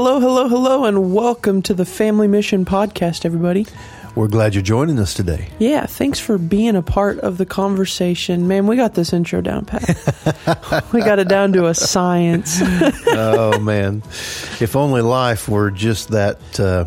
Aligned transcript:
Hello, 0.00 0.20
hello, 0.20 0.48
hello, 0.48 0.84
and 0.84 1.12
welcome 1.12 1.60
to 1.62 1.74
the 1.74 1.84
Family 1.84 2.28
Mission 2.28 2.64
Podcast, 2.64 3.24
everybody. 3.24 3.66
We're 4.14 4.28
glad 4.28 4.54
you're 4.54 4.62
joining 4.62 4.96
us 5.00 5.12
today. 5.12 5.48
Yeah, 5.58 5.86
thanks 5.86 6.20
for 6.20 6.38
being 6.38 6.76
a 6.76 6.82
part 6.82 7.18
of 7.18 7.36
the 7.36 7.44
conversation. 7.44 8.46
Man, 8.46 8.68
we 8.68 8.76
got 8.76 8.94
this 8.94 9.12
intro 9.12 9.40
down 9.40 9.64
pat. 9.64 10.84
we 10.92 11.00
got 11.00 11.18
it 11.18 11.26
down 11.26 11.52
to 11.54 11.66
a 11.66 11.74
science. 11.74 12.60
oh, 13.08 13.58
man. 13.58 14.04
If 14.60 14.76
only 14.76 15.02
life 15.02 15.48
were 15.48 15.72
just 15.72 16.10
that. 16.10 16.60
Uh, 16.60 16.84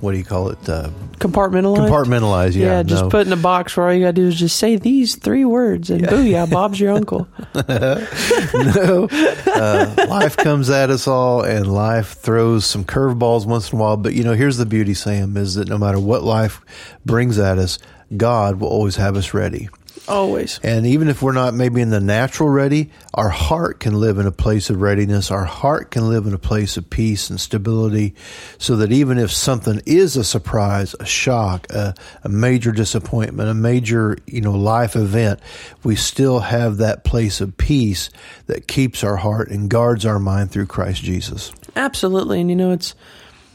what 0.00 0.12
do 0.12 0.18
you 0.18 0.24
call 0.24 0.48
it? 0.50 0.68
Uh, 0.68 0.90
compartmentalize. 1.18 1.88
compartmentalized. 1.88 2.54
Yeah, 2.54 2.66
Yeah, 2.78 2.82
just 2.82 3.04
no. 3.04 3.10
put 3.10 3.26
in 3.26 3.32
a 3.32 3.36
box 3.36 3.76
where 3.76 3.86
all 3.88 3.92
you 3.94 4.00
gotta 4.00 4.12
do 4.14 4.26
is 4.28 4.34
just 4.38 4.56
say 4.56 4.76
these 4.76 5.16
three 5.16 5.44
words, 5.44 5.90
and 5.90 6.02
booyah, 6.04 6.50
Bob's 6.50 6.80
your 6.80 6.92
uncle. 6.92 7.28
no. 7.54 9.08
Uh, 9.46 10.06
life 10.08 10.36
comes 10.36 10.70
at 10.70 10.90
us 10.90 11.06
all, 11.06 11.42
and 11.42 11.72
life 11.72 12.14
throws 12.14 12.64
some 12.66 12.84
curveballs 12.84 13.46
once 13.46 13.72
in 13.72 13.78
a 13.78 13.82
while. 13.82 13.96
But 13.96 14.14
you 14.14 14.24
know, 14.24 14.34
here's 14.34 14.56
the 14.56 14.66
beauty, 14.66 14.94
Sam, 14.94 15.36
is 15.36 15.54
that 15.56 15.68
no 15.68 15.78
matter 15.78 16.00
what 16.00 16.22
life 16.22 16.60
brings 17.04 17.38
at 17.38 17.58
us, 17.58 17.78
God 18.16 18.60
will 18.60 18.68
always 18.68 18.96
have 18.96 19.16
us 19.16 19.32
ready. 19.34 19.68
Always. 20.08 20.58
And 20.62 20.86
even 20.86 21.08
if 21.08 21.22
we're 21.22 21.32
not 21.32 21.54
maybe 21.54 21.80
in 21.80 21.90
the 21.90 22.00
natural 22.00 22.48
ready, 22.48 22.90
our 23.14 23.28
heart 23.28 23.78
can 23.80 23.94
live 23.94 24.18
in 24.18 24.26
a 24.26 24.32
place 24.32 24.68
of 24.68 24.80
readiness. 24.80 25.30
Our 25.30 25.44
heart 25.44 25.90
can 25.90 26.08
live 26.08 26.26
in 26.26 26.34
a 26.34 26.38
place 26.38 26.76
of 26.76 26.90
peace 26.90 27.30
and 27.30 27.40
stability 27.40 28.14
so 28.58 28.76
that 28.76 28.90
even 28.90 29.18
if 29.18 29.30
something 29.30 29.80
is 29.86 30.16
a 30.16 30.24
surprise, 30.24 30.94
a 30.98 31.06
shock, 31.06 31.72
a, 31.72 31.94
a 32.24 32.28
major 32.28 32.72
disappointment, 32.72 33.48
a 33.48 33.54
major, 33.54 34.18
you 34.26 34.40
know, 34.40 34.52
life 34.52 34.96
event, 34.96 35.40
we 35.84 35.94
still 35.94 36.40
have 36.40 36.78
that 36.78 37.04
place 37.04 37.40
of 37.40 37.56
peace 37.56 38.10
that 38.46 38.66
keeps 38.66 39.04
our 39.04 39.16
heart 39.16 39.50
and 39.50 39.70
guards 39.70 40.04
our 40.04 40.18
mind 40.18 40.50
through 40.50 40.66
Christ 40.66 41.02
Jesus. 41.02 41.52
Absolutely, 41.76 42.40
and 42.40 42.50
you 42.50 42.56
know 42.56 42.72
it's 42.72 42.94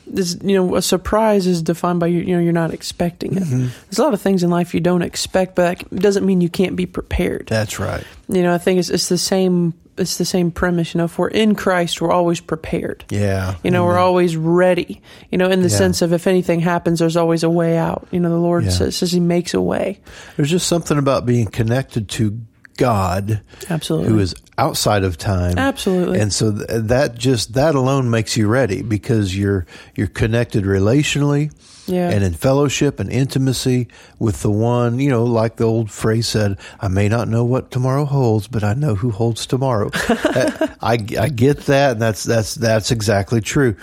this. 0.09 0.37
You 0.41 0.55
know, 0.55 0.75
a 0.75 0.81
surprise 0.81 1.47
is 1.47 1.61
defined 1.61 1.99
by 1.99 2.07
you. 2.07 2.21
You 2.21 2.35
know, 2.35 2.41
you're 2.41 2.53
not 2.53 2.73
expecting 2.73 3.35
it. 3.37 3.43
Mm-hmm. 3.43 3.67
There's 3.89 3.99
a 3.99 4.03
lot 4.03 4.13
of 4.13 4.21
things 4.21 4.43
in 4.43 4.49
life 4.49 4.73
you 4.73 4.79
don't 4.79 5.01
expect, 5.01 5.55
but 5.55 5.79
that 5.79 5.99
doesn't 5.99 6.25
mean 6.25 6.41
you 6.41 6.49
can't 6.49 6.75
be 6.75 6.85
prepared. 6.85 7.47
That's 7.47 7.79
right. 7.79 8.03
You 8.27 8.43
know, 8.43 8.53
I 8.53 8.57
think 8.57 8.79
it's 8.79 8.89
it's 8.89 9.09
the 9.09 9.17
same. 9.17 9.73
It's 9.97 10.17
the 10.17 10.25
same 10.25 10.51
premise. 10.51 10.93
You 10.93 10.99
know, 10.99 11.05
if 11.05 11.17
we're 11.17 11.27
in 11.29 11.55
Christ, 11.55 12.01
we're 12.01 12.11
always 12.11 12.39
prepared. 12.39 13.03
Yeah. 13.09 13.55
You 13.63 13.71
know, 13.71 13.83
we're 13.83 13.97
always 13.97 14.37
ready. 14.37 15.01
You 15.31 15.39
know, 15.39 15.49
in 15.49 15.63
the 15.63 15.69
Yeah. 15.69 15.77
sense 15.77 16.03
of 16.03 16.13
if 16.13 16.27
anything 16.27 16.59
happens, 16.59 16.99
there's 16.99 17.17
always 17.17 17.41
a 17.41 17.49
way 17.49 17.77
out. 17.77 18.07
You 18.11 18.19
know, 18.19 18.29
the 18.29 18.35
Lord 18.37 18.65
Yeah. 18.65 18.69
says, 18.69 18.95
says 18.95 19.11
He 19.11 19.19
makes 19.19 19.55
a 19.55 19.61
way. 19.61 19.99
There's 20.35 20.51
just 20.51 20.67
something 20.67 20.99
about 20.99 21.25
being 21.25 21.47
connected 21.47 22.09
to 22.09 22.39
God 22.77 23.41
Absolutely. 23.69 24.09
who 24.09 24.19
is 24.19 24.35
outside 24.57 25.03
of 25.03 25.17
time. 25.17 25.57
Absolutely. 25.57 26.19
And 26.19 26.31
so 26.33 26.51
th- 26.51 26.67
that 26.69 27.15
just 27.15 27.53
that 27.53 27.75
alone 27.75 28.09
makes 28.09 28.37
you 28.37 28.47
ready 28.47 28.81
because 28.81 29.37
you're 29.37 29.65
you're 29.95 30.07
connected 30.07 30.63
relationally 30.63 31.51
Yeah. 31.87 32.09
and 32.09 32.23
in 32.23 32.33
fellowship 32.33 32.99
and 32.99 33.11
intimacy 33.11 33.87
with 34.19 34.41
the 34.41 34.49
one, 34.51 34.99
you 34.99 35.09
know, 35.09 35.23
like 35.25 35.57
the 35.57 35.65
old 35.65 35.91
phrase 35.91 36.27
said, 36.27 36.57
I 36.79 36.87
may 36.87 37.07
not 37.09 37.27
know 37.27 37.43
what 37.45 37.69
tomorrow 37.71 38.05
holds, 38.05 38.47
but 38.47 38.63
I 38.63 38.73
know 38.73 38.95
who 38.95 39.11
holds 39.11 39.45
tomorrow. 39.45 39.91
Uh, 40.09 40.67
I 40.81 40.93
I 41.19 41.29
get 41.29 41.65
that 41.67 41.91
and 41.93 42.01
that's 42.01 42.23
that's 42.23 42.55
that's 42.55 42.91
exactly 42.91 43.41
true. 43.41 43.75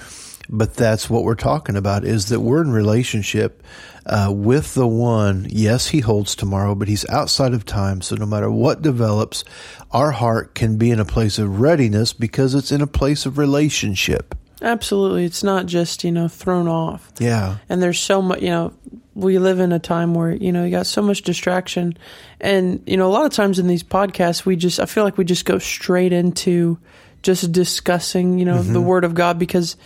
But 0.50 0.74
that's 0.74 1.08
what 1.08 1.24
we're 1.24 1.36
talking 1.36 1.74
about 1.76 2.04
is 2.04 2.28
that 2.28 2.40
we're 2.40 2.60
in 2.62 2.70
relationship 2.70 3.62
uh, 4.06 4.32
with 4.34 4.74
the 4.74 4.86
one. 4.86 5.46
Yes, 5.50 5.88
he 5.88 6.00
holds 6.00 6.34
tomorrow, 6.34 6.74
but 6.74 6.88
he's 6.88 7.08
outside 7.08 7.54
of 7.54 7.64
time. 7.64 8.00
So 8.00 8.16
no 8.16 8.26
matter 8.26 8.50
what 8.50 8.82
develops, 8.82 9.44
our 9.90 10.12
heart 10.12 10.54
can 10.54 10.76
be 10.76 10.90
in 10.90 11.00
a 11.00 11.04
place 11.04 11.38
of 11.38 11.60
readiness 11.60 12.12
because 12.12 12.54
it's 12.54 12.72
in 12.72 12.80
a 12.80 12.86
place 12.86 13.26
of 13.26 13.38
relationship. 13.38 14.34
Absolutely. 14.62 15.24
It's 15.24 15.42
not 15.42 15.66
just, 15.66 16.04
you 16.04 16.12
know, 16.12 16.28
thrown 16.28 16.68
off. 16.68 17.12
Yeah. 17.18 17.58
And 17.68 17.82
there's 17.82 17.98
so 17.98 18.22
much, 18.22 18.40
you 18.40 18.48
know, 18.48 18.72
we 19.14 19.38
live 19.38 19.60
in 19.60 19.72
a 19.72 19.78
time 19.78 20.14
where, 20.14 20.32
you 20.32 20.52
know, 20.52 20.64
you 20.64 20.70
got 20.70 20.86
so 20.86 21.02
much 21.02 21.22
distraction. 21.22 21.96
And, 22.40 22.82
you 22.86 22.96
know, 22.96 23.06
a 23.06 23.12
lot 23.12 23.26
of 23.26 23.32
times 23.32 23.58
in 23.58 23.66
these 23.66 23.82
podcasts, 23.82 24.44
we 24.44 24.56
just, 24.56 24.80
I 24.80 24.86
feel 24.86 25.04
like 25.04 25.18
we 25.18 25.24
just 25.24 25.44
go 25.44 25.58
straight 25.58 26.12
into 26.12 26.78
just 27.22 27.52
discussing, 27.52 28.38
you 28.38 28.44
know, 28.44 28.62
the 28.62 28.80
Word 28.80 29.04
of 29.04 29.14
God 29.14 29.38
because 29.38 29.76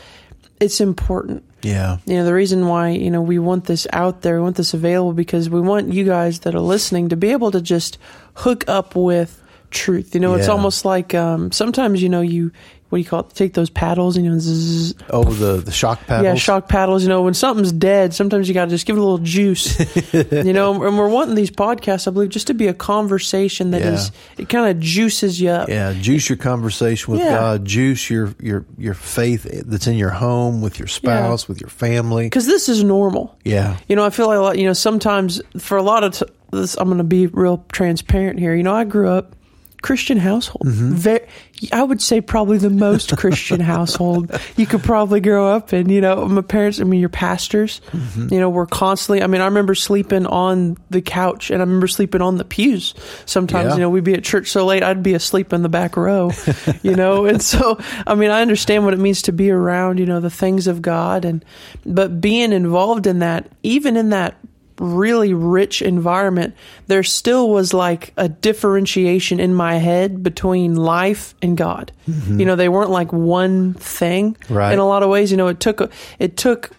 it's 0.61 0.81
important. 0.81 1.45
Yeah. 1.63 1.99
You 2.07 2.15
know, 2.15 2.25
the 2.25 2.35
reason 2.35 2.67
why, 2.67 2.91
you 2.91 3.11
know, 3.11 3.23
we 3.23 3.39
want 3.39 3.65
this 3.65 3.87
out 3.93 4.23
there, 4.23 4.37
we 4.37 4.43
want 4.43 4.57
this 4.57 4.75
available 4.75 5.13
because 5.13 5.51
we 5.51 5.61
want 5.61 5.93
you 5.93 6.05
guys 6.05 6.41
that 6.41 6.55
are 6.55 6.61
listening 6.61 7.09
to 7.09 7.17
be 7.17 7.33
able 7.33 7.51
to 7.51 7.61
just 7.61 7.99
hook 8.35 8.65
up 8.69 8.95
with 8.95 9.43
truth. 9.71 10.15
You 10.15 10.21
know, 10.21 10.35
it's 10.35 10.49
almost 10.49 10.85
like 10.85 11.15
um, 11.15 11.51
sometimes, 11.53 12.03
you 12.03 12.09
know, 12.09 12.21
you, 12.21 12.53
what 12.89 12.99
do 12.99 13.03
you 13.03 13.09
call 13.09 13.21
it? 13.21 13.31
Take 13.35 13.55
those 13.55 13.71
paddles, 13.71 14.17
you 14.17 14.23
know, 14.23 14.39
zzz, 14.39 14.95
Oh, 15.11 15.25
the 15.25 15.57
the 15.59 15.71
shock 15.73 16.07
paddles. 16.07 16.25
yeah, 16.25 16.35
shock 16.35 16.69
paddles. 16.69 17.03
You 17.03 17.09
know, 17.11 17.23
when 17.23 17.35
something's 17.35 17.73
dead, 17.73 18.15
sometimes 18.15 18.49
you 18.49 18.55
got 18.55 18.65
to 18.67 18.71
just 18.71 18.87
give 18.87 18.97
it 18.97 19.01
a 19.01 19.03
little 19.03 19.19
juice. 19.19 19.79
you 20.15 20.53
know, 20.53 20.83
and 20.85 20.97
we're 20.99 21.09
wanting 21.09 21.35
these 21.35 21.51
podcasts, 21.51 22.09
I 22.09 22.11
believe, 22.11 22.31
just 22.31 22.47
to 22.47 22.55
be 22.55 22.67
a 22.67 22.75
conversation 22.75 23.71
that 23.73 23.83
Yeah. 23.83 23.93
is 23.93 24.13
it 24.39 24.49
kind 24.49 24.71
of 24.71 24.81
juices 24.83 25.41
you 25.41 25.51
up. 25.51 25.69
Yeah, 25.69 25.93
juice 25.93 26.29
your 26.29 26.39
conversation 26.39 27.13
with 27.13 27.21
Yeah. 27.23 27.37
God. 27.39 27.65
Juice 27.65 28.09
your 28.11 28.35
your 28.41 28.65
your 28.79 28.95
faith 28.95 29.47
that's 29.67 29.87
in 29.87 29.97
your 29.97 30.11
home 30.11 30.61
with 30.61 30.79
your 30.79 30.89
spouse, 30.89 31.49
with 31.49 31.61
your 31.61 31.71
family. 31.71 32.25
Because 32.27 32.47
this 32.47 32.69
is 32.69 32.83
normal. 32.85 33.37
Yeah, 33.45 33.77
You 33.89 33.97
know, 33.97 34.05
I 34.05 34.11
feel 34.11 34.27
like 34.29 34.39
a 34.39 34.41
lot, 34.41 34.59
you 34.59 34.67
know 34.67 34.73
sometimes 34.73 35.41
for 35.59 35.77
a 35.79 35.83
lot 35.83 36.05
of 36.05 36.13
t- 36.15 36.27
this, 36.51 36.77
I'm 36.79 36.87
going 36.89 36.99
to 36.99 37.05
be 37.05 37.27
real 37.27 37.65
transparent 37.73 38.39
here. 38.39 38.55
You 38.55 38.63
know, 38.63 38.75
I 38.75 38.85
grew 38.85 39.09
up 39.09 39.35
Christian 39.83 40.19
household. 40.19 40.67
Mm-hmm. 40.67 40.93
Very, 40.95 41.27
I 41.73 41.83
would 41.83 42.03
say 42.03 42.21
probably 42.21 42.59
the 42.59 42.71
most 42.71 43.17
Christian 43.17 43.61
household 43.75 44.31
you 44.57 44.67
could 44.67 44.83
probably 44.83 45.21
grow 45.21 45.49
up 45.55 45.73
in. 45.73 45.89
You 45.89 46.01
know, 46.01 46.27
my 46.27 46.41
parents, 46.43 46.81
I 46.81 46.85
mean, 46.85 47.01
your 47.01 47.09
pastors, 47.09 47.81
Mm-hmm. 47.93 48.33
you 48.35 48.41
know, 48.41 48.51
were 48.51 48.67
constantly, 48.67 49.23
I 49.23 49.27
mean, 49.27 49.41
I 49.41 49.47
remember 49.47 49.75
sleeping 49.75 50.27
on 50.27 50.77
the 50.91 51.01
couch 51.01 51.51
and 51.51 51.61
I 51.63 51.65
remember 51.65 51.87
sleeping 51.87 52.21
on 52.23 52.37
the 52.39 52.45
pews. 52.45 52.95
Sometimes, 53.27 53.69
Yeah. 53.71 53.75
you 53.75 53.81
know, 53.81 53.91
we'd 53.91 54.05
be 54.05 54.15
at 54.15 54.25
church 54.25 54.49
so 54.51 54.65
late, 54.67 54.83
I'd 54.83 55.03
be 55.03 55.15
asleep 55.15 55.53
in 55.53 55.63
the 55.63 55.69
back 55.69 55.97
row, 55.97 56.31
you 56.83 56.95
know, 56.97 57.25
and 57.27 57.43
so, 57.43 57.79
I 58.07 58.15
mean, 58.15 58.31
I 58.31 58.43
understand 58.43 58.85
what 58.85 58.95
it 58.95 58.99
means 59.01 59.23
to 59.23 59.33
be 59.33 59.51
around, 59.51 59.99
you 59.99 60.07
know, 60.07 60.21
the 60.21 60.31
things 60.31 60.67
of 60.67 60.83
God 60.83 61.25
and, 61.25 61.45
but 61.87 62.21
being 62.21 62.53
involved 62.53 63.07
in 63.07 63.21
that, 63.21 63.51
even 63.63 63.97
in 63.97 64.11
that 64.11 64.37
really 64.79 65.35
rich 65.35 65.83
environment, 65.83 66.55
there 66.87 67.03
still 67.03 67.51
was 67.51 67.75
like 67.75 68.13
a 68.17 68.29
differentiation 68.29 69.41
in 69.41 69.55
my 69.55 69.77
head 69.77 70.23
between 70.23 70.77
life 70.77 71.35
and 71.43 71.57
God. 71.57 71.93
Mm-hmm. 72.09 72.41
You 72.41 72.47
know, 72.47 72.57
they 72.57 72.69
weren't 72.69 72.91
like 72.91 73.13
one 73.13 73.75
thing. 73.75 74.37
Right. 74.49 74.73
In 74.73 74.79
a 74.79 74.87
lot 74.87 75.03
of 75.03 75.09
ways, 75.09 75.31
you 75.31 75.37
know, 75.37 75.49
it 75.49 75.61
took 75.61 75.93
it 76.19 76.37
took 76.37 76.71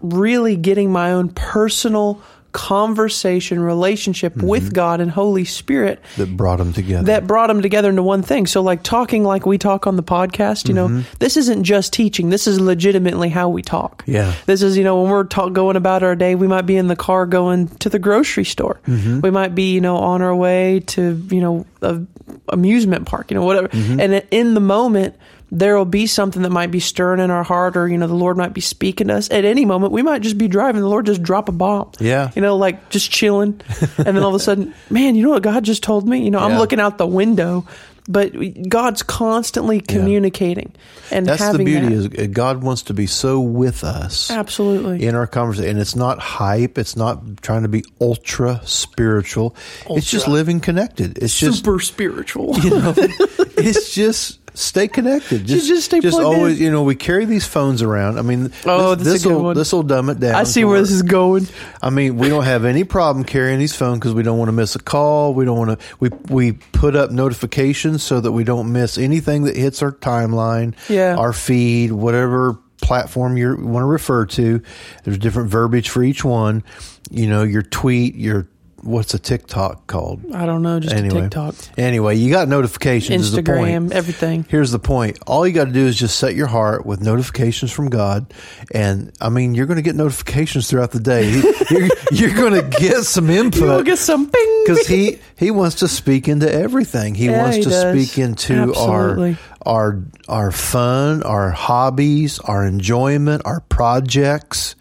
really 0.00 0.56
getting 0.56 0.92
my 0.92 1.12
own 1.12 1.30
personal 1.30 2.22
conversation 2.56 3.60
relationship 3.60 4.32
mm-hmm. 4.32 4.46
with 4.46 4.72
God 4.72 5.02
and 5.02 5.10
Holy 5.10 5.44
Spirit 5.44 6.02
that 6.16 6.34
brought 6.34 6.56
them 6.56 6.72
together. 6.72 7.04
that 7.04 7.26
brought 7.26 7.48
them 7.48 7.60
together 7.60 7.90
into 7.90 8.02
one 8.02 8.22
thing. 8.22 8.46
So, 8.46 8.62
like 8.62 8.82
talking 8.82 9.24
like 9.24 9.44
we 9.44 9.58
talk 9.58 9.86
on 9.86 9.96
the 9.96 10.02
podcast, 10.02 10.66
you 10.66 10.72
know, 10.72 10.88
mm-hmm. 10.88 11.02
this 11.18 11.36
isn't 11.36 11.64
just 11.64 11.92
teaching. 11.92 12.30
This 12.30 12.46
is 12.46 12.58
legitimately 12.58 13.28
how 13.28 13.50
we 13.50 13.60
talk. 13.60 14.04
Yeah. 14.06 14.34
This 14.46 14.62
is, 14.62 14.78
you 14.78 14.84
know, 14.84 15.02
when 15.02 15.10
we're 15.10 15.24
talk, 15.24 15.52
going 15.52 15.76
about 15.76 16.02
our 16.02 16.16
day, 16.16 16.34
we 16.34 16.48
might 16.48 16.62
be 16.62 16.76
in 16.76 16.88
the 16.88 16.96
car 16.96 17.26
going 17.26 17.68
to 17.68 17.90
the 17.90 17.98
grocery 17.98 18.46
store. 18.46 18.80
Mm-hmm. 18.86 19.20
We 19.20 19.30
might 19.30 19.54
be, 19.54 19.74
you 19.74 19.82
know, 19.82 19.98
on 19.98 20.22
our 20.22 20.34
way 20.34 20.80
to, 20.86 21.22
you 21.30 21.42
know, 21.42 21.66
a 21.82 22.00
amusement 22.48 23.06
park, 23.06 23.30
you 23.30 23.34
know, 23.34 23.44
whatever. 23.44 23.68
And 23.72 24.24
in 24.30 24.54
the 24.54 24.60
moment, 24.60 25.14
there 25.50 25.76
will 25.76 25.84
be 25.84 26.06
something 26.06 26.42
that 26.42 26.50
might 26.50 26.70
be 26.70 26.80
stirring 26.80 27.20
in 27.20 27.30
our 27.30 27.44
heart, 27.44 27.76
or 27.76 27.88
you 27.88 27.98
know, 27.98 28.06
the 28.06 28.14
Lord 28.14 28.36
might 28.36 28.52
be 28.52 28.60
speaking 28.60 29.08
to 29.08 29.14
us 29.14 29.30
at 29.30 29.44
any 29.44 29.64
moment. 29.64 29.92
We 29.92 30.02
might 30.02 30.22
just 30.22 30.38
be 30.38 30.48
driving, 30.48 30.80
the 30.80 30.88
Lord 30.88 31.06
just 31.06 31.22
drop 31.22 31.48
a 31.48 31.52
bomb. 31.52 31.92
Yeah. 32.00 32.30
you 32.34 32.42
know, 32.42 32.56
like 32.56 32.88
just 32.90 33.10
chilling, 33.10 33.60
and 33.98 34.06
then 34.06 34.18
all 34.18 34.30
of 34.30 34.34
a 34.34 34.40
sudden, 34.40 34.74
man, 34.90 35.14
you 35.14 35.22
know 35.22 35.30
what 35.30 35.42
God 35.42 35.64
just 35.64 35.82
told 35.82 36.08
me? 36.08 36.22
You 36.22 36.30
know, 36.30 36.40
I'm 36.40 36.58
looking 36.58 36.80
out 36.80 36.98
the 36.98 37.06
window, 37.06 37.66
but 38.08 38.32
God's 38.68 39.02
constantly 39.02 39.80
communicating 39.80 40.72
and 41.10 41.26
That's 41.26 41.52
the 41.52 41.64
beauty 41.64 41.94
that. 41.94 42.14
is 42.16 42.28
uh, 42.28 42.28
God 42.30 42.62
wants 42.62 42.82
to 42.82 42.94
be 42.94 43.06
so 43.06 43.40
with 43.40 43.84
us 43.84 44.30
absolutely 44.30 45.04
in 45.04 45.14
our 45.14 45.26
conversation, 45.26 45.70
and 45.70 45.78
it's 45.80 45.96
not 45.96 46.18
hype. 46.18 46.78
It's 46.78 46.96
not 46.96 47.42
trying 47.42 47.62
to 47.62 47.68
be 47.68 47.84
ultra 48.00 48.60
spiritual. 48.64 49.54
It's 49.90 50.10
just 50.10 50.28
living 50.28 50.60
connected. 50.60 51.18
It's 51.18 51.38
just 51.38 51.58
super 51.58 51.80
spiritual. 51.80 52.56
you 52.58 52.70
know, 52.70 52.94
it's 52.98 53.94
just 53.94 54.38
stay 54.56 54.88
connected. 54.88 55.46
Just, 55.46 55.68
just 55.68 55.84
stay 55.86 55.98
in. 55.98 56.12
always, 56.12 56.60
you 56.60 56.70
know, 56.70 56.82
we 56.82 56.94
carry 56.94 57.24
these 57.24 57.46
phones 57.46 57.82
around. 57.82 58.18
I 58.18 58.22
mean, 58.22 58.52
Oh, 58.64 58.94
this, 58.94 59.06
that's 59.06 59.24
a 59.24 59.28
good 59.28 59.42
will 59.42 59.54
this 59.54 59.72
will 59.72 59.82
dumb 59.82 60.08
it 60.10 60.18
down. 60.20 60.34
I 60.34 60.44
see 60.44 60.64
where 60.64 60.80
this 60.80 60.90
is 60.90 61.02
going. 61.02 61.46
I 61.82 61.90
mean, 61.90 62.16
we 62.16 62.28
don't 62.28 62.44
have 62.44 62.64
any 62.64 62.84
problem 62.84 63.24
carrying 63.24 63.58
these 63.58 63.74
phones 63.76 63.98
because 63.98 64.14
we 64.14 64.22
don't 64.22 64.38
want 64.38 64.48
to 64.48 64.52
miss 64.52 64.74
a 64.74 64.78
call. 64.80 65.34
We 65.34 65.44
don't 65.44 65.58
want 65.58 65.78
to. 65.78 65.86
We 66.00 66.08
we 66.28 66.52
put 66.52 66.96
up 66.96 67.10
notifications 67.10 68.02
so 68.02 68.20
that 68.20 68.32
we 68.32 68.44
don't 68.44 68.72
miss 68.72 68.98
anything 68.98 69.44
that 69.44 69.56
hits 69.56 69.82
our 69.82 69.92
timeline, 69.92 70.74
Yeah. 70.88 71.16
our 71.16 71.32
feed, 71.32 71.92
whatever 71.92 72.58
platform 72.80 73.36
you 73.36 73.56
want 73.56 73.82
to 73.82 73.86
refer 73.86 74.26
to. 74.26 74.62
There's 75.04 75.18
different 75.18 75.50
verbiage 75.50 75.88
for 75.88 76.02
each 76.02 76.24
one. 76.24 76.62
You 77.10 77.28
know, 77.28 77.42
your 77.42 77.62
tweet, 77.62 78.14
your 78.16 78.48
what's 78.86 79.12
a 79.14 79.18
TikTok 79.18 79.86
called? 79.86 80.22
I 80.32 80.46
don't 80.46 80.62
know, 80.62 80.80
just 80.80 80.94
Anyway. 80.94 81.18
a 81.18 81.22
TikTok, 81.22 81.54
Anyway, 81.76 82.16
you 82.16 82.30
got 82.32 82.48
notifications. 82.48 83.26
is 83.26 83.32
the 83.32 83.42
point. 83.42 83.70
Instagram, 83.70 83.92
everything. 83.92 84.46
Here's 84.48 84.70
the 84.70 84.78
point. 84.78 85.18
All 85.26 85.46
you 85.46 85.52
got 85.52 85.66
to 85.66 85.72
do 85.72 85.86
is 85.86 85.96
just 85.96 86.18
set 86.18 86.34
your 86.34 86.46
heart 86.46 86.86
with 86.86 87.00
notifications 87.00 87.72
from 87.72 87.90
God. 87.90 88.32
And 88.72 89.12
I 89.20 89.28
mean, 89.28 89.54
you're 89.54 89.66
going 89.66 89.76
to 89.76 89.82
get 89.82 89.96
notifications 89.96 90.68
throughout 90.70 90.92
the 90.92 91.00
day. 91.00 91.30
you're 91.70 91.88
you're 92.12 92.34
going 92.36 92.54
to 92.54 92.78
get 92.78 93.04
some 93.04 93.28
You'll 93.30 93.44
input 93.46 93.84
get 93.84 93.98
some 93.98 94.26
bing. 94.26 94.62
because 94.66 94.86
he, 94.86 95.18
he 95.36 95.50
wants 95.50 95.76
to 95.76 95.88
speak 95.88 96.28
into 96.28 96.50
everything. 96.52 97.14
He 97.14 97.26
Yeah, 97.26 97.42
wants 97.42 97.56
he 97.56 97.62
to 97.64 97.68
does. 97.70 97.92
speak 98.08 98.18
into 98.18 98.54
Absolutely. 98.54 99.36
our, 99.62 99.96
our, 99.96 100.02
our 100.28 100.50
fun, 100.52 101.22
our 101.24 101.50
hobbies, 101.50 102.38
our 102.38 102.64
enjoyment, 102.64 103.42
our 103.44 103.60
projects, 103.60 104.76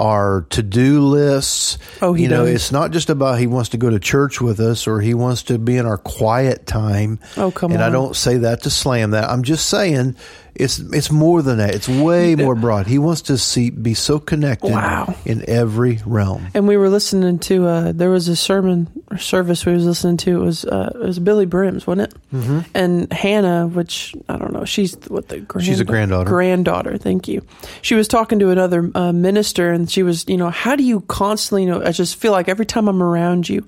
our 0.00 0.46
to-do 0.48 1.02
lists. 1.02 1.76
Oh, 2.00 2.14
he 2.14 2.22
you 2.24 2.28
know, 2.30 2.46
does. 2.46 2.54
it's 2.54 2.72
not 2.72 2.90
just 2.90 3.10
about 3.10 3.38
he 3.38 3.46
wants 3.46 3.68
to 3.70 3.76
go 3.76 3.90
to 3.90 4.00
church 4.00 4.40
with 4.40 4.58
us 4.58 4.86
or 4.86 5.00
he 5.00 5.12
wants 5.12 5.44
to 5.44 5.58
be 5.58 5.76
in 5.76 5.84
our 5.84 5.98
quiet 5.98 6.66
time. 6.66 7.20
Oh, 7.36 7.50
come 7.50 7.72
and 7.72 7.82
I 7.82 7.90
don't 7.90 8.16
say 8.16 8.38
that 8.38 8.62
to 8.62 8.70
slam 8.70 9.10
that. 9.10 9.28
I'm 9.28 9.42
just 9.42 9.66
saying 9.68 10.16
it's 10.54 10.78
it's 10.78 11.10
more 11.10 11.42
than 11.42 11.58
that. 11.58 11.74
It's 11.74 11.88
way 11.88 12.34
more 12.36 12.54
broad. 12.54 12.86
He 12.86 12.98
wants 12.98 13.22
to 13.22 13.38
see 13.38 13.70
be 13.70 13.94
so 13.94 14.18
connected 14.18 14.70
Wow. 14.70 15.14
in 15.24 15.48
every 15.48 16.00
realm. 16.04 16.46
And 16.54 16.66
we 16.68 16.76
were 16.76 16.88
listening 16.88 17.38
to 17.40 17.66
uh, 17.66 17.92
there 17.92 18.10
was 18.10 18.28
a 18.28 18.36
sermon 18.36 18.88
or 19.10 19.18
service 19.18 19.64
we 19.64 19.72
was 19.72 19.84
listening 19.86 20.16
to. 20.18 20.40
It 20.40 20.44
was 20.44 20.64
uh, 20.64 20.92
it 20.94 20.98
was 21.06 21.18
Billye 21.18 21.48
Brim's, 21.48 21.86
wasn't 21.86 22.12
it? 22.12 22.18
Mm-hmm. 22.34 22.58
And 22.74 23.12
Hannah, 23.12 23.66
which 23.68 24.14
I 24.28 24.36
don't 24.36 24.52
know, 24.52 24.64
she's 24.64 24.94
what 25.08 25.28
the 25.28 25.40
grand- 25.40 25.66
She's 25.66 25.80
a 25.80 25.84
granddaughter. 25.84 26.28
Granddaughter, 26.30 26.98
thank 26.98 27.28
you. 27.28 27.44
She 27.82 27.94
was 27.94 28.08
talking 28.08 28.38
to 28.40 28.50
another 28.50 28.90
uh, 28.94 29.12
minister, 29.12 29.70
and 29.72 29.90
she 29.90 30.02
was, 30.02 30.24
you 30.28 30.36
know, 30.36 30.50
how 30.50 30.76
do 30.76 30.82
you 30.82 31.00
constantly, 31.02 31.64
you 31.64 31.70
know, 31.70 31.82
I 31.84 31.92
just 31.92 32.16
feel 32.16 32.32
like 32.32 32.48
every 32.48 32.66
time 32.66 32.88
I'm 32.88 33.02
around 33.02 33.48
you, 33.48 33.66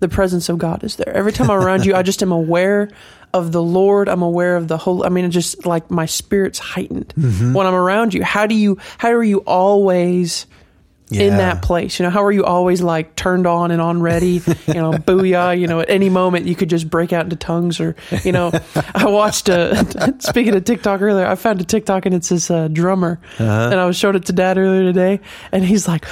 the 0.00 0.08
presence 0.08 0.48
of 0.48 0.56
God 0.58 0.82
is 0.82 0.96
there. 0.96 1.14
Every 1.14 1.30
time 1.32 1.50
I'm 1.50 1.58
around 1.60 1.84
you, 1.84 1.94
I 1.94 2.02
just 2.02 2.22
am 2.22 2.32
aware 2.32 2.88
of 3.32 3.52
the 3.52 3.62
Lord. 3.62 4.08
I'm 4.08 4.22
aware 4.22 4.56
of 4.56 4.68
the 4.68 4.76
whole. 4.76 5.04
I 5.04 5.08
mean, 5.08 5.30
just 5.30 5.66
like 5.66 5.90
my 5.90 6.06
spirit's 6.06 6.58
heightened 6.58 7.12
Mm-hmm. 7.16 7.52
when 7.54 7.66
I'm 7.66 7.74
around 7.74 8.14
you. 8.14 8.22
How 8.24 8.46
do 8.46 8.54
you? 8.54 8.78
How 8.98 9.10
are 9.12 9.22
you 9.24 9.38
always? 9.46 10.46
In 11.10 11.36
that 11.38 11.62
place. 11.62 11.98
You 11.98 12.04
know, 12.04 12.10
how 12.10 12.24
are 12.24 12.32
you 12.32 12.44
always 12.44 12.80
like 12.82 13.16
turned 13.16 13.46
on 13.46 13.70
and 13.70 13.80
on 13.80 14.00
ready? 14.00 14.40
You 14.70 14.74
know, 14.74 14.92
booyah, 14.92 15.58
you 15.58 15.66
know, 15.66 15.80
at 15.80 15.90
any 15.90 16.08
moment 16.10 16.46
you 16.46 16.54
could 16.54 16.70
just 16.70 16.88
break 16.88 17.12
out 17.12 17.24
into 17.24 17.34
tongues 17.34 17.80
or, 17.80 17.96
you 18.24 18.30
know, 18.30 18.52
I 18.94 19.06
watched 19.06 19.48
a, 19.48 20.14
speaking 20.20 20.54
of 20.54 20.64
TikTok 20.64 21.00
earlier, 21.02 21.26
I 21.26 21.34
found 21.34 21.60
a 21.60 21.64
TikTok 21.64 22.06
and 22.06 22.14
it's 22.14 22.28
this 22.28 22.50
uh, 22.50 22.68
drummer 22.68 23.18
Uh-huh. 23.38 23.68
and 23.72 23.80
I 23.80 23.86
was 23.86 23.96
showing 23.96 24.14
it 24.16 24.26
to 24.26 24.32
dad 24.32 24.58
earlier 24.58 24.82
today 24.82 25.20
and 25.50 25.64
he's 25.64 25.88
like, 25.88 26.04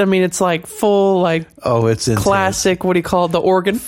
I 0.00 0.04
mean, 0.06 0.22
it's 0.22 0.40
like 0.40 0.66
full, 0.66 1.20
like 1.20 1.46
Oh, 1.62 1.86
it's 1.86 2.08
intense. 2.08 2.24
classic, 2.24 2.84
what 2.84 2.94
do 2.94 3.00
you 3.00 3.04
call 3.04 3.26
it? 3.26 3.32
The 3.32 3.40
organ. 3.40 3.78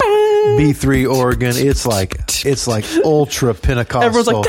B 0.59 0.73
three 0.73 1.07
organ. 1.07 1.53
It's 1.57 1.87
like 1.87 2.17
it's 2.45 2.67
like 2.69 2.85
ultra 3.05 3.53
Pentecostal. 3.55 4.03
Everyone's 4.03 4.29
like, 4.29 4.47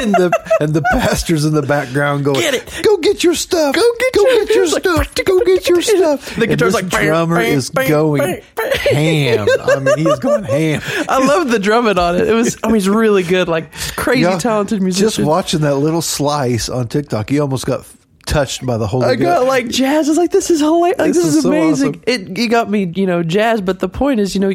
and 0.00 0.14
the 0.14 0.30
and 0.60 0.72
the 0.74 0.82
pastors 0.92 1.44
in 1.44 1.52
the 1.52 1.62
background 1.62 2.24
going, 2.24 2.40
Get 2.40 2.54
it. 2.54 2.80
Go 2.82 2.96
get 2.98 3.22
your 3.24 3.34
stuff. 3.34 3.74
Go 3.74 3.87
get 3.98 4.12
go 4.14 4.22
your- 4.28 4.44
get 4.46 4.54
your 4.54 4.64
It's 4.64 4.72
like, 4.72 4.82
stuff. 4.82 5.14
Go 5.24 5.40
get 5.44 5.68
your 5.68 5.82
stuff. 5.82 6.36
The 6.36 6.46
guitar's 6.46 6.74
like, 6.74 6.88
drummer 6.88 7.36
bang, 7.36 7.52
is 7.52 7.70
bang, 7.70 7.88
going 7.88 8.42
bang, 8.56 8.72
ham. 8.74 9.46
I 9.60 9.78
mean, 9.80 9.98
he's 9.98 10.18
going 10.20 10.44
ham. 10.44 10.80
I 11.08 11.24
love 11.24 11.50
the 11.50 11.58
drumming 11.58 11.98
on 11.98 12.16
it. 12.16 12.28
It 12.28 12.32
was, 12.34 12.56
I 12.62 12.68
mean, 12.68 12.74
he's 12.76 12.88
really 12.88 13.22
good, 13.22 13.48
like 13.48 13.72
crazy 13.96 14.22
Yeah, 14.22 14.38
talented 14.38 14.82
musician. 14.82 15.06
Just 15.08 15.18
watching 15.18 15.60
that 15.60 15.76
little 15.76 16.02
slice 16.02 16.68
on 16.68 16.88
TikTok, 16.88 17.30
he 17.30 17.40
almost 17.40 17.66
got 17.66 17.86
touched 18.26 18.64
by 18.66 18.76
the 18.76 18.86
Holy 18.86 19.06
I 19.06 19.14
got 19.16 19.46
like 19.46 19.68
jazz. 19.68 20.06
I 20.06 20.10
was 20.10 20.18
like, 20.18 20.30
this 20.30 20.50
is 20.50 20.60
hilarious. 20.60 20.98
Like, 20.98 21.08
This 21.12 21.16
this, 21.18 21.26
is 21.26 21.36
is, 21.36 21.42
so 21.44 21.48
amazing. 21.48 21.88
awesome. 21.88 22.02
It, 22.06 22.38
it 22.38 22.48
got 22.48 22.70
me, 22.70 22.92
you 22.94 23.06
know, 23.06 23.22
jazz. 23.22 23.60
But 23.60 23.80
the 23.80 23.88
point 23.88 24.20
is, 24.20 24.34
you 24.34 24.40
know, 24.40 24.52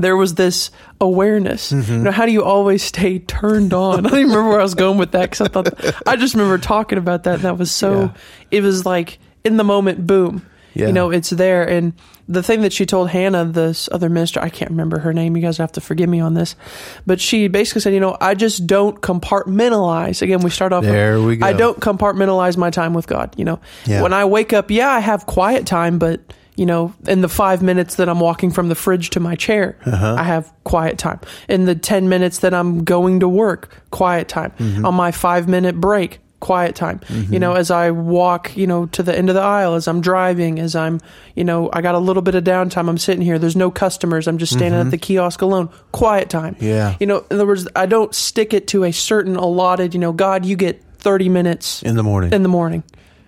there 0.00 0.16
was 0.16 0.34
this 0.34 0.70
awareness. 1.00 1.72
Mm-hmm. 1.72 1.92
You 1.92 1.98
know, 1.98 2.10
how 2.10 2.26
do 2.26 2.32
you 2.32 2.42
always 2.44 2.82
stay 2.82 3.18
turned 3.20 3.72
on? 3.72 3.98
I 4.06 4.10
don't 4.10 4.18
even 4.18 4.30
remember 4.30 4.50
where 4.50 4.60
I 4.60 4.64
was 4.64 4.74
going 4.74 4.98
with 4.98 5.12
that 5.12 5.30
because 5.30 5.40
I 5.42 5.48
thought 5.48 6.06
I 6.06 6.16
just 6.16 6.34
remember 6.34 6.58
talking 6.58 6.98
about 6.98 7.24
that, 7.24 7.34
and 7.36 7.42
that 7.44 7.58
was 7.58 7.70
so. 7.70 8.00
Yeah. 8.00 8.10
It 8.50 8.62
was 8.62 8.84
like 8.86 9.18
in 9.44 9.56
the 9.56 9.64
moment, 9.64 10.06
boom. 10.06 10.46
Yeah. 10.74 10.88
You 10.88 10.92
know, 10.92 11.10
it's 11.10 11.30
there. 11.30 11.68
And 11.68 11.92
the 12.26 12.42
thing 12.42 12.62
that 12.62 12.72
she 12.72 12.84
told 12.84 13.08
Hannah, 13.08 13.44
this 13.44 13.88
other 13.92 14.08
minister, 14.08 14.40
I 14.40 14.48
can't 14.48 14.72
remember 14.72 14.98
her 14.98 15.12
name. 15.12 15.36
You 15.36 15.42
guys 15.42 15.58
have 15.58 15.70
to 15.72 15.80
forgive 15.80 16.08
me 16.08 16.18
on 16.18 16.34
this. 16.34 16.56
But 17.06 17.20
she 17.20 17.46
basically 17.46 17.80
said, 17.80 17.94
you 17.94 18.00
know, 18.00 18.16
I 18.20 18.34
just 18.34 18.66
don't 18.66 19.00
compartmentalize. 19.00 20.22
Again, 20.22 20.40
we 20.40 20.50
start 20.50 20.72
off. 20.72 20.82
with, 20.82 20.90
There 20.90 21.20
we 21.22 21.36
go. 21.36 21.46
I 21.46 21.52
don't 21.52 21.78
compartmentalize 21.78 22.56
my 22.56 22.70
time 22.70 22.92
with 22.94 23.06
God. 23.06 23.34
You 23.36 23.44
know, 23.44 23.60
Yeah. 23.86 24.02
when 24.02 24.12
I 24.12 24.24
wake 24.24 24.52
up, 24.52 24.70
yeah, 24.70 24.90
I 24.90 24.98
have 25.00 25.26
quiet 25.26 25.66
time, 25.66 25.98
but 25.98 26.20
you 26.56 26.66
know, 26.66 26.92
in 27.08 27.20
the 27.20 27.28
five 27.28 27.62
minutes 27.62 27.96
that 27.96 28.08
I'm 28.08 28.20
walking 28.20 28.50
from 28.50 28.68
the 28.68 28.74
fridge 28.74 29.10
to 29.10 29.20
my 29.20 29.34
chair, 29.34 29.76
Uh-huh. 29.84 30.16
I 30.18 30.22
have 30.24 30.52
quiet 30.64 30.98
time. 30.98 31.20
In 31.48 31.64
the 31.64 31.74
10 31.74 32.08
minutes 32.08 32.38
that 32.38 32.54
I'm 32.54 32.84
going 32.84 33.20
to 33.20 33.28
work, 33.28 33.82
quiet 33.90 34.28
time. 34.28 34.52
Mm-hmm. 34.58 34.84
On 34.86 34.94
my 34.94 35.10
five 35.10 35.48
minute 35.48 35.80
break, 35.80 36.20
quiet 36.40 36.74
time. 36.74 37.00
You 37.30 37.38
know, 37.38 37.54
as 37.54 37.70
I 37.70 37.90
walk, 37.90 38.54
you 38.54 38.66
know, 38.66 38.84
to 38.86 39.02
the 39.02 39.16
end 39.16 39.30
of 39.30 39.34
the 39.34 39.40
aisle, 39.40 39.74
as 39.74 39.88
I'm 39.88 40.02
driving, 40.02 40.58
as 40.60 40.76
I'm, 40.76 41.00
you 41.34 41.42
know, 41.42 41.70
I 41.72 41.80
got 41.80 41.94
a 41.94 41.98
little 41.98 42.20
bit 42.22 42.34
of 42.34 42.44
downtime. 42.44 42.88
I'm 42.88 42.98
sitting 42.98 43.22
here. 43.22 43.38
There's 43.38 43.56
no 43.56 43.70
customers. 43.70 44.28
I'm 44.28 44.36
just 44.36 44.52
standing 44.52 44.78
at 44.78 44.90
the 44.90 44.98
kiosk 44.98 45.40
alone. 45.40 45.70
Quiet 45.92 46.28
time. 46.28 46.54
Mm-hmm. 46.56 46.64
Yeah. 46.66 46.96
You 47.00 47.06
know, 47.06 47.18
in 47.30 47.36
other 47.36 47.46
words, 47.46 47.66
I 47.74 47.86
don't 47.86 48.14
stick 48.14 48.52
it 48.52 48.68
to 48.68 48.84
a 48.84 48.92
certain 48.92 49.36
allotted, 49.36 49.94
you 49.94 50.00
know, 50.00 50.12
God, 50.12 50.44
you 50.44 50.54
get 50.56 50.82
30 50.98 51.30
minutes 51.30 51.82
in 51.82 51.96
the 51.96 52.02
morning 52.02 52.32
in 52.32 52.42
the 52.42 52.48
morning. 52.50 52.82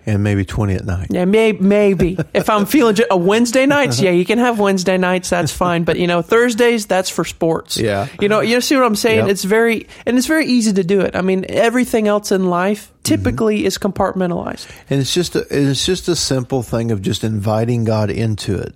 And 0.07 0.23
maybe 0.23 0.45
20 0.45 0.73
at 0.73 0.85
night. 0.85 1.07
Yeah, 1.11 1.25
may, 1.25 1.51
maybe. 1.51 2.17
if 2.33 2.49
I'm 2.49 2.65
feeling 2.65 2.95
a 3.11 3.17
Wednesday 3.17 3.65
nights, 3.65 3.99
yeah, 3.99 4.11
you 4.11 4.25
can 4.25 4.39
have 4.39 4.57
Wednesday 4.57 4.97
nights. 4.97 5.29
That's 5.29 5.51
fine. 5.51 5.83
But 5.83 5.99
you 5.99 6.07
know, 6.07 6.21
Thursdays, 6.21 6.85
that's 6.85 7.09
for 7.09 7.25
sports. 7.25 7.77
Yeah. 7.77 8.07
You 8.21 8.29
know, 8.29 8.39
you 8.39 8.59
see 8.61 8.75
what 8.75 8.85
I'm 8.85 8.95
saying? 8.95 9.19
Yep. 9.19 9.29
It's 9.29 9.43
very 9.43 9.87
and 10.05 10.17
it's 10.17 10.27
very 10.27 10.45
easy 10.45 10.73
to 10.73 10.83
do 10.83 11.01
it. 11.01 11.15
I 11.15 11.21
mean, 11.21 11.45
everything 11.49 12.07
else 12.07 12.31
in 12.31 12.49
life 12.49 12.91
typically 13.03 13.59
mm-hmm. 13.59 13.67
is 13.67 13.77
compartmentalized. 13.77 14.69
And 14.89 15.01
it's 15.01 15.13
just 15.13 15.35
a, 15.35 15.45
it's 15.49 15.85
just 15.85 16.07
a 16.07 16.15
simple 16.15 16.63
thing 16.63 16.91
of 16.91 17.01
just 17.01 17.23
inviting 17.25 17.83
God 17.83 18.09
into 18.09 18.57
it. 18.57 18.73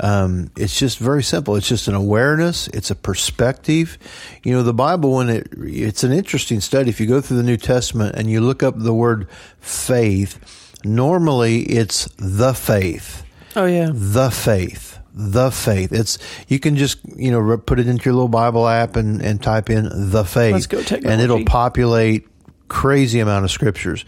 Um, 0.00 0.50
it's 0.56 0.78
just 0.78 0.98
very 0.98 1.22
simple. 1.22 1.56
It's 1.56 1.68
just 1.68 1.88
an 1.88 1.94
awareness. 1.94 2.68
It's 2.68 2.90
a 2.90 2.94
perspective. 2.96 3.98
You 4.42 4.52
know, 4.54 4.62
the 4.62 4.74
Bible, 4.74 5.12
when 5.14 5.28
it, 5.28 5.48
it's 5.56 6.02
an 6.04 6.12
interesting 6.12 6.60
study. 6.60 6.90
If 6.90 7.00
you 7.00 7.06
go 7.06 7.20
through 7.20 7.36
the 7.38 7.42
New 7.42 7.56
Testament 7.56 8.16
and 8.16 8.30
you 8.30 8.40
look 8.40 8.62
up 8.62 8.74
the 8.78 8.94
word 8.94 9.28
faith, 9.60 10.38
normally 10.84 11.62
it's 11.62 12.06
the 12.16 12.52
faith 12.54 13.24
Oh 13.54 13.66
yeah. 13.66 13.90
the 13.92 14.30
faith 14.30 14.98
the 15.14 15.50
faith 15.50 15.92
it's 15.92 16.18
you 16.48 16.58
can 16.58 16.74
just 16.76 16.98
you 17.16 17.30
know 17.30 17.58
put 17.58 17.78
it 17.78 17.86
into 17.86 18.06
your 18.06 18.14
little 18.14 18.28
bible 18.28 18.66
app 18.66 18.96
and 18.96 19.20
and 19.20 19.42
type 19.42 19.68
in 19.68 19.86
the 20.10 20.24
faith 20.24 20.52
Let's 20.54 20.66
go 20.66 20.78
and 21.04 21.20
it'll 21.20 21.44
populate 21.44 22.26
crazy 22.68 23.20
amount 23.20 23.44
of 23.44 23.50
scriptures 23.50 24.06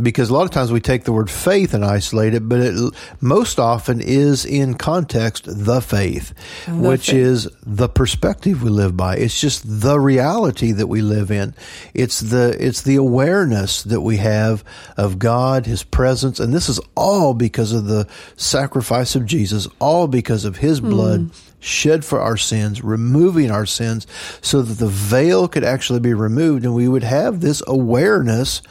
because 0.00 0.30
a 0.30 0.34
lot 0.34 0.44
of 0.44 0.50
times 0.50 0.72
we 0.72 0.80
take 0.80 1.04
the 1.04 1.12
word 1.12 1.30
faith 1.30 1.74
and 1.74 1.84
isolate 1.84 2.34
it 2.34 2.48
but 2.48 2.60
it 2.60 2.94
most 3.20 3.58
often 3.58 4.00
is 4.00 4.44
in 4.44 4.74
context 4.74 5.44
the 5.46 5.80
faith 5.80 6.34
which 6.68 7.06
faith. 7.06 7.16
is 7.16 7.48
the 7.62 7.88
perspective 7.88 8.62
we 8.62 8.70
live 8.70 8.96
by. 8.96 9.16
It's 9.16 9.40
just 9.40 9.62
the 9.64 9.98
reality 9.98 10.72
that 10.72 10.86
we 10.86 11.02
live 11.02 11.30
in. 11.30 11.54
It's 11.92 12.20
the 12.20 12.56
it's 12.58 12.82
the 12.82 12.96
awareness 12.96 13.82
that 13.84 14.00
we 14.00 14.16
have 14.18 14.64
of 14.96 15.18
God 15.18 15.66
his 15.66 15.82
presence 15.82 16.40
and 16.40 16.52
this 16.52 16.68
is 16.68 16.80
all 16.96 17.34
because 17.34 17.72
of 17.72 17.86
the 17.86 18.06
sacrifice 18.36 19.14
of 19.14 19.26
Jesus 19.26 19.68
all 19.78 20.08
because 20.08 20.44
of 20.44 20.56
his 20.56 20.80
blood 20.80 21.20
hmm. 21.20 21.28
shed 21.60 22.04
for 22.04 22.20
our 22.20 22.36
sins 22.36 22.82
removing 22.82 23.50
our 23.50 23.66
sins 23.66 24.06
so 24.40 24.62
that 24.62 24.74
the 24.74 24.88
veil 24.88 25.48
could 25.48 25.64
actually 25.64 26.00
be 26.00 26.14
removed 26.14 26.64
and 26.64 26.74
we 26.74 26.88
would 26.88 27.04
have 27.04 27.40
this 27.40 27.62
awareness 27.66 28.62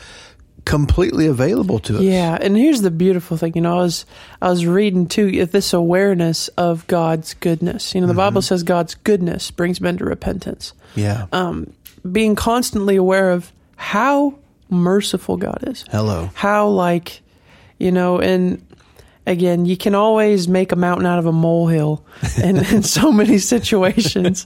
completely 0.66 1.28
available 1.28 1.80
to 1.80 1.98
us 1.98 2.02
Yeah, 2.02 2.38
and 2.40 2.56
here's 2.58 2.82
the 2.82 2.92
beautiful 2.92 3.38
thing. 3.38 3.54
You 3.56 3.62
know, 3.62 3.74
I 3.80 3.82
was 3.82 4.06
I 4.42 4.50
was 4.50 4.66
reading 4.66 5.08
too 5.08 5.46
this 5.46 5.74
awareness 5.74 6.48
of 6.50 6.88
God's 6.88 7.34
goodness. 7.36 7.94
You 7.94 8.02
know, 8.02 8.08
the 8.08 8.14
Bible 8.14 8.42
says 8.42 8.64
God's 8.64 8.96
goodness 8.96 9.52
brings 9.52 9.82
men 9.82 9.98
to 9.98 10.06
repentance. 10.06 10.74
yeah 10.96 11.28
Um, 11.32 11.74
being 12.12 12.36
constantly 12.36 12.96
aware 12.96 13.32
of 13.32 13.52
how 13.76 14.36
merciful 14.70 15.38
God 15.38 15.64
is. 15.68 15.86
hello 15.92 16.30
how 16.34 16.68
like 16.68 17.22
you 17.78 17.92
know 17.92 18.20
and 18.20 18.66
again 19.28 19.66
you 19.66 19.78
can 19.78 19.94
always 19.96 20.48
make 20.48 20.72
a 20.72 20.76
mountain 20.76 21.06
out 21.06 21.20
of 21.20 21.26
a 21.26 21.32
molehill 21.32 22.04
in, 22.44 22.58
in 22.58 22.82
so 22.84 23.12
many 23.12 23.38
situations 23.38 24.46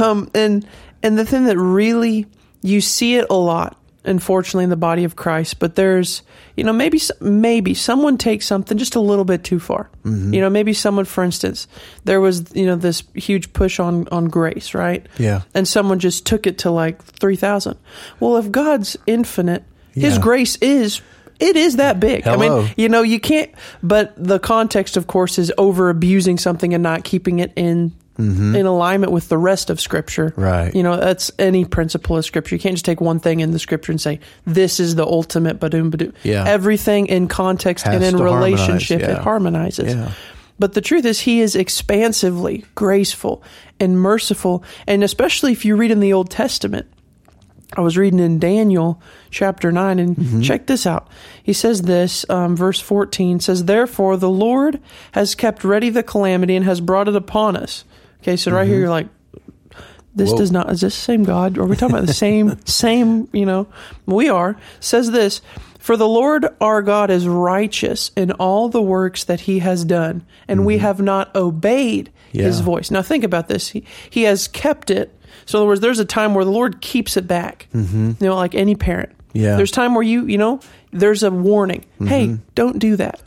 um 0.00 0.30
and 0.34 0.66
and 1.02 1.18
the 1.18 1.24
thing 1.24 1.44
that 1.46 1.56
really 1.58 2.26
you 2.62 2.80
see 2.80 3.16
it 3.16 3.26
a 3.30 3.34
lot 3.34 3.76
unfortunately 4.04 4.64
in 4.64 4.70
the 4.70 4.76
body 4.76 5.04
of 5.04 5.16
Christ 5.16 5.58
but 5.58 5.74
there's 5.74 6.22
you 6.56 6.64
know 6.64 6.72
maybe 6.72 7.00
maybe 7.20 7.74
someone 7.74 8.18
takes 8.18 8.46
something 8.46 8.78
just 8.78 8.94
a 8.94 9.00
little 9.00 9.24
bit 9.24 9.44
too 9.44 9.60
far 9.60 9.90
mm-hmm. 10.04 10.34
you 10.34 10.40
know 10.40 10.50
maybe 10.50 10.72
someone 10.72 11.04
for 11.04 11.22
instance 11.24 11.68
there 12.04 12.20
was 12.20 12.54
you 12.54 12.66
know 12.66 12.76
this 12.76 13.02
huge 13.14 13.52
push 13.52 13.78
on 13.78 14.08
on 14.08 14.26
grace 14.26 14.74
right 14.74 15.06
Yeah. 15.18 15.42
and 15.54 15.66
someone 15.66 15.98
just 15.98 16.26
took 16.26 16.46
it 16.46 16.58
to 16.58 16.70
like 16.70 17.02
3000 17.02 17.78
well 18.20 18.36
if 18.36 18.50
god's 18.50 18.96
infinite 19.06 19.64
his 19.94 20.18
grace 20.18 20.56
is 20.56 21.02
it 21.42 21.56
is 21.56 21.76
that 21.76 21.98
big. 21.98 22.22
Hello. 22.22 22.60
I 22.60 22.62
mean, 22.62 22.74
you 22.76 22.88
know, 22.88 23.02
you 23.02 23.18
can't. 23.18 23.50
But 23.82 24.14
the 24.16 24.38
context, 24.38 24.96
of 24.96 25.08
course, 25.08 25.38
is 25.38 25.52
over 25.58 25.90
abusing 25.90 26.38
something 26.38 26.72
and 26.72 26.82
not 26.82 27.02
keeping 27.02 27.40
it 27.40 27.52
in. 27.56 27.92
In 28.18 28.66
alignment 28.66 29.10
with 29.10 29.28
the 29.30 29.38
rest 29.38 29.70
of 29.70 29.80
Scripture, 29.80 30.30
Mm-hmm. 30.30 30.40
Right. 30.40 30.74
You 30.74 30.82
know, 30.82 30.96
that's 30.96 31.30
any 31.38 31.64
principle 31.64 32.16
of 32.18 32.24
Scripture. 32.24 32.54
You 32.54 32.60
can't 32.60 32.74
just 32.74 32.84
take 32.84 33.00
one 33.00 33.18
thing 33.18 33.40
in 33.40 33.50
the 33.52 33.58
Scripture 33.58 33.90
and 33.90 34.00
say 34.00 34.20
this 34.46 34.78
is 34.78 34.94
the 34.94 35.06
ultimate. 35.06 35.58
Badoom, 35.58 35.90
badoom. 35.90 36.12
Yeah. 36.22 36.44
Everything 36.46 37.06
in 37.06 37.26
context 37.26 37.84
Has 37.86 37.94
and 37.96 38.04
in 38.04 38.22
relationship, 38.22 39.00
it 39.00 39.18
harmonizes. 39.18 39.94
Yeah. 39.94 40.12
But 40.58 40.74
the 40.74 40.80
truth 40.80 41.04
is, 41.06 41.20
he 41.20 41.40
is 41.40 41.56
expansively 41.56 42.64
graceful 42.74 43.42
and 43.80 43.98
merciful. 44.00 44.62
And 44.86 45.02
especially 45.02 45.52
if 45.52 45.64
you 45.64 45.74
read 45.76 45.90
in 45.90 46.00
the 46.00 46.12
Old 46.12 46.30
Testament, 46.30 46.86
I 47.74 47.80
was 47.80 47.96
reading 47.96 48.18
in 48.20 48.38
Daniel 48.38 49.00
chapter 49.30 49.72
9, 49.72 49.98
and 49.98 50.14
Mm-hmm. 50.16 50.40
check 50.42 50.66
this 50.66 50.86
out. 50.86 51.08
He 51.42 51.54
says 51.54 51.82
this, 51.82 52.28
um, 52.28 52.54
verse 52.54 52.78
14 52.78 53.40
says, 53.40 53.64
Therefore, 53.64 54.16
the 54.18 54.28
Lord 54.28 54.78
has 55.12 55.34
kept 55.34 55.64
ready 55.64 55.88
the 55.88 56.02
calamity 56.02 56.54
and 56.54 56.66
has 56.66 56.80
brought 56.82 57.08
it 57.08 57.16
upon 57.16 57.56
us. 57.56 57.84
Okay, 58.22 58.36
so 58.36 58.52
right 58.52 58.66
here, 58.66 58.78
you're 58.78 58.88
like, 58.90 59.08
this 60.14 60.28
Mm-hmm. 60.28 60.32
Whoa. 60.34 60.38
does 60.38 60.52
not, 60.52 60.70
is 60.70 60.80
this 60.82 60.94
the 60.94 61.00
same 61.00 61.24
God? 61.24 61.58
Are 61.58 61.64
we 61.64 61.74
talking 61.76 61.96
about 61.96 62.06
the 62.06 62.12
same, 62.14 62.58
same, 62.66 63.28
you 63.32 63.46
know? 63.46 63.66
We 64.06 64.28
are. 64.28 64.56
Says 64.80 65.10
this, 65.10 65.40
For 65.78 65.96
the 65.96 66.06
Lord 66.08 66.46
our 66.60 66.82
God 66.82 67.10
is 67.10 67.26
righteous 67.26 68.10
in 68.16 68.30
all 68.32 68.68
the 68.68 68.82
works 68.82 69.24
that 69.24 69.40
he 69.40 69.60
has 69.60 69.84
done, 69.84 70.24
and 70.46 70.64
we 70.66 70.78
have 70.78 71.00
not 71.00 71.34
obeyed 71.34 72.10
his 72.30 72.56
Mm-hmm. 72.56 72.64
Voice. 72.64 72.90
Now 72.90 73.02
think 73.02 73.24
about 73.24 73.48
this. 73.48 73.68
He, 73.70 73.84
he 74.08 74.22
has 74.22 74.48
kept 74.48 74.90
it. 74.90 75.18
So 75.46 75.58
in 75.58 75.62
other 75.62 75.68
words, 75.68 75.80
there's 75.80 75.98
a 75.98 76.04
time 76.04 76.34
where 76.34 76.44
the 76.44 76.50
Lord 76.50 76.80
keeps 76.80 77.16
it 77.16 77.26
back. 77.26 77.66
Mm-hmm. 77.74 78.12
You 78.20 78.26
know, 78.28 78.36
like 78.36 78.54
any 78.54 78.74
parent. 78.74 79.10
Yeah. 79.32 79.56
There's 79.56 79.70
time 79.70 79.94
where 79.94 80.02
you, 80.04 80.26
you 80.26 80.36
know, 80.38 80.60
there's 80.92 81.22
a 81.22 81.30
warning. 81.30 81.84
Hey, 82.06 82.36
don't 82.54 82.78
do 82.78 82.96
that. 82.96 83.20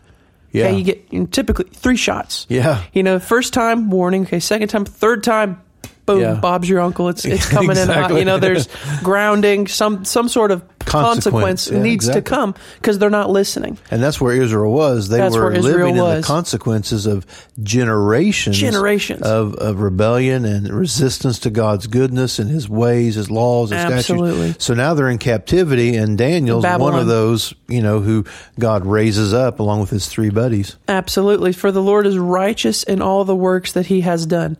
Yeah. 0.55 0.65
Okay, 0.67 0.77
you 0.77 0.83
get 0.83 1.05
you 1.11 1.19
know, 1.19 1.25
typically 1.25 1.65
three 1.71 1.97
shots. 1.97 2.45
Yeah. 2.49 2.81
You 2.93 3.03
know, 3.03 3.19
first 3.19 3.53
time 3.53 3.89
warning. 3.89 4.23
Okay, 4.23 4.39
second 4.39 4.69
time, 4.69 4.85
third 4.85 5.23
time, 5.23 5.61
boom, 6.05 6.21
Yeah. 6.21 6.35
Bob's 6.35 6.69
your 6.69 6.79
uncle. 6.79 7.09
It's 7.09 7.25
it's 7.25 7.47
coming 7.49 7.77
in 7.77 7.87
hot. 7.89 8.13
You 8.13 8.25
know, 8.29 8.39
there's 8.39 8.67
grounding. 9.03 9.67
Some 9.67 10.05
some 10.05 10.29
sort 10.29 10.51
of 10.51 10.63
Consequence. 10.85 11.25
consequence, 11.65 11.71
Yeah, 11.71 11.81
needs 11.81 12.05
exactly. 12.07 12.21
to 12.21 12.29
come 12.29 12.55
because 12.79 12.99
they're 12.99 13.09
not 13.09 13.29
listening. 13.29 13.77
And 13.91 14.01
that's 14.01 14.21
where 14.21 14.33
Israel 14.41 14.71
was. 14.71 15.09
They 15.09 15.17
That's 15.17 15.35
were 15.35 15.51
living 15.55 15.95
in 15.97 15.97
the 15.97 16.21
consequences 16.23 17.05
of 17.05 17.25
generations, 17.63 18.57
Generations. 18.57 19.21
of, 19.23 19.55
of 19.55 19.79
rebellion 19.81 20.45
and 20.45 20.69
resistance 20.69 21.39
to 21.39 21.49
God's 21.49 21.87
goodness 21.87 22.39
and 22.39 22.49
His 22.49 22.69
ways, 22.69 23.15
His 23.15 23.29
laws, 23.29 23.71
His 23.71 23.79
Absolutely. 23.79 24.31
statutes. 24.49 24.65
So 24.65 24.73
now 24.73 24.93
they're 24.93 25.09
in 25.09 25.17
captivity, 25.17 25.95
and 25.95 26.17
Daniel's 26.17 26.63
one 26.63 26.95
of 26.95 27.07
those, 27.07 27.53
you 27.67 27.81
know, 27.81 27.99
who 27.99 28.25
God 28.59 28.85
raises 28.85 29.33
up 29.33 29.59
along 29.59 29.79
with 29.81 29.89
his 29.89 30.07
three 30.07 30.29
buddies. 30.29 30.75
Absolutely. 30.87 31.51
For 31.51 31.71
the 31.71 31.81
Lord 31.81 32.05
is 32.07 32.17
righteous 32.17 32.83
in 32.83 33.01
all 33.01 33.25
the 33.25 33.35
works 33.35 33.73
that 33.73 33.87
he 33.87 34.01
has 34.01 34.25
done. 34.25 34.57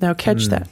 Now, 0.00 0.14
catch 0.14 0.44
Hmm. 0.44 0.50
that. 0.50 0.68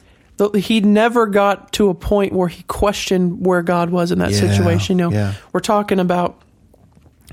He 0.55 0.81
never 0.81 1.25
got 1.27 1.71
to 1.73 1.89
a 1.89 1.93
point 1.95 2.33
where 2.33 2.47
he 2.47 2.63
questioned 2.63 3.45
where 3.45 3.61
God 3.63 3.89
was 3.89 4.11
in 4.11 4.19
that 4.19 4.31
Yeah, 4.31 4.39
situation. 4.39 4.97
You 4.99 5.09
know, 5.09 5.11
yeah. 5.11 5.33
we're 5.53 5.59
talking 5.61 5.99
about 5.99 6.41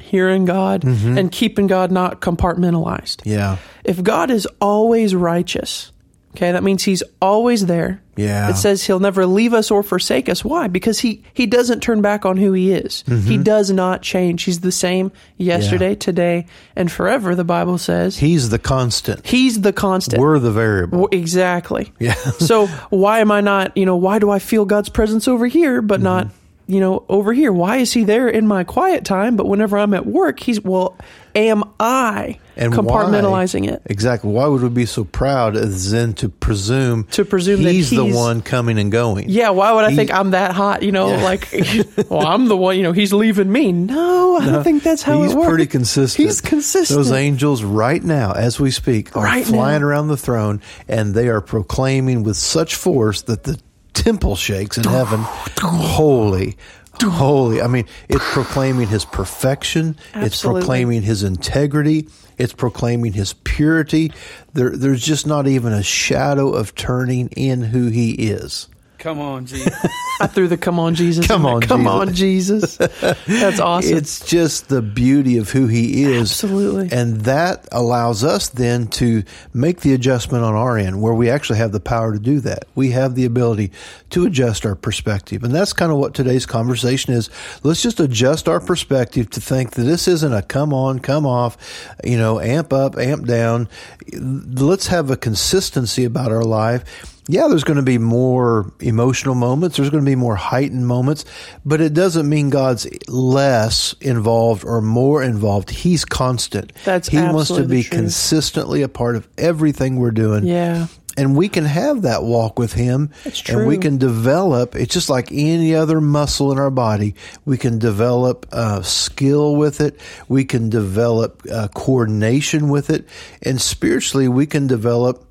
hearing 0.01 0.45
God 0.45 0.83
Mm-hmm. 0.83 1.19
and 1.19 1.31
keeping 1.33 1.67
God 1.67 1.91
not 1.93 2.21
compartmentalized. 2.21 3.23
Yeah. 3.25 3.59
If 3.85 4.03
God 4.03 4.31
is 4.31 4.47
always 4.61 5.15
righteous, 5.15 5.93
okay, 6.37 6.53
that 6.53 6.63
means 6.63 6.83
he's 6.83 7.03
always 7.21 7.67
there. 7.67 8.01
Yeah. 8.17 8.51
It 8.51 8.57
says 8.57 8.85
he'll 8.85 9.01
never 9.01 9.27
leave 9.27 9.55
us 9.55 9.71
or 9.71 9.83
forsake 9.83 10.29
us. 10.29 10.45
Why? 10.45 10.69
Because 10.69 11.01
he 11.01 11.25
he 11.33 11.47
doesn't 11.47 11.81
turn 11.81 12.01
back 12.01 12.25
on 12.25 12.37
who 12.37 12.53
he 12.53 12.73
is. 12.73 13.03
Mm-hmm. 13.09 13.29
He 13.29 13.39
does 13.39 13.71
not 13.71 14.03
change. 14.03 14.45
He's 14.45 14.61
the 14.61 14.71
same 14.71 15.11
yesterday, 15.37 15.95
today, 15.97 16.47
and 16.77 16.91
forever, 16.93 17.35
the 17.35 17.45
Bible 17.45 17.77
says. 17.79 18.17
He's 18.17 18.51
the 18.51 18.59
constant. 18.61 19.27
He's 19.27 19.61
the 19.63 19.73
constant. 19.73 20.21
We're 20.23 20.39
the 20.39 20.53
variable. 20.53 21.09
Exactly. 21.11 21.93
Yeah. 21.99 22.15
so 22.39 22.67
why 22.91 23.19
am 23.19 23.33
I 23.33 23.41
not, 23.41 23.77
you 23.77 23.87
know, 23.87 23.97
why 23.97 24.19
do 24.21 24.31
I 24.31 24.39
feel 24.39 24.65
God's 24.65 24.89
presence 24.89 25.27
over 25.27 25.47
here 25.47 25.83
but 25.83 25.97
Mm-hmm. 25.97 26.05
not, 26.05 26.29
you 26.69 26.79
know, 26.81 27.05
over 27.09 27.33
here? 27.33 27.53
Why 27.53 27.79
is 27.79 27.93
he 27.93 28.05
there 28.05 28.29
in 28.29 28.47
my 28.47 28.63
quiet 28.63 29.05
time 29.05 29.37
but 29.37 29.47
whenever 29.47 29.77
I'm 29.77 29.93
at 29.95 30.07
work, 30.07 30.39
he's 30.39 30.61
well, 30.61 30.97
am 31.35 31.65
I 31.81 32.39
And 32.57 32.73
compartmentalizing 32.73 33.67
why, 33.67 33.75
it? 33.75 33.83
Exactly. 33.87 34.31
Why 34.31 34.47
would 34.47 34.63
we 34.63 34.69
be 34.69 34.87
so 34.87 35.05
proud 35.05 35.57
as 35.57 35.91
then 35.91 36.13
to 36.15 36.29
presume 36.29 37.05
To 37.13 37.25
presume 37.25 37.63
that 37.65 37.73
he's, 37.73 37.91
the 37.91 38.05
one 38.05 38.41
coming 38.43 38.79
and 38.79 38.93
going? 38.93 39.29
Yeah, 39.29 39.51
why 39.51 39.73
would 39.73 39.85
I 39.85 39.91
He- 39.91 39.97
think 39.97 40.13
I'm 40.15 40.31
that 40.31 40.53
hot? 40.53 40.83
You 40.83 40.93
know, 40.93 41.09
Yeah. 41.09 41.23
like, 41.25 41.49
well, 42.11 42.27
I'm 42.27 42.47
the 42.47 42.57
one. 42.57 42.77
You 42.77 42.83
know, 42.85 42.93
he's 42.93 43.13
leaving 43.13 43.51
me. 43.51 43.73
No, 43.73 44.37
I 44.37 44.47
don't 44.47 44.65
think 44.65 44.83
that's 44.83 45.03
how 45.03 45.23
He's 45.23 45.33
it 45.33 45.37
works. 45.37 45.49
pretty 45.49 45.67
consistent. 45.67 46.25
He's 46.27 46.41
consistent. 46.41 46.97
Those 46.97 47.13
angels 47.13 47.63
right 47.65 48.03
now, 48.03 48.33
as 48.33 48.61
we 48.61 48.71
speak, 48.71 49.17
are 49.17 49.25
Right 49.25 49.45
flying 49.47 49.81
now. 49.81 49.87
around 49.89 50.09
the 50.09 50.17
throne 50.17 50.61
and 50.89 51.15
they 51.15 51.29
are 51.29 51.41
proclaiming 51.41 52.23
with 52.23 52.37
such 52.37 52.75
force 52.77 53.23
that 53.23 53.43
the 53.45 53.59
temple 53.95 54.37
shakes 54.37 54.77
in 54.77 54.85
heaven, 54.85 55.21
holy. 55.61 56.57
Holy. 57.03 57.61
I 57.61 57.67
mean, 57.67 57.87
it's 58.09 58.25
proclaiming 58.33 58.89
his 58.89 59.05
perfection. 59.05 59.97
Absolutely. 60.15 60.27
It's 60.27 60.43
proclaiming 60.43 61.03
his 61.03 61.23
integrity. 61.23 62.09
It's 62.39 62.53
proclaiming 62.53 63.13
his 63.13 63.33
purity. 63.33 64.13
There, 64.55 64.71
there's 64.71 65.05
just 65.05 65.27
not 65.27 65.47
even 65.47 65.73
a 65.73 65.83
shadow 65.83 66.53
of 66.53 66.75
turning 66.75 67.29
in 67.29 67.63
who 67.63 67.89
he 67.89 68.13
is. 68.13 68.69
Come 69.05 69.21
on, 69.21 69.45
Jesus. 69.45 69.77
I 70.21 70.27
threw 70.29 70.49
the 70.49 70.57
"Come 70.57 70.79
on, 70.79 70.95
Jesus." 70.95 71.27
Come 71.27 71.43
in 71.43 71.45
there. 71.45 71.55
on, 71.57 71.61
come 71.61 72.15
Jesus. 72.15 72.81
on, 72.81 72.89
Jesus. 72.89 73.17
That's 73.27 73.61
awesome. 73.61 73.99
It's 73.99 74.27
just 74.27 74.71
the 74.71 74.81
beauty 74.81 75.37
of 75.37 75.51
who 75.51 75.67
he 75.67 76.05
is. 76.05 76.31
Absolutely. 76.31 76.89
And 76.91 77.21
that 77.25 77.69
allows 77.71 78.25
us 78.25 78.49
then 78.49 78.87
to 78.87 79.23
make 79.53 79.81
the 79.81 79.93
adjustment 79.93 80.43
on 80.43 80.55
our 80.55 80.79
end 80.79 81.03
where 81.03 81.13
we 81.13 81.29
actually 81.29 81.59
have 81.59 81.71
the 81.71 81.81
power 81.81 82.15
to 82.15 82.19
do 82.19 82.41
that. 82.41 82.65
We 82.75 82.93
have 82.93 83.15
the 83.15 83.27
ability 83.27 83.73
to 84.09 84.25
adjust 84.25 84.65
our 84.65 84.75
perspective. 84.75 85.45
And 85.45 85.55
that's 85.55 85.75
kind 85.75 85.93
of 85.93 85.99
what 85.99 86.15
today's 86.15 86.47
conversation 86.47 87.13
is. 87.13 87.29
Let's 87.63 87.83
just 87.83 88.01
adjust 88.01 88.49
our 88.49 88.59
perspective 88.59 89.29
to 89.33 89.41
think 89.43 89.73
that 89.73 89.83
this 89.83 90.09
isn't 90.09 90.33
a 90.33 90.41
come 90.41 90.73
on, 90.73 91.01
come 91.01 91.27
off, 91.27 91.59
you 92.03 92.17
know, 92.17 92.41
amp 92.41 92.73
up, 92.73 92.97
amp 92.97 93.27
down. 93.27 93.69
Let's 94.15 94.87
have 94.87 95.11
a 95.11 95.17
consistency 95.19 96.05
about 96.07 96.33
our 96.33 96.43
life 96.43 97.14
yeah, 97.29 97.49
there's 97.49 97.65
going 97.65 97.79
to 97.79 97.83
be 97.83 97.99
more 97.99 98.73
emotional 98.81 99.35
moments. 99.35 99.77
There's 99.77 99.91
going 99.91 100.05
to 100.05 100.11
be 100.11 100.17
more 100.17 100.37
heightened 100.37 100.87
moments, 100.87 101.25
but 101.65 101.81
it 101.81 101.95
doesn't 101.95 102.29
mean 102.29 102.51
God's 102.51 102.87
less 103.09 103.95
involved 104.01 104.65
or 104.65 104.83
more 104.83 105.23
involved. 105.23 105.71
He's 105.71 106.05
constant. 106.05 106.73
That's 106.85 107.09
he 107.09 107.17
wants 107.17 107.49
to 107.49 107.65
be 107.65 107.83
consistently 107.83 108.83
a 108.83 108.89
part 108.89 109.17
of 109.17 109.27
everything 109.39 109.97
we're 109.97 110.11
doing. 110.11 110.45
yeah. 110.45 110.87
And 111.17 111.37
we 111.37 111.49
can 111.49 111.65
have 111.65 112.03
that 112.03 112.25
walk 112.25 112.59
with 112.59 112.73
him. 112.73 113.11
That's 113.23 113.49
And 113.49 113.69
we 113.69 113.79
can 113.79 113.99
develop, 113.99 114.75
it's 114.75 114.93
just 114.93 115.09
like 115.09 115.31
any 115.31 115.73
other 115.73 116.01
muscle 116.01 116.51
in 116.51 116.59
our 116.59 116.73
body. 116.73 117.15
We 117.45 117.57
can 117.57 117.79
develop 117.79 118.47
uh, 118.51 118.83
skill 118.83 119.55
with 119.55 119.81
it. 119.81 120.01
We 120.29 120.45
can 120.45 120.71
develop 120.71 121.43
uh, 121.49 121.69
coordination 121.69 122.69
with 122.69 122.91
it. 122.91 123.07
And 123.43 123.61
spiritually, 123.61 124.27
we 124.27 124.47
can 124.47 124.67
develop 124.67 125.24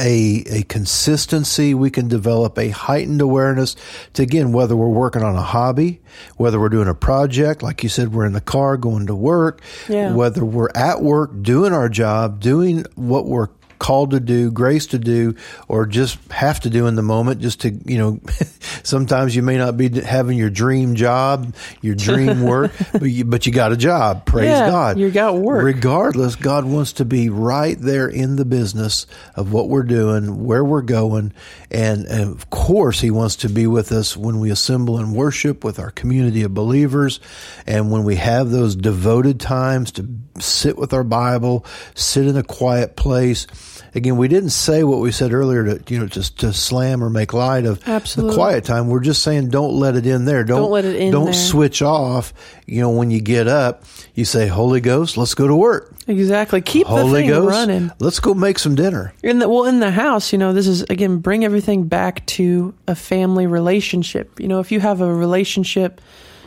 a, 0.00 0.42
a 0.50 0.62
consistency. 0.64 1.74
We 1.74 1.90
can 1.90 2.08
develop 2.08 2.58
a 2.58 2.68
heightened 2.70 3.20
awareness 3.20 3.76
to, 4.14 4.22
again, 4.22 4.52
whether 4.52 4.74
we're 4.76 4.88
working 4.88 5.22
on 5.22 5.36
a 5.36 5.42
hobby, 5.42 6.00
whether 6.36 6.58
we're 6.58 6.68
doing 6.68 6.88
a 6.88 6.94
project, 6.94 7.62
like 7.62 7.82
you 7.82 7.88
said, 7.88 8.12
we're 8.12 8.26
in 8.26 8.32
the 8.32 8.40
car 8.40 8.76
going 8.76 9.06
to 9.06 9.14
work, 9.14 9.60
Yeah. 9.88 10.14
whether 10.14 10.44
we're 10.44 10.70
at 10.74 11.02
work 11.02 11.42
doing 11.42 11.72
our 11.72 11.88
job, 11.88 12.40
doing 12.40 12.84
what 12.94 13.26
we're 13.26 13.48
called 13.78 14.12
to 14.12 14.20
do, 14.20 14.48
grace 14.50 14.86
to 14.86 14.98
do, 14.98 15.34
or 15.66 15.86
just 15.86 16.16
have 16.30 16.60
to 16.60 16.70
do 16.70 16.86
in 16.86 16.94
the 16.94 17.02
moment 17.02 17.40
just 17.40 17.60
to, 17.62 17.70
you 17.84 17.98
know, 17.98 18.20
sometimes 18.82 19.34
you 19.36 19.42
may 19.42 19.56
not 19.56 19.76
be 19.76 20.00
having 20.00 20.36
your 20.38 20.50
dream 20.50 20.94
job, 20.94 21.54
your 21.80 21.94
dream 21.94 22.42
work, 22.44 22.72
but 22.92 23.02
you, 23.02 23.24
but 23.24 23.46
you 23.46 23.52
got 23.52 23.72
a 23.72 23.76
job. 23.76 24.24
Praise 24.26 24.46
Yeah, 24.48 24.70
God. 24.70 24.98
you 24.98 25.10
got 25.10 25.36
work. 25.36 25.64
Regardless, 25.64 26.36
God 26.36 26.64
wants 26.64 26.94
to 26.94 27.04
be 27.04 27.28
right 27.28 27.76
there 27.78 28.08
in 28.08 28.36
the 28.36 28.44
business 28.44 29.06
of 29.34 29.52
what 29.52 29.68
we're 29.68 29.82
doing, 29.82 30.44
where 30.44 30.64
we're 30.64 30.82
going. 30.82 31.32
And, 31.70 32.06
and 32.06 32.30
of 32.30 32.50
course, 32.50 33.00
He 33.00 33.10
wants 33.10 33.36
to 33.36 33.48
be 33.48 33.66
with 33.66 33.92
us 33.92 34.16
when 34.16 34.40
we 34.40 34.50
assemble 34.50 34.98
and 34.98 35.14
worship 35.14 35.64
with 35.64 35.78
our 35.78 35.90
community 35.90 36.42
of 36.42 36.54
believers. 36.54 37.20
And 37.66 37.90
when 37.90 38.04
we 38.04 38.16
have 38.16 38.50
those 38.50 38.76
devoted 38.76 39.40
times 39.40 39.92
to 39.92 40.08
sit 40.38 40.76
with 40.78 40.92
our 40.92 41.04
Bible, 41.04 41.64
sit 41.94 42.26
in 42.26 42.36
a 42.36 42.42
quiet 42.42 42.96
place. 42.96 43.46
Again, 43.94 44.16
we 44.16 44.26
didn't 44.26 44.50
say 44.50 44.84
what 44.84 45.00
we 45.00 45.12
said 45.12 45.34
earlier 45.34 45.76
to, 45.76 45.92
you 45.92 46.00
know, 46.00 46.06
just 46.06 46.38
to 46.40 46.54
slam 46.54 47.04
or 47.04 47.10
make 47.10 47.34
light 47.34 47.66
of 47.66 47.86
Absolutely. 47.86 48.30
the 48.30 48.36
quiet 48.36 48.64
time. 48.64 48.71
We're 48.80 49.00
just 49.00 49.22
saying 49.22 49.50
don't 49.50 49.74
let 49.74 49.96
it 49.96 50.06
in 50.06 50.24
there. 50.24 50.44
Don't, 50.44 50.62
Don't 50.62 50.70
let 50.70 50.84
it 50.84 50.96
in 50.96 51.12
Don't 51.12 51.26
there. 51.26 51.34
switch 51.34 51.82
off. 51.82 52.32
You 52.66 52.80
know, 52.80 52.90
when 52.90 53.10
you 53.10 53.20
get 53.20 53.48
up, 53.48 53.84
you 54.14 54.24
say, 54.24 54.46
Holy 54.46 54.80
Ghost, 54.80 55.16
let's 55.16 55.34
go 55.34 55.46
to 55.46 55.54
work. 55.54 55.94
Exactly. 56.06 56.60
Keep 56.60 56.88
the 56.88 57.10
thing 57.10 57.28
Ghost, 57.28 57.50
running. 57.50 57.90
let's 57.98 58.20
go 58.20 58.34
make 58.34 58.58
some 58.58 58.74
dinner. 58.74 59.12
In 59.22 59.38
the 59.38 59.48
well, 59.48 59.64
in 59.66 59.80
the 59.80 59.90
house, 59.90 60.32
you 60.32 60.38
know, 60.38 60.52
this 60.52 60.66
is 60.66 60.82
again 60.82 61.18
bring 61.18 61.44
everything 61.44 61.86
back 61.86 62.24
to 62.26 62.74
a 62.88 62.94
family 62.94 63.46
relationship. 63.46 64.40
You 64.40 64.48
know, 64.48 64.60
if 64.60 64.72
you 64.72 64.80
have 64.80 65.00
a 65.00 65.12
relationship, 65.12 66.00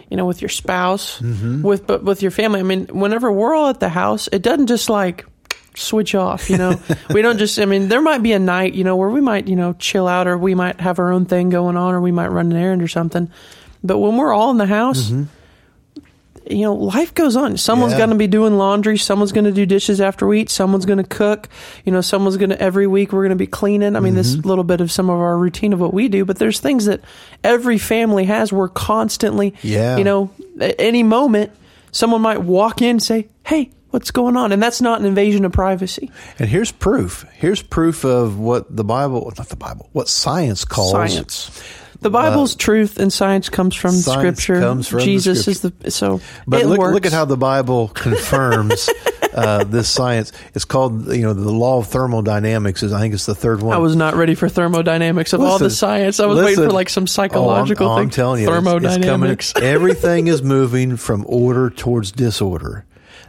you 0.10 0.17
know, 0.17 0.25
with 0.25 0.41
your 0.41 0.50
spouse, 0.50 1.20
mm-hmm. 1.20 1.62
with 1.62 1.88
but 1.88 2.03
with 2.03 2.22
your 2.22 2.32
family. 2.32 2.60
I 2.60 2.63
mean, 2.63 2.88
whenever 2.88 3.32
we're 3.32 3.55
all 3.55 3.70
at 3.70 3.79
the 3.79 3.89
house, 3.89 4.27
it 4.32 4.41
doesn't 4.41 4.67
just 4.67 4.89
like 4.89 5.25
switch 5.77 6.15
off. 6.15 6.50
You 6.50 6.58
know, 6.58 6.79
we 7.12 7.22
don't 7.22 7.38
just. 7.38 7.60
I 7.60 7.65
mean, 7.65 7.88
there 7.89 8.01
might 8.01 8.24
be 8.24 8.32
a 8.34 8.39
night, 8.39 8.74
you 8.74 8.84
know, 8.84 8.96
where 8.96 9.10
we 9.10 9.22
might, 9.22 9.48
you 9.48 9.55
know, 9.55 9.74
chill 9.74 10.08
out, 10.08 10.27
or 10.27 10.38
we 10.38 10.55
might 10.55 10.79
have 10.79 11.00
our 11.00 11.12
own 11.12 11.25
thing 11.25 11.50
going 11.50 11.77
on, 11.77 11.94
or 11.94 12.01
we 12.01 12.12
might 12.12 12.27
run 12.27 12.51
an 12.51 12.58
errand 12.58 12.82
or 12.82 12.88
something. 12.88 13.29
But 13.84 14.00
when 14.00 14.17
we're 14.17 14.34
all 14.34 14.51
in 14.51 14.58
the 14.58 14.65
house, 14.65 15.12
you 16.48 16.62
know, 16.62 16.75
life 16.75 17.13
goes 17.15 17.36
on. 17.36 17.58
Someone's 17.58 17.94
Yeah. 17.94 17.98
going 18.00 18.10
to 18.12 18.15
be 18.15 18.27
doing 18.27 18.55
laundry. 18.58 18.98
Someone's 19.00 19.32
going 19.32 19.46
to 19.46 19.51
do 19.51 19.65
dishes 19.65 20.00
after 20.00 20.27
we 20.27 20.41
eat. 20.41 20.50
Someone's 20.51 20.86
going 20.86 21.00
to 21.00 21.03
cook. 21.03 21.50
You 21.86 21.91
know, 21.91 22.01
someone's 22.01 22.38
going 22.38 22.51
to, 22.51 22.62
every 22.62 22.86
week 22.86 23.12
we're 23.12 23.24
going 23.24 23.29
to 23.32 23.36
be 23.36 23.48
cleaning. 23.48 23.96
I 23.96 24.00
mean, 24.00 24.13
this 24.13 24.36
Mm-hmm. 24.36 24.48
little 24.48 24.63
bit 24.63 24.79
of 24.79 24.91
some 24.91 25.10
of 25.10 25.20
our 25.20 25.36
routine 25.38 25.74
of 25.74 25.79
what 25.79 25.91
we 25.94 26.08
do, 26.08 26.24
but 26.24 26.38
there's 26.38 26.60
things 26.60 26.86
that 26.86 27.01
every 27.44 27.79
family 27.79 28.25
has. 28.25 28.53
We're 28.53 28.70
constantly, 28.70 29.55
Yeah. 29.63 29.98
you 29.98 30.03
know, 30.03 30.29
at 30.60 30.75
any 30.77 31.01
moment, 31.01 31.51
someone 31.91 32.22
might 32.22 32.41
walk 32.44 32.79
in 32.82 32.89
and 32.91 33.03
say, 33.03 33.27
Hey, 33.44 33.72
what's 33.95 34.11
going 34.11 34.35
on? 34.35 34.51
And 34.51 34.61
that's 34.61 34.81
not 34.81 34.99
an 34.99 35.05
invasion 35.05 35.45
of 35.45 35.53
privacy. 35.53 36.11
And 36.37 36.49
here's 36.49 36.69
proof. 36.69 37.25
Here's 37.33 37.61
proof 37.61 38.03
of 38.03 38.37
what 38.37 38.75
the 38.75 38.83
Bible, 38.83 39.31
not 39.37 39.47
the 39.47 39.55
Bible, 39.55 39.89
what 39.93 40.09
science 40.09 40.65
calls 40.65 40.91
Science. 40.91 41.63
The 42.01 42.09
Bible's 42.09 42.55
truth 42.55 42.99
and 42.99 43.11
science 43.11 43.47
comes 43.47 43.73
from 43.73 43.91
Uh, 43.91 43.99
science 43.99 44.19
Scripture. 44.41 44.59
comes 44.59 44.87
from 44.89 44.99
the 44.99 45.05
Jesus 45.05 45.47
is 45.47 45.61
the 45.61 45.73
so. 45.89 46.19
But 46.45 46.65
look, 46.65 46.77
works. 46.77 46.93
look 46.93 47.05
at 47.05 47.13
how 47.13 47.23
the 47.23 47.37
Bible 47.37 47.87
confirms 47.93 48.89
uh, 49.33 49.63
this 49.63 49.89
science. 49.89 50.33
It's 50.53 50.65
called, 50.65 51.07
you 51.07 51.21
know, 51.21 51.33
the 51.33 51.53
law 51.53 51.79
of 51.79 51.87
thermodynamics. 51.87 52.83
Is 52.83 52.91
I 52.91 52.99
think 52.99 53.13
it's 53.13 53.25
the 53.25 53.33
third 53.33 53.61
one. 53.61 53.77
I 53.77 53.79
was 53.79 53.95
not 53.95 54.15
ready 54.15 54.35
for 54.35 54.49
thermodynamics 54.49 55.31
of 55.31 55.39
all 55.39 55.57
the 55.57 55.69
science. 55.69 56.19
I 56.19 56.25
was 56.25 56.43
waiting 56.43 56.65
for 56.65 56.69
like 56.69 56.89
some 56.89 57.07
psychological 57.07 57.87
oh, 57.87 57.91
I'm, 57.91 57.93
oh, 57.93 57.95
thing. 57.95 58.03
I'm 58.03 58.09
telling 58.09 58.41
you, 58.41 58.49
it's- 58.49 58.57
it's 58.57 58.65
thermodynamics. 58.67 59.53
Everything 59.61 60.27
is 60.27 60.43
moving 60.43 60.97
from 60.97 61.23
order 61.27 61.69
towards 61.69 62.11
disorder. 62.11 62.85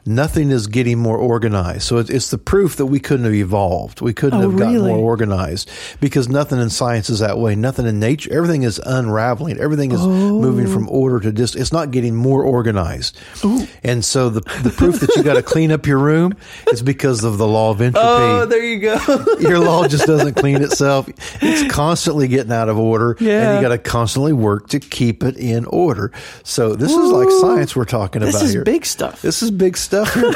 Nothing 0.06 0.50
is 0.50 0.68
getting 0.68 0.98
more 0.98 1.18
organized. 1.18 1.82
So 1.82 1.98
it's, 1.98 2.08
it's 2.10 2.30
the 2.30 2.38
proof 2.38 2.76
that 2.76 2.86
we 2.86 3.00
couldn't 3.00 3.24
have 3.24 3.34
evolved. 3.34 4.00
We 4.00 4.12
couldn't 4.14 4.38
Oh, 4.40 4.50
have 4.50 4.58
gotten 4.58 4.74
really? 4.74 4.92
more 4.92 4.98
organized 4.98 5.68
because 6.00 6.28
nothing 6.28 6.60
in 6.60 6.70
science 6.70 7.10
is 7.10 7.18
that 7.18 7.38
way. 7.38 7.56
Nothing 7.56 7.86
in 7.86 7.98
nature. 7.98 8.32
Everything 8.32 8.62
is 8.62 8.78
unraveling. 8.86 9.58
Everything 9.58 9.90
is 9.90 10.00
moving 10.06 10.68
from 10.68 10.88
oh. 10.88 10.92
order 10.92 11.18
to 11.20 11.32
dis. 11.32 11.56
It's 11.56 11.72
not 11.72 11.90
getting 11.90 12.14
more 12.14 12.44
organized. 12.44 13.18
And 13.82 14.04
so 14.04 14.30
the 14.30 14.42
the 14.62 14.70
proof 14.70 15.00
that 15.00 15.14
you 15.16 15.24
got 15.24 15.34
to 15.34 15.42
clean 15.54 15.72
up 15.72 15.86
your 15.86 15.98
room 15.98 16.34
is 16.72 16.82
because 16.82 17.24
of 17.24 17.38
the 17.38 17.46
law 17.46 17.70
of 17.72 17.80
entropy 17.80 18.06
oh, 18.06 18.46
there 18.46 18.62
you 18.64 18.78
go. 18.78 18.98
your 19.40 19.58
law 19.58 19.88
just 19.88 20.06
doesn't 20.06 20.34
clean 20.34 20.62
itself. 20.62 21.08
It's 21.42 21.72
constantly 21.72 22.28
getting 22.28 22.52
out 22.52 22.68
of 22.68 22.78
order, 22.78 23.12
and 23.18 23.20
Yeah. 23.26 23.56
you 23.56 23.60
got 23.62 23.70
to 23.70 23.78
constantly 23.78 24.32
work 24.32 24.68
to 24.68 24.78
keep 24.78 25.24
it 25.24 25.36
in 25.36 25.64
order. 25.66 26.12
So 26.44 26.74
this 26.76 26.92
is 26.92 27.10
like 27.10 27.28
science 27.40 27.74
we're 27.74 27.84
talking 27.86 28.22
this 28.22 28.36
about 28.36 28.42
here. 28.50 28.64
This 28.64 28.72
is 28.72 28.74
big 28.74 28.86
stuff. 28.86 29.22
This 29.22 29.42
is 29.42 29.50
big 29.50 29.76
stuff 29.76 29.95
here. 30.04 30.32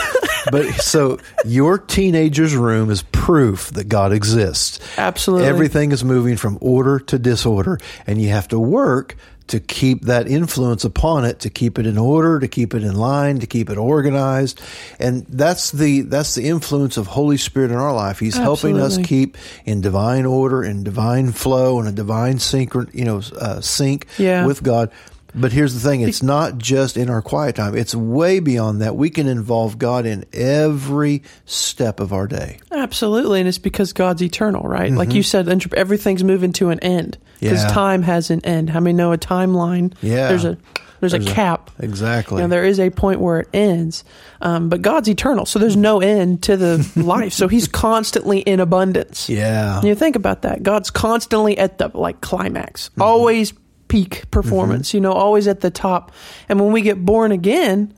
but 0.50 0.67
so 0.76 1.19
your 1.45 1.79
teenager's 1.79 2.55
room 2.57 2.90
is 2.90 3.02
proof 3.02 3.71
that 3.73 3.88
God 3.88 4.12
exists. 4.12 4.81
Absolutely. 4.97 5.47
Everything 5.49 5.93
is 5.93 6.02
moving 6.05 6.37
from 6.37 6.59
order 6.61 6.99
to 6.99 7.19
disorder, 7.19 7.79
and 8.07 8.21
you 8.21 8.29
have 8.31 8.49
to 8.49 8.59
work 8.59 9.17
to 9.49 9.59
keep 9.59 10.02
that 10.02 10.29
influence 10.29 10.85
upon 10.85 11.25
it, 11.25 11.40
to 11.40 11.50
keep 11.50 11.76
it 11.76 11.85
in 11.85 11.99
order, 11.99 12.38
to 12.38 12.47
keep 12.47 12.73
it 12.73 12.85
in 12.85 12.95
line, 12.95 13.40
to 13.40 13.49
keep 13.49 13.69
it 13.69 13.76
organized. 13.76 14.61
And 15.00 15.26
that's 15.26 15.73
the 15.73 16.02
that's 16.02 16.37
the 16.37 16.47
influence 16.49 16.97
of 16.97 17.09
Holy 17.09 17.37
Spirit 17.37 17.73
in 17.73 17.76
our 17.76 17.93
life. 17.93 18.21
He's 18.21 18.37
helping 18.37 18.79
us 18.79 18.97
keep 18.99 19.37
in 19.64 19.81
divine 19.81 20.25
order, 20.25 20.62
in 20.62 20.85
divine 20.85 21.33
flow, 21.33 21.81
and 21.81 21.88
a 21.88 21.93
divine 21.93 22.35
synchron, 22.35 22.95
you 22.95 23.05
know, 23.05 23.21
uh, 23.40 23.61
sync 23.61 24.07
Yeah. 24.19 24.47
with 24.47 24.62
God. 24.62 24.93
But 25.34 25.52
here's 25.52 25.75
the 25.75 25.80
thing: 25.80 26.00
it's 26.00 26.22
not 26.22 26.58
just 26.58 26.97
in 26.97 27.08
our 27.10 27.23
quiet 27.23 27.56
time; 27.56 27.76
it's 27.76 27.95
way 27.95 28.40
beyond 28.40 28.82
that. 28.82 28.97
We 28.97 29.10
can 29.10 29.26
involve 29.28 29.78
God 29.78 30.06
in 30.06 30.25
every 30.32 31.23
step 31.45 32.00
of 32.00 32.12
our 32.12 32.26
day. 32.26 32.58
Absolutely, 32.73 33.40
and 33.40 33.49
it's 33.49 33.58
because 33.58 33.93
God's 33.93 34.23
eternal, 34.23 34.62
right? 34.64 34.90
Like 34.93 35.12
you 35.14 35.23
said, 35.23 35.49
everything's 35.75 36.25
moving 36.25 36.52
to 36.54 36.71
an 36.71 36.80
end 36.80 37.19
because 37.40 37.58
Mm-hmm. 37.60 37.69
Yeah. 37.69 37.75
time 37.75 38.02
has 38.02 38.30
an 38.30 38.45
end. 38.45 38.71
How 38.71 38.80
many 38.80 38.93
know 38.95 39.12
a 39.12 39.19
timeline? 39.19 39.95
Yeah. 40.02 40.28
there's 40.28 40.45
a 40.45 40.58
there's, 41.00 41.12
There's 41.12 41.26
a 41.26 41.30
a- 41.30 41.34
cap. 41.34 41.71
Exactly. 41.78 42.36
You 42.36 42.43
know, 42.43 42.49
there 42.49 42.64
is 42.66 42.78
a 42.78 42.90
point 42.90 43.21
where 43.21 43.40
it 43.40 43.49
ends, 43.54 44.04
um, 44.43 44.69
but 44.69 44.82
God's 44.82 45.08
eternal, 45.08 45.47
so 45.47 45.58
there's 45.58 45.76
no 45.76 46.00
end 46.02 46.43
to 46.43 46.58
the 46.58 46.93
life. 47.02 47.32
So 47.32 47.49
He's 47.49 47.66
constantly 47.69 48.40
in 48.40 48.60
abundance. 48.60 49.28
yeah. 49.30 49.80
You 49.82 49.95
think 49.95 50.14
about 50.16 50.43
that. 50.43 50.62
God's 50.62 50.90
constantly 50.90 51.56
at 51.56 51.78
the 51.78 51.90
like 51.95 52.21
climax, 52.21 52.90
Mm-hmm. 52.90 53.02
always 53.02 53.54
peak 53.91 54.31
performance, 54.31 54.95
you 54.95 55.00
know, 55.00 55.13
always 55.13 55.47
at 55.49 55.61
the 55.61 55.71
top. 55.71 56.13
And 56.49 56.59
when 56.61 56.73
we 56.73 56.81
get 56.81 57.05
born 57.05 57.33
again, 57.33 57.93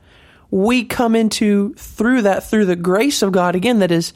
we 0.51 0.83
come 0.83 1.15
into 1.15 1.73
through 1.75 2.23
that 2.23 2.43
through 2.49 2.65
the 2.65 2.75
grace 2.75 3.21
of 3.21 3.31
God 3.31 3.55
again 3.55 3.79
that 3.79 3.91
is 3.91 4.11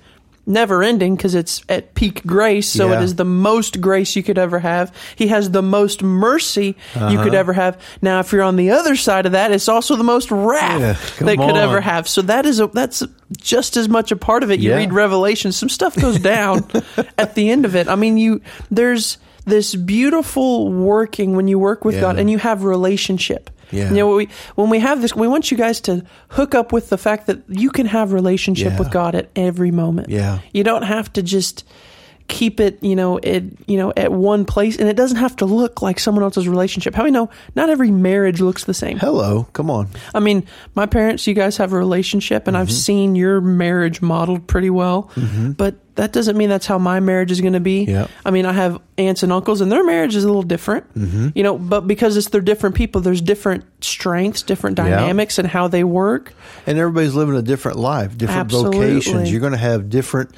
never 0.50 0.82
ending 0.82 1.16
because 1.16 1.36
it's 1.36 1.62
at 1.68 1.94
peak 1.94 2.26
grace. 2.26 2.68
So 2.70 2.90
Yeah. 2.90 3.00
it 3.00 3.04
is 3.04 3.16
the 3.16 3.26
most 3.26 3.82
grace 3.82 4.16
you 4.16 4.24
could 4.24 4.38
ever 4.38 4.60
have. 4.60 4.94
He 5.16 5.28
has 5.28 5.52
the 5.52 5.62
most 5.62 6.02
mercy 6.02 6.76
you 6.96 7.02
Uh-huh. 7.02 7.24
could 7.24 7.36
ever 7.36 7.52
have. 7.54 7.78
Now, 8.02 8.22
if 8.22 8.32
you're 8.32 8.44
on 8.44 8.56
the 8.56 8.72
other 8.72 8.96
side 8.96 9.26
of 9.26 9.34
that, 9.34 9.52
it's 9.52 9.68
also 9.68 9.96
the 9.98 10.06
most 10.06 10.32
wrath 10.32 10.80
Yeah, 11.20 11.26
they 11.26 11.36
could 11.36 11.58
ever 11.58 11.82
have. 11.82 12.08
So 12.08 12.22
that 12.24 12.46
is 12.46 12.60
a, 12.62 12.68
that's 12.68 13.04
just 13.38 13.76
as 13.78 13.90
much 13.90 14.12
a 14.12 14.16
part 14.16 14.42
of 14.42 14.50
it. 14.50 14.60
You 14.62 14.70
Yeah. 14.70 14.78
read 14.78 14.94
Revelation, 14.94 15.52
some 15.52 15.70
stuff 15.70 15.96
goes 15.98 16.18
down 16.18 16.64
at 17.18 17.36
the 17.36 17.50
end 17.50 17.66
of 17.66 17.76
it. 17.76 17.88
I 17.90 17.96
mean, 17.96 18.18
you 18.18 18.40
there's 18.72 19.18
this 19.48 19.74
beautiful 19.76 20.72
working 20.72 21.36
when 21.36 21.48
you 21.48 21.58
work 21.58 21.84
with 21.86 21.96
Yeah. 21.96 22.02
God 22.02 22.20
and 22.20 22.30
you 22.30 22.38
have 22.38 22.64
relationship. 22.64 23.50
Yeah. 23.72 23.90
You 23.90 23.96
know, 23.96 24.16
we, 24.16 24.30
when 24.56 24.70
we 24.70 24.80
have 24.80 25.02
this, 25.02 25.14
we 25.16 25.28
want 25.28 25.52
you 25.52 25.58
guys 25.58 25.82
to 25.82 26.06
hook 26.30 26.56
up 26.56 26.72
with 26.72 26.90
the 26.90 26.98
fact 26.98 27.28
that 27.28 27.40
you 27.50 27.70
can 27.70 27.86
have 27.86 28.14
relationship 28.14 28.74
Yeah. 28.74 28.80
with 28.80 28.92
God 28.92 29.16
at 29.16 29.30
every 29.36 29.72
moment. 29.72 30.10
Yeah. 30.10 30.40
You 30.54 30.64
don't 30.64 30.84
have 30.84 31.12
to 31.14 31.24
just 31.24 31.66
keep 32.30 32.60
it, 32.60 32.82
you 32.84 32.96
know, 32.96 33.18
it, 33.24 33.44
you 33.68 33.78
know, 33.78 33.94
at 33.96 34.12
one 34.12 34.44
place 34.44 34.78
and 34.78 34.90
it 34.90 34.98
doesn't 34.98 35.18
have 35.18 35.36
to 35.38 35.46
look 35.46 35.82
like 35.82 35.98
someone 36.00 36.24
else's 36.26 36.46
relationship. 36.48 36.94
How 36.94 37.06
we 37.06 37.12
know 37.12 37.30
not 37.56 37.70
every 37.70 37.90
marriage 37.92 38.42
looks 38.42 38.66
the 38.66 38.74
same. 38.74 39.00
Hello, 39.00 39.48
come 39.54 39.70
on. 39.72 39.88
I 40.14 40.20
mean, 40.20 40.46
my 40.76 40.86
parents, 40.88 41.26
you 41.26 41.34
guys 41.34 41.56
have 41.58 41.72
a 41.72 41.78
relationship, 41.78 42.48
and 42.48 42.58
I've 42.58 42.68
Mm-hmm. 42.68 42.74
seen 42.76 43.16
your 43.16 43.40
marriage 43.42 44.02
modeled 44.02 44.46
pretty 44.46 44.70
well. 44.70 45.10
But 45.56 45.76
that 45.98 46.14
doesn't 46.14 46.38
mean 46.38 46.50
that's 46.50 46.66
how 46.66 46.78
my 46.78 47.00
marriage 47.00 47.32
is 47.32 47.42
going 47.42 47.54
to 47.54 47.60
be. 47.60 47.84
Yeah. 47.84 48.08
I 48.26 48.32
mean, 48.32 48.46
I 48.46 48.54
have 48.54 48.80
aunts 48.98 49.22
and 49.24 49.32
uncles, 49.32 49.62
and 49.62 49.72
their 49.72 49.84
marriage 49.84 50.16
is 50.16 50.24
a 50.24 50.28
little 50.28 50.44
different. 50.44 50.92
Mm-hmm. 50.96 51.30
You 51.36 51.44
know, 51.44 51.58
but 51.58 51.82
because 51.82 52.18
it's 52.18 52.30
they're 52.30 52.42
different 52.42 52.76
people, 52.76 53.02
there's 53.02 53.22
different 53.22 53.66
strengths, 53.84 54.42
different 54.44 54.78
Yeah. 54.78 54.90
dynamics, 54.90 55.38
and 55.38 55.48
how 55.48 55.68
they 55.68 55.84
work. 55.84 56.34
And 56.66 56.78
everybody's 56.78 57.14
living 57.14 57.36
a 57.36 57.42
different 57.42 57.78
life, 57.78 58.18
different 58.18 58.40
Absolutely. 58.40 58.80
vocations. 58.80 59.32
You're 59.32 59.42
going 59.42 59.52
to 59.54 59.58
have 59.58 59.90
different, 59.90 60.32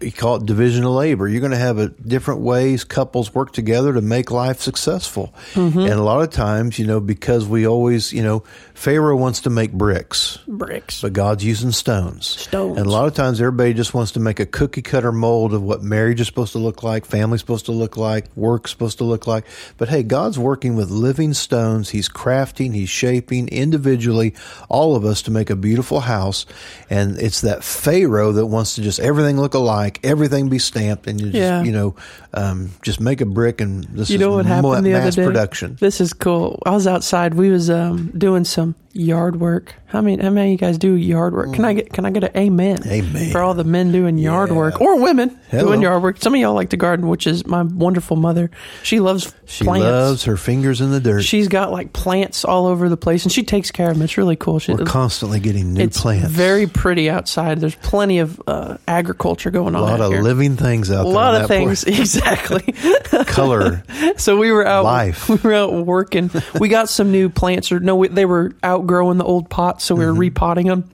you 0.00 0.12
call 0.12 0.36
it 0.36 0.46
division 0.46 0.84
of 0.84 0.90
labor. 0.92 1.28
You're 1.28 1.40
going 1.40 1.52
to 1.52 1.58
have 1.58 1.78
a 1.78 1.88
different 1.88 2.40
ways 2.40 2.84
couples 2.84 3.34
work 3.34 3.52
together 3.52 3.92
to 3.92 4.00
make 4.00 4.30
life 4.30 4.60
successful. 4.60 5.34
Mm-hmm. 5.54 5.78
And 5.78 5.92
a 5.92 6.02
lot 6.02 6.22
of 6.22 6.30
times, 6.30 6.78
you 6.78 6.86
know, 6.86 7.00
because 7.00 7.46
we 7.46 7.66
always, 7.66 8.12
you 8.12 8.22
know, 8.22 8.44
Pharaoh 8.74 9.16
wants 9.16 9.40
to 9.40 9.50
make 9.50 9.72
bricks. 9.72 10.38
Bricks. 10.46 11.02
But 11.02 11.12
God's 11.12 11.44
using 11.44 11.70
stones. 11.72 12.26
Stones. 12.26 12.78
And 12.78 12.86
a 12.86 12.90
lot 12.90 13.06
of 13.06 13.14
times 13.14 13.40
everybody 13.40 13.74
just 13.74 13.94
wants 13.94 14.12
to 14.12 14.20
make 14.20 14.40
a 14.40 14.46
cookie 14.46 14.82
cutter 14.82 15.03
mold 15.12 15.52
of 15.54 15.62
what 15.62 15.82
marriage 15.82 16.20
is 16.20 16.26
supposed 16.26 16.52
to 16.52 16.58
look 16.58 16.82
like, 16.82 17.04
family's 17.04 17.40
supposed 17.40 17.66
to 17.66 17.72
look 17.72 17.96
like, 17.96 18.26
work's 18.36 18.70
supposed 18.70 18.98
to 18.98 19.04
look 19.04 19.26
like. 19.26 19.44
But 19.78 19.88
hey, 19.88 20.02
God's 20.02 20.38
working 20.38 20.76
with 20.76 20.90
living 20.90 21.34
stones. 21.34 21.90
He's 21.90 22.08
crafting, 22.08 22.74
He's 22.74 22.88
shaping 22.88 23.48
individually 23.48 24.34
all 24.68 24.96
of 24.96 25.04
us 25.04 25.22
to 25.22 25.30
make 25.30 25.50
a 25.50 25.56
beautiful 25.56 26.00
house. 26.00 26.46
And 26.90 27.18
it's 27.18 27.40
that 27.42 27.64
Pharaoh 27.64 28.32
that 28.32 28.46
wants 28.46 28.74
to 28.76 28.82
just 28.82 29.00
everything 29.00 29.38
look 29.40 29.54
alike, 29.54 30.00
everything 30.02 30.48
be 30.48 30.58
stamped, 30.58 31.06
and 31.06 31.20
you 31.20 31.26
just, 31.26 31.36
Yeah. 31.36 31.62
you 31.62 31.72
know, 31.72 31.96
um, 32.32 32.70
just 32.82 33.00
make 33.00 33.20
a 33.20 33.26
brick 33.26 33.60
and 33.60 33.84
this 33.84 34.10
You 34.10 34.14
is 34.16 34.20
know 34.20 34.32
what 34.32 34.46
happened 34.46 34.62
ma- 34.72 34.80
the 34.80 34.94
other 34.94 35.04
mass 35.04 35.14
day? 35.16 35.24
production. 35.24 35.76
This 35.80 36.00
is 36.00 36.12
cool. 36.12 36.60
I 36.66 36.70
was 36.70 36.86
outside. 36.86 37.34
We 37.34 37.50
was 37.50 37.70
um, 37.70 38.12
doing 38.16 38.44
some 38.44 38.74
yard 38.94 39.40
work. 39.40 39.74
How 39.86 40.00
many? 40.00 40.20
How 40.22 40.30
many 40.30 40.48
of 40.48 40.52
you 40.52 40.58
guys 40.58 40.78
do 40.78 40.94
yard 40.94 41.34
work? 41.34 41.52
Can 41.52 41.64
I 41.64 41.72
get? 41.74 41.92
Can 41.92 42.04
I 42.06 42.10
get 42.10 42.24
an 42.24 42.36
amen? 42.36 42.78
Amen. 42.86 43.30
for 43.30 43.40
all 43.42 43.54
the 43.54 43.62
men 43.64 43.92
doing 43.92 44.18
yard 44.18 44.50
Yeah. 44.50 44.56
work 44.56 44.80
or 44.80 45.00
women 45.00 45.38
Hello. 45.50 45.66
doing 45.66 45.82
yard 45.82 46.02
work. 46.02 46.20
Some 46.20 46.34
of 46.34 46.40
y'all 46.40 46.54
like 46.54 46.70
to 46.70 46.76
garden, 46.76 47.06
which 47.08 47.26
is 47.26 47.46
my 47.46 47.62
wonderful 47.62 48.16
mother. 48.16 48.50
She 48.82 48.98
loves 49.00 49.32
She 49.46 49.64
plants. 49.64 49.84
loves 49.84 50.24
her 50.24 50.36
fingers 50.36 50.80
in 50.80 50.90
the 50.90 51.00
dirt. 51.00 51.22
She's 51.22 51.46
got 51.48 51.70
like 51.70 51.92
plants 51.92 52.44
all 52.44 52.66
over 52.66 52.88
the 52.88 52.96
place, 52.96 53.24
and 53.24 53.30
she 53.32 53.42
takes 53.44 53.70
care 53.70 53.88
of 53.90 53.94
them. 53.96 54.02
It's 54.02 54.16
really 54.16 54.36
cool. 54.36 54.58
She, 54.58 54.72
We're 54.72 54.84
constantly 54.84 55.38
getting 55.40 55.74
new 55.74 55.82
it's 55.82 56.00
plants. 56.00 56.28
very 56.30 56.66
pretty 56.66 57.08
outside. 57.10 57.60
There's 57.60 57.76
plenty 57.76 58.18
of 58.20 58.40
uh, 58.46 58.78
agriculture 58.88 59.50
going 59.52 59.74
on. 59.76 59.82
a 59.82 59.84
lot 59.84 60.00
out 60.00 60.06
of 60.06 60.12
here. 60.12 60.22
living 60.22 60.56
things 60.56 60.90
out 60.90 61.02
there. 61.04 61.12
a 61.12 61.14
lot 61.14 61.40
of 61.40 61.46
things, 61.48 61.84
exactly. 61.84 62.62
color. 63.26 63.84
so 64.16 64.36
we 64.36 64.50
were 64.50 64.66
out. 64.66 64.84
Life. 64.84 65.28
We 65.28 65.36
were 65.36 65.54
out 65.54 65.72
working. 65.86 66.30
We 66.58 66.68
got 66.68 66.88
some 66.88 67.12
new 67.12 67.28
plants, 67.28 67.70
or 67.72 67.80
no, 67.80 67.96
we, 67.96 68.08
they 68.08 68.24
were 68.24 68.52
outgrowing 68.84 69.18
the 69.18 69.24
old 69.24 69.48
pots, 69.50 69.84
so 69.84 69.94
we 69.94 70.04
were 70.04 70.12
Mm-hmm. 70.12 70.20
repotting 70.20 70.66
them. 70.66 70.90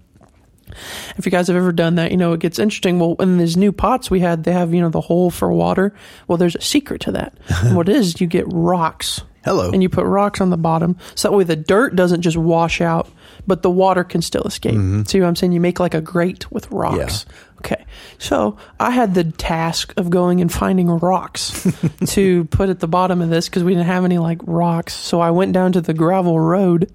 If 1.17 1.27
you 1.27 1.33
guys 1.33 1.49
have 1.49 1.57
ever 1.57 1.73
done 1.73 1.97
that, 1.97 2.13
you 2.13 2.17
know 2.17 2.33
it 2.33 2.41
gets 2.41 2.59
interesting. 2.61 3.01
Well, 3.01 3.17
in 3.19 3.39
these 3.39 3.57
new 3.57 3.73
pots 3.73 4.09
we 4.11 4.21
had, 4.21 4.45
they 4.45 4.53
have 4.53 4.73
you 4.73 4.81
know 4.81 4.89
the 4.89 5.01
hole 5.01 5.31
for 5.31 5.53
water. 5.53 5.93
Well, 6.29 6.39
there's 6.39 6.55
a 6.55 6.61
secret 6.61 7.01
to 7.03 7.13
that. 7.13 7.35
and 7.65 7.77
what 7.77 7.89
is, 7.89 8.21
you 8.21 8.27
get 8.29 8.45
rocks 8.47 9.23
Hello. 9.43 9.71
And 9.71 9.83
you 9.83 9.89
put 9.89 10.05
rocks 10.05 10.43
on 10.43 10.51
the 10.51 10.59
bottom. 10.59 10.99
So 11.15 11.31
that 11.31 11.35
way 11.37 11.45
the 11.45 11.57
dirt 11.57 11.97
doesn't 11.97 12.21
just 12.21 12.37
wash 12.37 12.83
out, 12.83 13.09
but 13.47 13.63
the 13.63 13.71
water 13.71 14.05
can 14.05 14.21
still 14.21 14.43
escape. 14.43 14.75
See 15.09 15.19
what 15.19 15.27
I'm 15.29 15.35
saying? 15.35 15.53
You 15.53 15.61
make 15.61 15.81
like 15.81 15.95
a 15.95 16.03
grate 16.03 16.51
with 16.53 16.71
rocks. 16.71 17.25
Okay. 17.57 17.83
So 18.19 18.59
I 18.79 18.91
had 18.91 19.15
the 19.15 19.25
task 19.25 19.95
of 19.97 20.11
going 20.11 20.43
and 20.43 20.53
finding 20.53 20.89
rocks 20.91 21.67
to 22.09 22.45
put 22.45 22.69
at 22.69 22.81
the 22.81 22.87
bottom 22.87 23.23
of 23.23 23.31
this 23.31 23.49
because 23.49 23.65
we 23.65 23.73
didn't 23.73 23.87
have 23.87 24.05
any 24.05 24.19
like 24.19 24.41
rocks. 24.45 24.93
So 24.95 25.21
I 25.23 25.31
went 25.31 25.55
down 25.55 25.73
to 25.73 25.81
the 25.81 25.95
gravel 25.95 26.39
road 26.39 26.93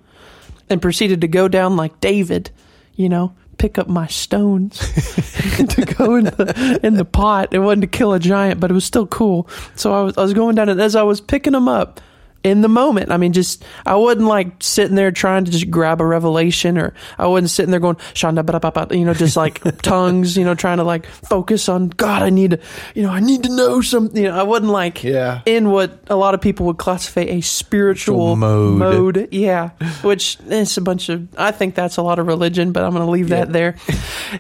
and 0.70 0.82
proceeded 0.82 1.22
to 1.22 1.28
go 1.28 1.48
down 1.48 1.76
like 1.76 2.00
David, 2.00 2.52
you 2.96 3.10
know, 3.10 3.34
pick 3.58 3.78
up 3.78 3.88
my 3.88 4.08
stones 4.08 4.80
to 5.70 5.96
go 5.98 6.16
in 6.16 6.26
the 6.26 6.80
in 6.84 6.96
the 6.96 7.06
pot. 7.06 7.54
It 7.54 7.60
wasn't 7.60 7.84
to 7.84 7.88
kill 7.88 8.14
a 8.14 8.20
giant, 8.20 8.60
but 8.60 8.72
it 8.72 8.74
was 8.74 8.86
still 8.86 9.08
cool. 9.08 9.48
So 9.76 9.94
I 9.94 10.02
was 10.04 10.18
I 10.18 10.22
was 10.22 10.34
going 10.34 10.56
down 10.56 10.70
and 10.70 10.82
as 10.82 10.96
I 10.96 11.04
was 11.04 11.22
picking 11.22 11.54
them 11.54 11.68
up 11.68 12.02
in 12.46 12.62
the 12.62 12.68
moment, 12.70 13.12
I 13.12 13.18
mean, 13.18 13.34
just 13.34 13.66
I 13.88 13.96
wasn't 13.96 14.28
like 14.28 14.50
sitting 14.62 14.96
there 14.96 15.12
trying 15.12 15.46
to 15.46 15.52
just 15.52 15.72
grab 15.72 16.00
a 16.00 16.06
revelation, 16.06 16.78
or 16.78 16.94
I 17.18 17.26
wasn't 17.26 17.50
sitting 17.50 17.72
there 17.72 17.80
going 17.80 17.96
shanda 18.14 18.46
ba 18.46 18.60
ba 18.60 18.72
ba, 18.72 18.96
you 18.96 19.04
know, 19.04 19.16
just 19.16 19.36
like 19.36 19.62
tongues, 19.82 20.38
you 20.38 20.46
know, 20.46 20.54
trying 20.54 20.78
to 20.78 20.84
like 20.84 21.08
focus 21.08 21.68
on 21.68 21.90
God. 21.90 22.22
I 22.22 22.30
need 22.30 22.52
to, 22.52 22.60
you 22.94 23.02
know, 23.04 23.10
I 23.10 23.20
need 23.20 23.44
to 23.44 23.56
know 23.56 23.82
something. 23.82 24.22
You 24.22 24.30
know, 24.30 24.40
I 24.40 24.44
wasn't 24.44 24.72
like 24.72 25.04
Yeah. 25.04 25.42
in 25.48 25.72
what 25.72 26.04
a 26.08 26.16
lot 26.16 26.36
of 26.36 26.42
people 26.42 26.68
would 26.68 26.78
classify 26.78 27.22
a 27.22 27.42
spiritual 27.42 28.36
Mode. 28.36 28.78
mode. 28.78 29.28
Yeah, 29.32 29.72
which 30.04 30.38
is 30.48 30.78
a 30.78 30.82
bunch 30.82 31.10
of. 31.10 31.28
I 31.38 31.50
think 31.52 31.74
that's 31.74 31.98
a 31.98 32.04
lot 32.04 32.20
of 32.20 32.28
religion, 32.28 32.72
but 32.72 32.84
I'm 32.84 32.92
going 32.92 33.04
to 33.06 33.10
leave 33.12 33.30
that 33.30 33.52
there. 33.52 33.76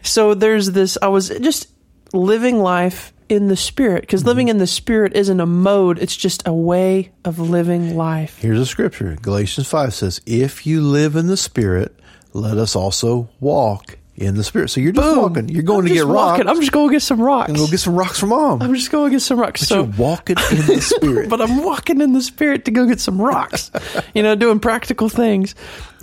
So 0.03 0.35
there's 0.35 0.71
this. 0.71 0.95
I 1.01 1.07
was 1.07 1.29
just 1.29 1.69
living 2.13 2.59
life 2.59 3.13
in 3.29 3.47
the 3.47 3.57
spirit 3.57 4.01
because 4.01 4.21
mm-hmm. 4.21 4.29
living 4.29 4.47
in 4.49 4.57
the 4.57 4.67
spirit 4.67 5.13
isn't 5.15 5.39
a 5.39 5.45
mode; 5.45 5.99
it's 5.99 6.15
just 6.15 6.47
a 6.47 6.53
way 6.53 7.11
of 7.23 7.39
living 7.39 7.95
life. 7.95 8.37
Here's 8.39 8.59
a 8.59 8.65
scripture. 8.65 9.17
Galatians 9.21 9.67
5 9.67 9.93
says, 9.93 10.21
If 10.25 10.65
you 10.65 10.81
live 10.81 11.15
in 11.15 11.27
the 11.27 11.37
Spirit, 11.37 11.97
let 12.33 12.57
us 12.57 12.75
also 12.75 13.29
walk 13.39 13.97
in 14.15 14.35
the 14.35 14.43
Spirit. 14.43 14.69
So 14.69 14.79
you're 14.79 14.91
just 14.91 15.07
Boom. 15.07 15.17
walking. 15.17 15.49
You're 15.49 15.63
going 15.63 15.81
I'm 15.81 15.87
to 15.87 15.93
get 15.93 16.05
rocks. 16.05 16.15
walking. 16.15 16.47
I'm 16.47 16.59
just 16.59 16.71
going 16.71 16.89
to 16.89 16.93
get 16.93 17.01
some 17.01 17.21
rocks. 17.21 17.49
and 17.49 17.57
go 17.57 17.67
get 17.67 17.79
some 17.79 17.95
rocks 17.95 18.19
from 18.19 18.29
mom. 18.29 18.61
I'm 18.61 18.73
just 18.73 18.91
going 18.91 19.09
to 19.09 19.15
get 19.15 19.21
some 19.21 19.39
rocks. 19.39 19.61
But 19.61 19.67
so 19.67 19.83
you're 19.83 19.93
walking 19.97 20.37
in 20.51 20.65
the 20.67 20.81
Spirit. 20.95 21.29
but 21.29 21.41
I'm 21.41 21.63
walking 21.63 22.01
in 22.01 22.13
the 22.13 22.21
spirit 22.21 22.65
to 22.65 22.71
go 22.71 22.85
get 22.85 22.99
some 22.99 23.21
rocks, 23.21 23.71
you 24.13 24.23
know, 24.23 24.35
doing 24.35 24.59
practical 24.59 25.09
things. 25.09 25.55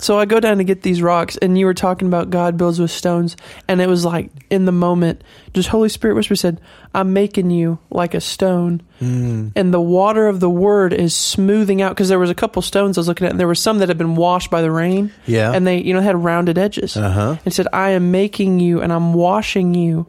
So 0.03 0.19
I 0.19 0.25
go 0.25 0.39
down 0.41 0.57
to 0.57 0.63
get 0.65 0.81
these 0.81 1.01
rocks, 1.01 1.37
and 1.37 1.57
you 1.57 1.65
were 1.65 1.73
talking 1.73 2.07
about 2.09 2.29
God 2.29 2.57
builds 2.57 2.77
with 2.79 2.91
stones, 2.91 3.37
and 3.69 3.79
it 3.79 3.87
was 3.87 4.03
like 4.03 4.29
in 4.49 4.65
the 4.65 4.71
moment, 4.73 5.23
just 5.53 5.69
Holy 5.69 5.87
Spirit 5.87 6.15
whisper 6.15 6.35
said, 6.35 6.59
"I'm 6.93 7.13
making 7.13 7.51
you 7.51 7.79
like 7.89 8.13
a 8.13 8.19
stone," 8.19 8.81
and 8.99 9.73
the 9.73 9.79
water 9.81 10.27
of 10.27 10.39
the 10.41 10.49
Word 10.49 10.91
is 10.93 11.15
smoothing 11.15 11.81
out 11.81 11.89
because 11.95 12.09
there 12.09 12.19
was 12.19 12.29
a 12.29 12.35
couple 12.35 12.61
stones 12.61 12.97
I 12.97 13.01
was 13.01 13.07
looking 13.07 13.25
at, 13.27 13.31
and 13.31 13.39
there 13.39 13.47
were 13.47 13.55
some 13.55 13.79
that 13.79 13.87
had 13.87 13.97
been 13.97 14.15
washed 14.15 14.51
by 14.51 14.61
the 14.61 14.71
rain, 14.71 15.11
Yeah. 15.25 15.51
and 15.53 15.65
they 15.65 15.77
you 15.81 15.93
know 15.93 16.01
had 16.01 16.21
rounded 16.21 16.57
edges. 16.57 16.97
Uh-huh. 16.97 17.37
And 17.45 17.53
said, 17.53 17.67
"I 17.71 17.91
am 17.91 18.11
making 18.11 18.59
you, 18.59 18.81
and 18.81 18.91
I'm 18.91 19.13
washing 19.13 19.73
you." 19.73 20.07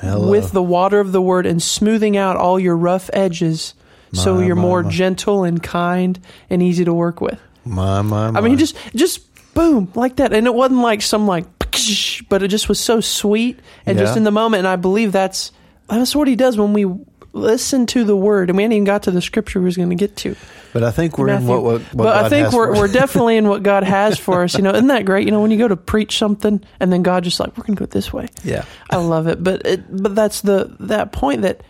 Hello. 0.00 0.30
with 0.30 0.52
the 0.52 0.62
water 0.62 0.98
of 1.00 1.12
the 1.12 1.20
word 1.20 1.44
and 1.46 1.60
smoothing 1.62 2.16
out 2.16 2.36
all 2.36 2.58
your 2.58 2.74
rough 2.76 3.10
edges 3.12 3.74
so 4.14 4.38
you're 4.38 4.56
my, 4.56 4.62
more 4.62 4.82
my. 4.82 4.90
gentle 4.90 5.44
and 5.44 5.62
kind 5.62 6.18
and 6.48 6.62
easy 6.62 6.84
to 6.86 6.94
work 6.94 7.20
with. 7.20 7.38
My, 7.64 8.02
my, 8.02 8.30
my. 8.30 8.38
I 8.38 8.42
mean, 8.42 8.58
just 8.58 8.76
just 8.94 9.26
boom 9.54 9.90
like 9.94 10.16
that, 10.16 10.32
and 10.32 10.46
it 10.46 10.54
wasn't 10.54 10.80
like 10.80 11.02
some 11.02 11.26
like, 11.26 11.44
but 12.28 12.42
it 12.42 12.48
just 12.48 12.68
was 12.68 12.80
so 12.80 13.00
sweet 13.00 13.58
and 13.86 13.98
just 13.98 14.16
in 14.16 14.24
the 14.24 14.30
moment. 14.30 14.60
And 14.60 14.68
I 14.68 14.76
believe 14.76 15.12
that's 15.12 15.52
that's 15.88 16.14
what 16.14 16.28
he 16.28 16.36
does 16.36 16.56
when 16.56 16.72
we 16.72 16.86
listen 17.32 17.86
to 17.86 18.04
the 18.04 18.16
word. 18.16 18.50
And 18.50 18.56
we 18.56 18.62
hadn't 18.62 18.72
even 18.72 18.84
got 18.84 19.04
to 19.04 19.10
the 19.10 19.22
scripture 19.22 19.60
we 19.60 19.66
was 19.66 19.76
going 19.76 19.90
to 19.90 19.96
get 19.96 20.16
to. 20.16 20.36
But 20.72 20.84
I 20.84 20.90
think 20.90 21.18
we're 21.18 21.28
in 21.30 21.46
what, 21.46 21.62
what, 21.62 21.80
what 21.80 21.96
but 21.96 22.04
God 22.04 22.24
I 22.24 22.28
think 22.28 22.52
we're 22.52 22.76
we're 22.76 22.88
definitely 22.88 23.36
in 23.36 23.48
what 23.48 23.62
God 23.62 23.82
has 23.82 24.18
for 24.18 24.44
us. 24.44 24.54
You 24.54 24.62
know, 24.62 24.70
isn't 24.70 24.86
that 24.86 25.04
great? 25.04 25.24
You 25.24 25.32
know, 25.32 25.42
when 25.42 25.50
you 25.50 25.58
go 25.58 25.68
to 25.68 25.76
preach 25.76 26.16
something 26.18 26.62
and 26.78 26.92
then 26.92 27.02
God 27.02 27.24
just 27.24 27.40
like 27.40 27.56
we're 27.56 27.64
going 27.64 27.76
to 27.76 27.80
go 27.80 27.86
this 27.86 28.12
way. 28.12 28.28
Yeah. 28.44 28.64
I 28.88 28.96
love 28.96 29.26
it. 29.26 29.42
But 29.42 29.66
it, 29.66 29.84
but 30.02 30.14
that's 30.14 30.42
the 30.42 30.76
that 30.80 31.12
point 31.12 31.42
that 31.42 31.62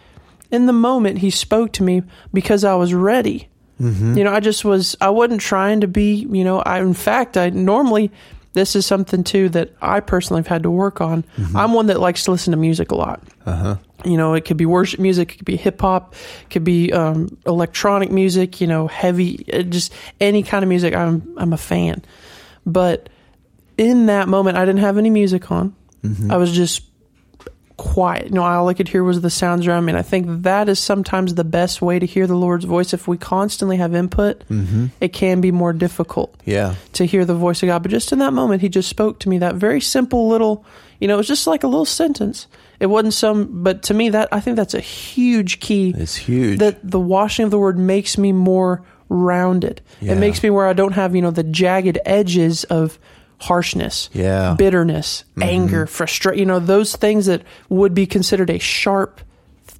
in 0.51 0.67
the 0.67 0.73
moment 0.73 1.19
he 1.19 1.31
spoke 1.31 1.73
to 1.73 1.83
me 1.83 2.03
because 2.33 2.65
I 2.65 2.75
was 2.75 2.93
ready. 2.93 3.49
Mm-hmm. 3.81 4.19
You 4.19 4.25
know, 4.25 4.33
I 4.33 4.41
just 4.41 4.65
was. 4.65 4.97
I 5.01 5.11
wasn't 5.11 5.41
trying 5.41 5.81
to 5.81 5.89
be. 5.89 6.27
You 6.31 6.45
know, 6.45 6.61
I 6.61 6.81
in 6.81 6.95
fact 6.95 7.37
I 7.37 7.51
normally. 7.51 8.11
This 8.53 8.75
is 8.75 8.85
something 8.85 9.23
too 9.23 9.49
that 9.51 9.71
I 9.81 10.01
personally 10.01 10.41
have 10.41 10.49
had 10.49 10.65
to 10.65 10.73
work 10.73 11.01
on. 11.01 11.25
I'm 11.55 11.73
one 11.73 11.87
that 11.87 12.01
likes 12.01 12.25
to 12.25 12.33
listen 12.33 12.51
to 12.51 12.57
music 12.57 12.91
a 12.91 12.97
lot. 12.97 13.23
Uh-huh. 13.47 13.77
You 14.05 14.17
know, 14.17 14.35
it 14.35 14.45
could 14.45 14.57
be 14.57 14.67
worship 14.67 14.99
music, 14.99 15.35
it 15.35 15.37
could 15.37 15.45
be 15.45 15.57
hip 15.57 15.81
hop, 15.81 16.17
it 16.43 16.51
could 16.51 16.65
be 16.65 16.93
um, 16.93 17.39
electronic 17.47 18.11
music. 18.11 18.61
You 18.61 18.67
know, 18.67 18.89
heavy, 18.89 19.47
uh, 19.53 19.63
just 19.63 19.93
any 20.21 20.43
kind 20.43 20.65
of 20.65 20.69
music. 20.69 20.97
I'm 20.97 21.33
I'm 21.37 21.53
a 21.53 21.57
fan. 21.57 22.05
But 22.67 23.09
in 23.79 24.07
that 24.07 24.29
moment, 24.29 24.57
I 24.57 24.65
didn't 24.65 24.81
have 24.81 24.99
any 24.99 25.11
music 25.11 25.51
on. 25.53 25.77
I 26.31 26.37
was 26.37 26.51
just 26.51 26.83
quiet. 27.81 28.27
You 28.27 28.35
know, 28.35 28.43
all 28.43 28.69
I 28.69 28.75
could 28.75 28.89
hear 28.89 29.03
was 29.03 29.23
the 29.23 29.31
sounds 29.31 29.67
around 29.67 29.87
me. 29.87 29.93
And 29.93 29.99
I 29.99 30.03
think 30.03 30.43
that 30.43 30.69
is 30.69 30.79
sometimes 30.79 31.35
the 31.35 31.45
best 31.45 31.81
way 31.81 31.99
to 31.99 32.05
hear 32.05 32.27
the 32.27 32.37
Lord's 32.37 32.67
voice. 32.67 32.93
If 32.93 33.09
we 33.09 33.17
constantly 33.17 33.79
have 33.79 33.95
input, 33.95 34.47
mm-hmm. 34.49 34.89
it 35.01 35.15
can 35.15 35.41
be 35.41 35.51
more 35.51 35.73
difficult 35.73 36.39
Yeah. 36.45 36.75
to 36.93 37.07
hear 37.07 37.25
the 37.25 37.35
voice 37.35 37.63
of 37.63 37.69
God. 37.69 37.83
But 37.83 37.91
just 37.91 38.13
in 38.13 38.19
that 38.19 38.35
moment, 38.35 38.61
He 38.61 38.69
just 38.69 38.91
spoke 38.91 39.19
to 39.21 39.31
me 39.31 39.39
that 39.39 39.55
very 39.55 39.81
simple 39.81 40.29
little, 40.29 40.63
you 41.01 41.09
know, 41.09 41.15
it 41.15 41.17
was 41.17 41.29
just 41.29 41.47
like 41.47 41.65
a 41.65 41.69
little 41.69 41.87
sentence. 41.87 42.47
It 42.81 42.87
wasn't 42.87 43.15
some, 43.15 43.63
but 43.63 43.83
to 43.85 43.95
me, 43.95 44.11
that 44.11 44.29
I 44.31 44.41
think 44.41 44.57
that's 44.57 44.75
a 44.75 44.81
huge 44.81 45.61
key. 45.61 45.95
It's 45.97 46.17
huge. 46.17 46.59
That 46.59 46.79
the 46.89 47.01
washing 47.01 47.47
of 47.47 47.51
the 47.51 47.59
word 47.59 47.79
makes 47.79 48.19
me 48.19 48.33
more 48.33 48.85
rounded. 49.09 49.81
Yeah. 50.01 50.13
It 50.13 50.17
makes 50.19 50.43
me 50.43 50.51
where 50.51 50.67
I 50.67 50.75
don't 50.75 50.93
have, 50.93 51.17
you 51.17 51.23
know, 51.23 51.31
the 51.31 51.45
jagged 51.45 51.99
edges 52.05 52.65
of 52.65 52.99
harshness, 53.41 54.11
Yeah. 54.13 54.55
bitterness, 54.59 55.25
mm-hmm. 55.31 55.43
anger, 55.43 55.87
frustration. 55.87 56.39
You 56.39 56.47
know, 56.47 56.59
those 56.59 56.95
things 56.95 57.27
that 57.27 57.43
would 57.69 57.95
be 57.95 58.07
considered 58.07 58.51
a 58.51 58.59
sharp 58.59 59.21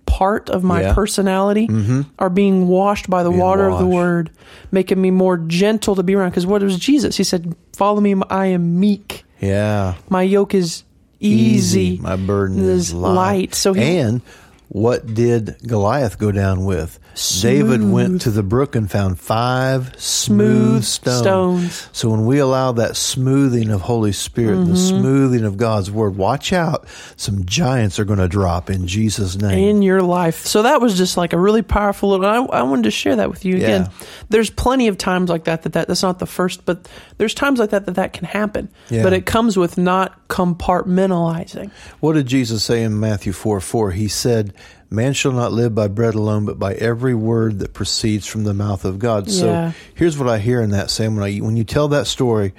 part 0.07 0.51
of 0.51 0.65
my 0.65 0.81
Yeah. 0.83 0.95
personality 0.95 1.69
mm-hmm. 1.69 2.03
are 2.19 2.31
being 2.31 2.67
washed 2.69 3.09
by 3.09 3.23
the 3.23 3.31
Being 3.31 3.41
water 3.41 3.69
of 3.71 3.79
the 3.79 3.87
word, 3.87 4.31
making 4.73 5.01
me 5.01 5.11
more 5.11 5.37
gentle 5.37 5.95
to 5.95 6.03
be 6.03 6.15
around. 6.15 6.31
Because 6.31 6.47
what 6.47 6.63
was 6.63 6.79
Jesus? 6.79 7.17
He 7.17 7.25
said, 7.25 7.55
"Follow 7.75 8.01
me. 8.01 8.15
I 8.29 8.47
am 8.47 8.81
meek. 8.81 9.25
yeah. 9.41 9.95
My 10.09 10.23
yoke 10.23 10.55
is 10.55 10.83
easy. 11.21 11.99
My 12.03 12.17
burden 12.17 12.59
is 12.59 12.89
is 12.89 12.95
light. 12.95 13.15
light." 13.15 13.55
So 13.55 13.73
he, 13.73 13.99
and 13.99 14.23
what 14.69 15.07
did 15.15 15.57
Goliath 15.67 16.19
go 16.19 16.33
down 16.33 16.65
with? 16.65 16.99
David 17.43 17.83
went 17.83 18.23
to 18.23 18.31
the 18.31 18.43
brook 18.43 18.75
and 18.77 18.91
found 18.91 19.19
five 19.21 19.93
smooth, 20.01 20.83
Smooth 20.83 20.85
stones. 20.85 21.21
stones. 21.23 21.89
So 21.93 22.09
when 22.11 22.25
we 22.27 22.39
allow 22.39 22.73
that 22.73 22.97
smoothing 22.97 23.71
of 23.71 23.83
Holy 23.83 24.13
Spirit, 24.13 24.59
Mm-hmm. 24.59 24.71
the 24.71 24.77
smoothing 24.77 25.45
of 25.45 25.57
God's 25.57 25.91
word, 25.91 26.17
watch 26.17 26.53
out. 26.53 26.87
Some 27.17 27.45
giants 27.45 27.99
are 27.99 28.05
going 28.05 28.19
to 28.19 28.29
drop 28.29 28.71
in 28.71 28.87
Jesus' 28.87 29.37
name. 29.37 29.59
in 29.59 29.83
your 29.83 30.03
life. 30.03 30.47
So 30.47 30.63
that 30.63 30.81
was 30.81 30.97
just 30.97 31.17
like 31.17 31.33
a 31.33 31.39
really 31.39 31.63
powerful 31.63 32.11
little. 32.11 32.27
I, 32.27 32.37
I 32.59 32.63
wanted 32.63 32.85
to 32.85 32.91
share 32.91 33.17
that 33.17 33.29
with 33.31 33.45
you 33.45 33.57
again. 33.57 33.83
Yeah. 33.83 34.07
There's 34.31 34.51
plenty 34.51 34.89
of 34.89 34.97
times 34.99 35.29
like 35.31 35.45
that, 35.45 35.63
that 35.63 35.73
that 35.75 35.89
that's 35.89 36.03
not 36.03 36.19
the 36.19 36.27
first, 36.27 36.65
but 36.65 36.89
there's 37.19 37.35
times 37.35 37.59
like 37.59 37.71
that 37.71 37.87
that 37.87 37.97
that 37.97 38.13
can 38.13 38.25
happen. 38.25 38.69
Yeah. 38.89 39.03
But 39.03 39.13
it 39.13 39.27
comes 39.27 39.57
with 39.57 39.77
not 39.79 40.29
compartmentalizing. 40.29 41.71
What 42.01 42.15
did 42.15 42.27
Jesus 42.27 42.63
say 42.65 42.83
in 42.83 42.99
Matthew 42.99 43.33
4 43.33 43.61
4? 43.61 43.91
He 43.93 44.09
said, 44.09 44.55
Man 44.91 45.13
shall 45.13 45.33
not 45.33 45.53
live 45.53 45.75
by 45.75 45.87
bread 45.87 46.15
alone, 46.15 46.45
but 46.45 46.59
by 46.59 46.75
every 46.75 47.15
word 47.15 47.61
that 47.61 47.73
proceeds 47.73 48.27
from 48.27 48.43
the 48.43 48.53
mouth 48.53 48.85
of 48.85 48.99
God. 48.99 49.29
Yeah. 49.29 49.71
So 49.71 49.79
here's 49.95 50.19
what 50.19 50.29
I 50.29 50.39
hear 50.39 50.61
in 50.61 50.71
that, 50.71 50.91
Sam. 50.91 51.15
When, 51.15 51.25
I, 51.25 51.39
when 51.39 51.57
you 51.57 51.63
tell 51.63 51.89
that 51.89 52.09
story, 52.09 52.55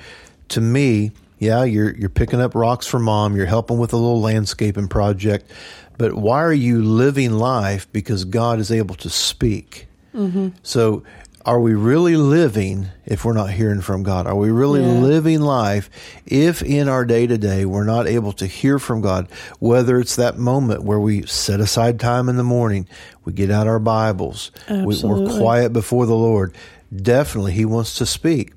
to 0.49 0.61
me, 0.61 1.11
yeah, 1.39 1.63
you're, 1.63 1.93
you're 1.93 2.09
picking 2.09 2.39
up 2.39 2.55
rocks 2.55 2.87
for 2.87 2.99
mom, 2.99 3.35
you're 3.35 3.45
helping 3.45 3.79
with 3.79 3.91
a 3.91 3.97
little 3.97 4.21
landscaping 4.21 4.87
project, 4.87 5.51
but 5.97 6.13
why 6.13 6.41
are 6.41 6.53
you 6.53 6.81
living 6.83 7.33
life? 7.33 7.91
Because 7.91 8.25
God 8.25 8.59
is 8.59 8.71
able 8.71 8.95
to 8.95 9.09
speak. 9.09 9.87
Mm-hmm. 10.15 10.49
So 10.63 11.03
are 11.45 11.60
we 11.60 11.73
really 11.73 12.15
living 12.15 12.88
if 13.06 13.25
we're 13.25 13.34
not 13.34 13.49
hearing 13.51 13.82
from 13.82 14.04
God? 14.04 14.27
Are 14.27 14.36
we 14.36 14.51
really 14.51 14.82
Yeah. 14.82 14.99
living 15.01 15.41
life 15.41 15.89
if 16.25 16.62
in 16.62 16.88
our 16.88 17.06
day 17.06 17.27
to 17.27 17.38
day 17.38 17.65
we're 17.65 17.84
not 17.84 18.08
able 18.08 18.32
to 18.34 18.45
hear 18.45 18.80
from 18.80 19.01
God? 19.01 19.27
Whether 19.60 19.99
it's 19.99 20.15
that 20.15 20.38
moment 20.38 20.84
where 20.84 20.99
we 20.99 21.25
set 21.25 21.60
aside 21.60 21.99
time 21.99 22.30
in 22.30 22.38
the 22.38 22.43
morning, 22.43 22.88
we 23.25 23.34
get 23.34 23.51
out 23.51 23.67
our 23.67 23.80
Bibles, 23.80 24.51
we, 24.69 24.99
we're 25.04 25.30
quiet 25.39 25.73
before 25.73 26.06
the 26.06 26.15
Lord. 26.15 26.54
Definitely, 26.95 27.54
He 27.54 27.65
wants 27.65 27.95
to 27.95 28.06
speak. 28.06 28.54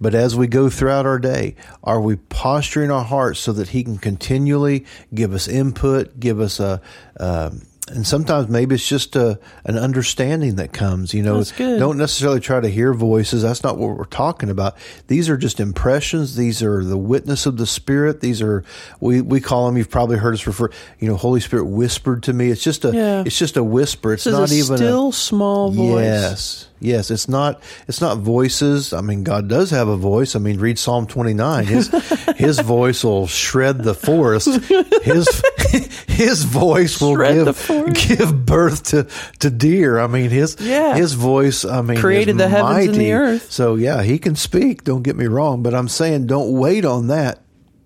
But 0.00 0.14
as 0.14 0.34
we 0.36 0.48
go 0.48 0.68
throughout 0.68 1.06
our 1.06 1.18
day, 1.18 1.54
are 1.84 2.00
we 2.00 2.16
posturing 2.16 2.90
our 2.90 3.04
hearts 3.04 3.38
so 3.40 3.52
that 3.52 3.68
He 3.68 3.84
can 3.84 3.98
continually 3.98 4.84
give 5.14 5.32
us 5.32 5.46
input, 5.48 6.18
give 6.18 6.40
us 6.40 6.58
a, 6.60 6.80
um, 7.20 7.62
and 7.88 8.06
sometimes 8.06 8.48
maybe 8.48 8.76
it's 8.76 8.86
just 8.86 9.16
a, 9.16 9.38
an 9.64 9.76
understanding 9.76 10.54
that 10.56 10.72
comes. 10.72 11.12
You 11.12 11.22
know, 11.22 11.38
That's 11.38 11.52
good. 11.52 11.78
don't 11.80 11.98
necessarily 11.98 12.38
try 12.40 12.60
to 12.60 12.68
hear 12.68 12.94
voices. 12.94 13.42
That's 13.42 13.62
not 13.64 13.76
what 13.76 13.96
we're 13.96 14.04
talking 14.04 14.50
about. 14.50 14.76
These 15.08 15.28
are 15.28 15.36
just 15.36 15.58
impressions. 15.60 16.36
These 16.36 16.62
are 16.62 16.84
the 16.84 16.96
witness 16.96 17.44
of 17.44 17.56
the 17.56 17.66
Spirit. 17.66 18.20
These 18.20 18.40
are 18.40 18.64
we 19.00 19.20
we 19.20 19.40
call 19.40 19.66
them. 19.66 19.76
You've 19.76 19.90
probably 19.90 20.16
heard 20.18 20.34
us 20.34 20.46
refer. 20.46 20.70
You 21.00 21.08
know, 21.08 21.16
Holy 21.16 21.40
Spirit 21.40 21.64
whispered 21.66 22.22
to 22.24 22.32
me. 22.32 22.50
It's 22.50 22.62
just 22.62 22.84
a 22.84 22.92
Yeah. 22.94 23.24
it's 23.26 23.38
just 23.38 23.56
a 23.56 23.64
whisper. 23.64 24.12
It's 24.12 24.26
not 24.26 24.50
a 24.50 24.54
even 24.54 24.76
still 24.76 25.10
small 25.12 25.70
voice. 25.70 26.04
Yes. 26.04 26.68
Yes, 26.82 27.10
it's 27.10 27.28
not 27.28 27.62
it's 27.88 28.00
not 28.00 28.18
voices. 28.18 28.92
I 28.92 29.00
mean, 29.00 29.22
God 29.24 29.48
does 29.48 29.70
have 29.70 29.88
a 29.88 29.96
voice. 29.96 30.34
I 30.36 30.38
mean, 30.38 30.58
read 30.58 30.78
Psalm 30.78 31.06
29. 31.06 31.66
His 31.66 31.88
his 32.36 32.58
voice 32.60 33.04
will 33.04 33.26
shred 33.26 33.82
the 33.84 33.94
forest. 33.94 34.48
His 35.02 35.42
his 36.08 36.44
voice 36.44 37.00
will 37.00 37.14
Shred 37.16 37.44
give 37.46 37.94
give 37.94 38.46
birth 38.46 38.82
to 38.84 39.06
to 39.40 39.50
deer. 39.50 39.98
I 39.98 40.06
mean, 40.06 40.30
his 40.30 40.56
Yeah. 40.60 40.96
his 40.96 41.14
voice, 41.14 41.64
I 41.64 41.82
mean, 41.82 41.98
Created 41.98 42.38
the 42.38 42.48
heavens 42.48 42.86
and 42.88 42.94
the 42.96 43.12
earth. 43.12 43.50
So, 43.52 43.76
yeah, 43.76 44.02
he 44.02 44.18
can 44.18 44.36
speak, 44.36 44.84
don't 44.84 45.02
get 45.02 45.16
me 45.16 45.26
wrong, 45.26 45.62
but 45.62 45.74
I'm 45.74 45.88
saying 45.88 46.26
don't 46.26 46.52
wait 46.52 46.84
on 46.84 47.08
that 47.08 47.41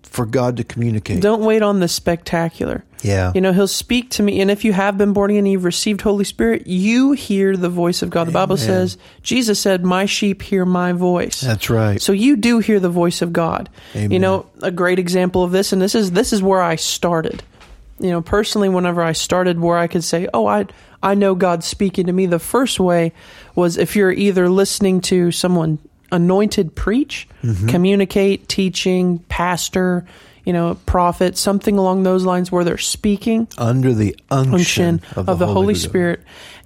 for 0.07 0.25
God 0.25 0.57
to 0.57 0.63
communicate. 0.63 1.21
Don't 1.21 1.43
wait 1.43 1.61
on 1.61 1.79
the 1.79 1.87
spectacular. 1.87 2.83
Yeah. 3.03 3.31
You 3.35 3.41
know, 3.41 3.53
he'll 3.53 3.67
speak 3.67 4.09
to 4.11 4.23
me. 4.23 4.41
And 4.41 4.49
if 4.49 4.65
you 4.65 4.73
have 4.73 4.97
been 4.97 5.13
born 5.13 5.29
again 5.29 5.39
and 5.39 5.51
you've 5.51 5.63
received 5.63 6.01
Holy 6.01 6.23
Spirit, 6.23 6.67
you 6.67 7.11
hear 7.11 7.55
the 7.55 7.69
voice 7.69 8.01
of 8.01 8.09
God. 8.09 8.27
The 8.27 8.31
Bible 8.31 8.57
says, 8.57 8.97
Jesus 9.21 9.59
said, 9.59 9.83
My 9.83 10.05
sheep 10.05 10.41
hear 10.41 10.65
my 10.65 10.93
voice. 10.93 11.41
That's 11.41 11.69
right. 11.69 12.01
So 12.01 12.11
you 12.11 12.35
do 12.35 12.59
hear 12.59 12.79
the 12.79 12.89
voice 12.89 13.21
of 13.21 13.33
God. 13.33 13.69
Amen. 13.95 14.11
You 14.11 14.19
know, 14.19 14.45
a 14.61 14.71
great 14.71 14.99
example 14.99 15.43
of 15.43 15.51
this, 15.51 15.71
and 15.73 15.81
this 15.81 15.95
is 15.95 16.11
this 16.11 16.33
is 16.33 16.41
where 16.41 16.61
I 16.61 16.75
started. 16.75 17.43
You 17.99 18.11
know, 18.11 18.21
personally, 18.21 18.69
whenever 18.69 19.01
I 19.01 19.13
started, 19.13 19.59
where 19.59 19.77
I 19.77 19.87
could 19.87 20.03
say, 20.03 20.27
"Oh, 20.33 20.45
I 20.47 20.65
I 21.01 21.15
know 21.15 21.35
God's 21.35 21.65
speaking 21.65 22.07
to 22.07 22.13
me." 22.13 22.25
The 22.25 22.39
first 22.39 22.79
way 22.79 23.11
was 23.55 23.77
if 23.77 23.95
you're 23.95 24.11
either 24.11 24.49
listening 24.49 25.01
to 25.01 25.31
someone 25.31 25.79
anointed 26.11 26.75
preach, 26.75 27.27
Mm-hmm. 27.43 27.67
communicate, 27.67 28.47
teaching, 28.47 29.19
pastor, 29.29 30.05
you 30.43 30.53
know, 30.53 30.75
prophet, 30.85 31.37
something 31.37 31.77
along 31.77 32.03
those 32.03 32.23
lines, 32.25 32.51
where 32.51 32.63
they're 32.63 32.77
speaking 32.77 33.47
Under 33.57 33.93
the 33.93 34.15
unction, 34.31 34.53
unction 34.53 35.01
of, 35.15 35.39
the, 35.39 35.47
Holy. 35.47 35.75
Spirit. 35.75 36.21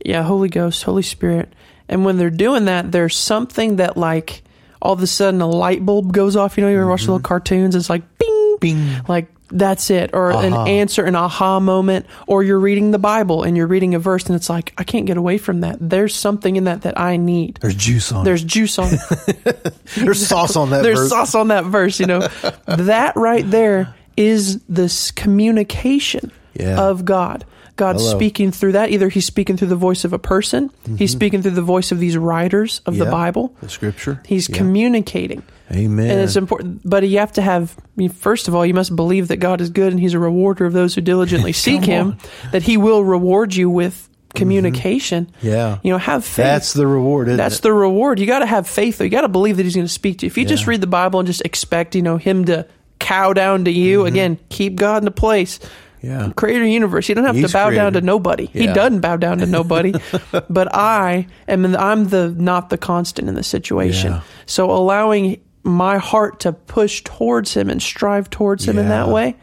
Yeah, 0.06 0.23
Holy 0.23 0.49
Ghost, 0.49 0.84
Holy 0.84 1.01
Spirit. 1.04 1.51
And 1.89 2.06
when 2.06 2.17
they're 2.17 2.30
doing 2.30 2.65
that, 2.65 2.91
there's 2.91 3.15
something 3.17 3.77
that 3.77 3.97
like 3.97 4.43
all 4.82 4.93
of 4.93 5.01
a 5.04 5.08
sudden 5.08 5.41
a 5.41 5.47
light 5.47 5.86
bulb 5.86 6.13
goes 6.13 6.36
off. 6.36 6.58
You 6.58 6.63
know, 6.63 6.69
you 6.69 6.77
ever 6.77 6.88
watch 6.89 7.01
little 7.01 7.19
cartoons? 7.19 7.75
It's 7.75 7.89
like 7.89 8.04
bing, 8.17 8.30
Mm-hmm. 8.30 8.58
Bing. 8.60 9.01
like 9.08 9.27
that's 9.52 9.90
it, 9.90 10.12
or 10.14 10.32
an 10.32 10.54
answer, 10.54 11.04
an 11.06 11.16
aha 11.16 11.60
moment, 11.60 12.06
or 12.28 12.44
you're 12.44 12.60
reading 12.60 12.92
the 12.92 13.00
Bible 13.00 13.44
and 13.44 13.56
you're 13.58 13.68
reading 13.68 13.94
a 13.96 14.00
verse 14.00 14.26
and 14.26 14.36
it's 14.36 14.50
like 14.50 14.74
I 14.78 14.84
can't 14.84 15.06
get 15.06 15.18
away 15.18 15.38
from 15.38 15.62
that. 15.62 15.78
There's 15.80 16.16
something 16.16 16.56
in 16.56 16.64
that 16.66 16.82
that 16.84 17.00
I 17.00 17.18
need. 17.18 17.60
There's 17.62 17.76
juice 17.76 18.12
on 18.12 18.24
There's 18.26 18.44
juice 18.44 18.80
on 18.80 18.90
it. 18.94 19.74
There's 19.96 20.26
sauce 20.28 20.56
on 20.56 20.70
that 20.72 20.84
There's 20.84 21.00
verse. 21.00 21.10
sauce 21.10 21.36
on 21.36 21.50
that 21.50 21.66
verse, 21.66 22.00
you 22.00 22.06
know. 22.08 22.20
that 22.66 23.16
right 23.16 23.50
there 23.50 23.94
is 24.18 24.62
this 24.64 25.12
communication 25.12 26.32
Yeah. 26.54 26.80
of 26.82 27.06
God. 27.06 27.46
God's 27.78 28.02
Hello. 28.04 28.18
speaking 28.18 28.52
through 28.52 28.74
that. 28.74 28.92
Either 28.92 29.10
he's 29.10 29.26
speaking 29.26 29.58
through 29.58 29.70
the 29.70 29.76
voice 29.76 30.04
of 30.06 30.14
a 30.14 30.20
person, 30.20 30.70
he's 30.98 31.12
speaking 31.12 31.42
through 31.42 31.52
the 31.52 31.62
voice 31.64 31.92
of 31.92 32.00
these 32.00 32.16
writers 32.18 32.82
of 32.86 32.98
the 32.98 33.06
Mm-hmm. 33.06 33.12
Bible. 33.12 33.56
The 33.62 33.70
scripture. 33.70 34.22
He's 34.26 34.50
Yeah. 34.50 34.58
communicating. 34.58 35.42
Amen. 35.71 36.10
And 36.10 36.19
it's 36.19 36.36
important, 36.36 36.81
but 36.84 37.07
you 37.07 37.19
have 37.19 37.31
to 37.34 37.41
have, 37.41 37.75
I 37.79 37.84
mean, 37.95 38.10
first 38.10 38.47
of 38.47 38.55
all, 38.55 38.65
you 38.65 38.73
must 38.73 38.95
believe 38.95 39.29
that 39.29 39.38
God 39.38 39.62
is 39.62 39.69
good 39.69 39.93
and 39.93 39.99
he's 39.99 40.13
a 40.13 40.19
rewarder 40.19 40.65
of 40.65 40.73
those 40.73 40.95
who 40.95 41.01
diligently 41.01 41.53
seek 41.53 41.84
him, 41.84 42.17
that 42.51 42.63
he 42.63 42.77
will 42.77 43.03
reward 43.03 43.55
you 43.55 43.69
with 43.69 44.10
communication. 44.34 45.31
Yeah. 45.41 45.79
You 45.84 45.91
know, 45.91 45.97
have 45.97 46.25
faith. 46.25 46.45
That's 46.45 46.73
the 46.73 46.88
reward, 46.88 47.27
isn't 47.29 47.38
That's 47.38 47.60
it? 47.60 47.62
the 47.62 47.73
reward. 47.73 48.19
You 48.19 48.25
got 48.25 48.39
to 48.39 48.45
have 48.45 48.67
faith, 48.67 48.97
though. 48.97 49.05
You 49.05 49.10
got 49.10 49.21
to 49.21 49.29
believe 49.29 49.57
that 49.57 49.63
He's 49.63 49.75
going 49.75 49.88
to 49.88 49.91
speak 49.91 50.19
to 50.19 50.25
you. 50.25 50.27
If 50.27 50.38
you 50.38 50.45
just 50.45 50.67
read 50.67 50.81
the 50.81 50.88
Bible 50.88 51.19
and 51.19 51.27
just 51.27 51.41
expect, 51.45 51.95
you 51.95 52.01
know, 52.01 52.17
Him 52.17 52.45
to 52.45 52.67
cow 52.99 53.34
down 53.34 53.65
to 53.65 53.71
you, 53.71 54.05
again, 54.05 54.39
keep 54.49 54.75
God 54.75 54.97
in 54.97 55.05
the 55.05 55.12
place. 55.12 55.60
Mm-hmm. 55.60 56.07
Yeah. 56.07 56.31
Creator 56.36 56.65
universe. 56.65 57.07
You 57.10 57.15
don't 57.15 57.25
have 57.25 57.36
He's 57.36 57.51
to 57.51 57.53
bow 57.53 57.69
down 57.69 57.93
to 57.93 58.01
nobody. 58.01 58.47
He 58.47 58.65
doesn't 58.65 59.01
bow 59.01 59.17
down 59.17 59.38
to 59.38 59.45
nobody. 59.45 59.93
but 60.49 60.75
I 60.75 61.27
am. 61.47 61.75
I'm 61.75 62.10
the 62.10 62.29
not 62.36 62.69
the 62.69 62.77
constant 62.77 63.29
in 63.29 63.36
the 63.36 63.43
situation. 63.43 64.13
Yeah. 64.13 64.21
So 64.47 64.71
allowing 64.71 65.39
my 65.63 65.97
heart 65.97 66.39
to 66.41 66.52
push 66.54 67.04
towards 67.04 67.54
Him 67.54 67.69
and 67.69 67.82
strive 67.82 68.30
towards 68.30 68.67
Him 68.67 68.78
in 68.78 68.89
that 68.89 69.10
way, 69.10 69.36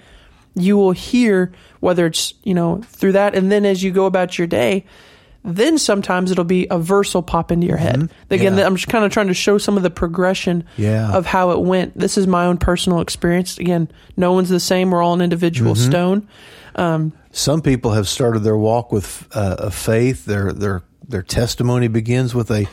you 0.55 0.77
will 0.77 0.93
hear 0.93 1.53
whether 1.81 2.07
it's 2.07 2.35
you 2.43 2.55
know 2.55 2.81
through 2.85 3.13
that, 3.13 3.35
and 3.35 3.51
then 3.53 3.65
as 3.65 3.83
you 3.83 3.91
go 3.93 4.07
about 4.07 4.39
your 4.39 4.47
day. 4.47 4.85
Then 5.45 5.79
sometimes 5.79 6.31
it'll 6.33 6.43
be 6.45 6.67
a 6.69 6.79
verse 6.81 7.15
will 7.15 7.23
pop 7.23 7.53
into 7.53 7.67
your 7.67 7.77
head. 7.79 8.11
Again, 8.29 8.53
Mm-hmm. 8.53 8.59
Yeah. 8.59 8.67
I'm 8.67 8.75
just 8.75 8.89
kind 8.89 9.05
of 9.05 9.13
trying 9.13 9.29
to 9.29 9.35
show 9.35 9.57
some 9.57 9.77
of 9.77 9.83
the 9.85 9.89
progression 9.89 10.65
Yeah. 10.77 11.13
of 11.13 11.25
how 11.27 11.53
it 11.53 11.61
went. 11.61 11.97
This 11.97 12.19
is 12.19 12.27
my 12.27 12.45
own 12.47 12.59
personal 12.59 13.01
experience. 13.01 13.57
Again, 13.57 13.89
no 14.17 14.33
one's 14.33 14.49
the 14.51 14.59
same. 14.61 14.91
We're 14.91 15.01
all 15.03 15.15
an 15.15 15.23
individual 15.23 15.75
Mm-hmm. 15.75 15.91
stone. 15.91 17.13
Some 17.31 17.63
people 17.63 17.93
have 17.93 18.09
started 18.09 18.41
their 18.41 18.57
walk 18.59 18.91
with 18.93 19.27
uh, 19.33 19.57
a 19.59 19.71
faith. 19.71 20.25
Their 20.25 20.53
their 20.53 20.83
their 21.09 21.23
testimony 21.23 21.89
begins 21.89 22.35
with 22.35 22.51
a 22.51 22.67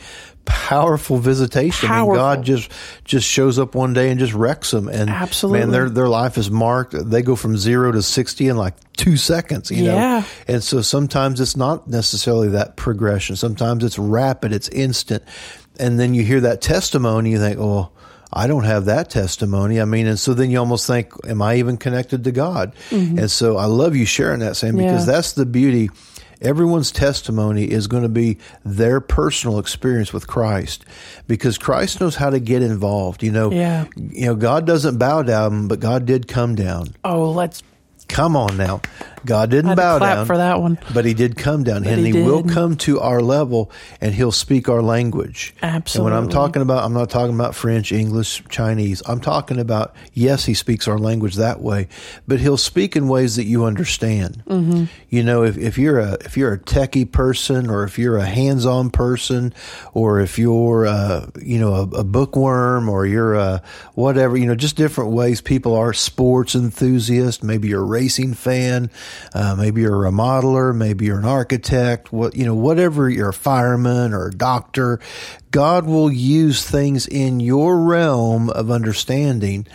powerful 0.46 1.18
visitation. 1.18 1.90
I 1.90 2.02
mean, 2.02 2.14
God 2.14 2.42
just 2.44 2.70
just 3.04 3.26
shows 3.26 3.58
up 3.58 3.74
one 3.74 3.92
day 3.92 4.10
and 4.10 4.18
just 4.18 4.32
wrecks 4.32 4.70
them. 4.70 4.88
And 4.88 5.10
Absolutely. 5.10 5.60
man, 5.60 5.70
their 5.70 5.90
their 5.90 6.08
life 6.08 6.38
is 6.38 6.50
marked. 6.50 6.94
They 6.98 7.20
go 7.22 7.36
from 7.36 7.56
zero 7.58 7.92
to 7.92 8.02
sixty 8.02 8.48
in 8.48 8.56
like 8.56 8.74
two 8.96 9.16
seconds. 9.16 9.70
You 9.70 9.84
Yeah. 9.84 9.94
know, 10.20 10.24
and 10.48 10.62
so 10.64 10.80
sometimes 10.80 11.40
it's 11.40 11.56
not 11.56 11.88
necessarily 11.88 12.48
that 12.50 12.76
progression. 12.76 13.36
Sometimes 13.36 13.84
it's 13.84 13.98
rapid. 13.98 14.52
It's 14.52 14.68
instant. 14.70 15.22
And 15.78 16.00
then 16.00 16.14
you 16.14 16.22
hear 16.22 16.40
that 16.40 16.62
testimony, 16.62 17.30
you 17.32 17.38
think, 17.38 17.58
oh. 17.60 17.90
I 18.32 18.48
don't 18.48 18.64
have 18.64 18.86
that 18.86 19.08
testimony. 19.08 19.80
I 19.80 19.84
mean, 19.84 20.08
and 20.08 20.18
so 20.18 20.34
then 20.34 20.50
you 20.50 20.58
almost 20.58 20.86
think, 20.86 21.12
am 21.26 21.40
I 21.40 21.56
even 21.56 21.76
connected 21.78 22.24
to 22.24 22.32
God? 22.32 22.72
And 22.90 23.30
so 23.30 23.56
I 23.56 23.66
love 23.66 23.94
you 23.94 24.04
sharing 24.04 24.40
that, 24.40 24.56
Sam, 24.56 24.74
because 24.76 25.02
Mm-hmm. 25.02 25.08
Yeah. 25.08 25.14
that's 25.14 25.32
the 25.34 25.46
beauty. 25.46 25.90
Everyone's 26.42 26.92
testimony 26.92 27.64
is 27.70 27.86
going 27.86 28.02
to 28.02 28.08
be 28.08 28.38
their 28.64 29.00
personal 29.00 29.58
experience 29.58 30.12
with 30.12 30.26
Christ 30.26 30.84
because 31.26 31.58
Christ 31.58 32.00
knows 32.00 32.16
how 32.16 32.30
to 32.30 32.38
get 32.40 32.62
involved. 32.62 33.22
You 33.22 33.32
know, 33.32 33.50
Yeah. 33.50 33.86
you 33.96 34.26
know, 34.26 34.34
God 34.34 34.66
doesn't 34.66 34.98
bow 34.98 35.22
down, 35.22 35.68
but 35.68 35.80
God 35.80 36.04
did 36.06 36.28
come 36.28 36.54
down. 36.54 36.94
Oh, 37.04 37.30
let's 37.30 37.62
Come 38.08 38.36
on 38.36 38.56
now. 38.56 38.80
God 39.26 39.50
didn't 39.50 39.74
bow 39.76 39.98
clap 39.98 40.16
down 40.16 40.26
for 40.26 40.38
that 40.38 40.60
one. 40.60 40.78
but 40.94 41.04
he 41.04 41.12
did 41.12 41.36
come 41.36 41.64
down 41.64 41.84
and 41.84 42.00
he 42.00 42.12
he, 42.12 42.22
will 42.22 42.42
come 42.42 42.76
to 42.78 43.00
our 43.00 43.20
level 43.20 43.70
and 44.00 44.14
he'll 44.14 44.32
speak 44.32 44.68
our 44.68 44.82
language. 44.82 45.54
And 45.62 46.04
when 46.04 46.12
I'm 46.12 46.28
talking 46.28 46.62
about, 46.62 46.84
I'm 46.84 46.92
not 46.92 47.10
talking 47.10 47.34
about 47.34 47.54
French, 47.54 47.92
English, 47.92 48.42
Chinese. 48.48 49.02
I'm 49.06 49.20
talking 49.20 49.58
about, 49.58 49.94
yes, 50.12 50.44
he 50.44 50.54
speaks 50.54 50.88
our 50.88 50.98
language 50.98 51.34
that 51.34 51.60
way, 51.60 51.88
but 52.26 52.40
he'll 52.40 52.56
speak 52.56 52.96
in 52.96 53.08
ways 53.08 53.36
that 53.36 53.44
you 53.44 53.64
understand. 53.64 54.42
Mm-hmm. 54.46 54.84
You 55.10 55.22
know, 55.22 55.42
if, 55.44 55.58
if 55.58 55.78
you're 55.78 55.98
a, 55.98 56.12
if 56.24 56.36
you're 56.36 56.52
a 56.52 56.58
techie 56.58 57.10
person 57.10 57.68
or 57.68 57.84
if 57.84 57.98
you're 57.98 58.16
a 58.16 58.26
hands-on 58.26 58.90
person 58.90 59.52
or 59.92 60.20
if 60.20 60.38
you're, 60.38 60.84
a, 60.84 61.30
you 61.42 61.58
know, 61.58 61.74
a, 61.74 61.82
a 61.82 62.04
bookworm 62.04 62.88
or 62.88 63.06
you're 63.06 63.34
a 63.34 63.62
whatever, 63.94 64.36
you 64.36 64.46
know, 64.46 64.54
just 64.54 64.76
different 64.76 65.10
ways 65.10 65.40
people 65.40 65.74
are 65.74 65.92
sports 65.92 66.54
enthusiast. 66.54 67.42
Maybe 67.42 67.68
you're 67.68 67.82
a 67.82 67.84
racing 67.84 68.34
fan. 68.34 68.90
Uh, 69.34 69.54
maybe 69.56 69.82
you're 69.82 70.06
a 70.06 70.10
remodeler. 70.10 70.74
Maybe 70.74 71.06
you're 71.06 71.18
an 71.18 71.24
architect. 71.24 72.12
What, 72.12 72.34
you 72.36 72.44
know, 72.44 72.54
whatever 72.54 73.08
you're 73.08 73.30
a 73.30 73.32
fireman 73.34 74.12
or 74.12 74.28
a 74.28 74.32
doctor, 74.32 75.00
God 75.50 75.86
will 75.86 76.10
use 76.12 76.64
things 76.68 77.06
in 77.06 77.40
your 77.40 77.78
realm 77.78 78.50
of 78.50 78.70
understanding 78.70 79.66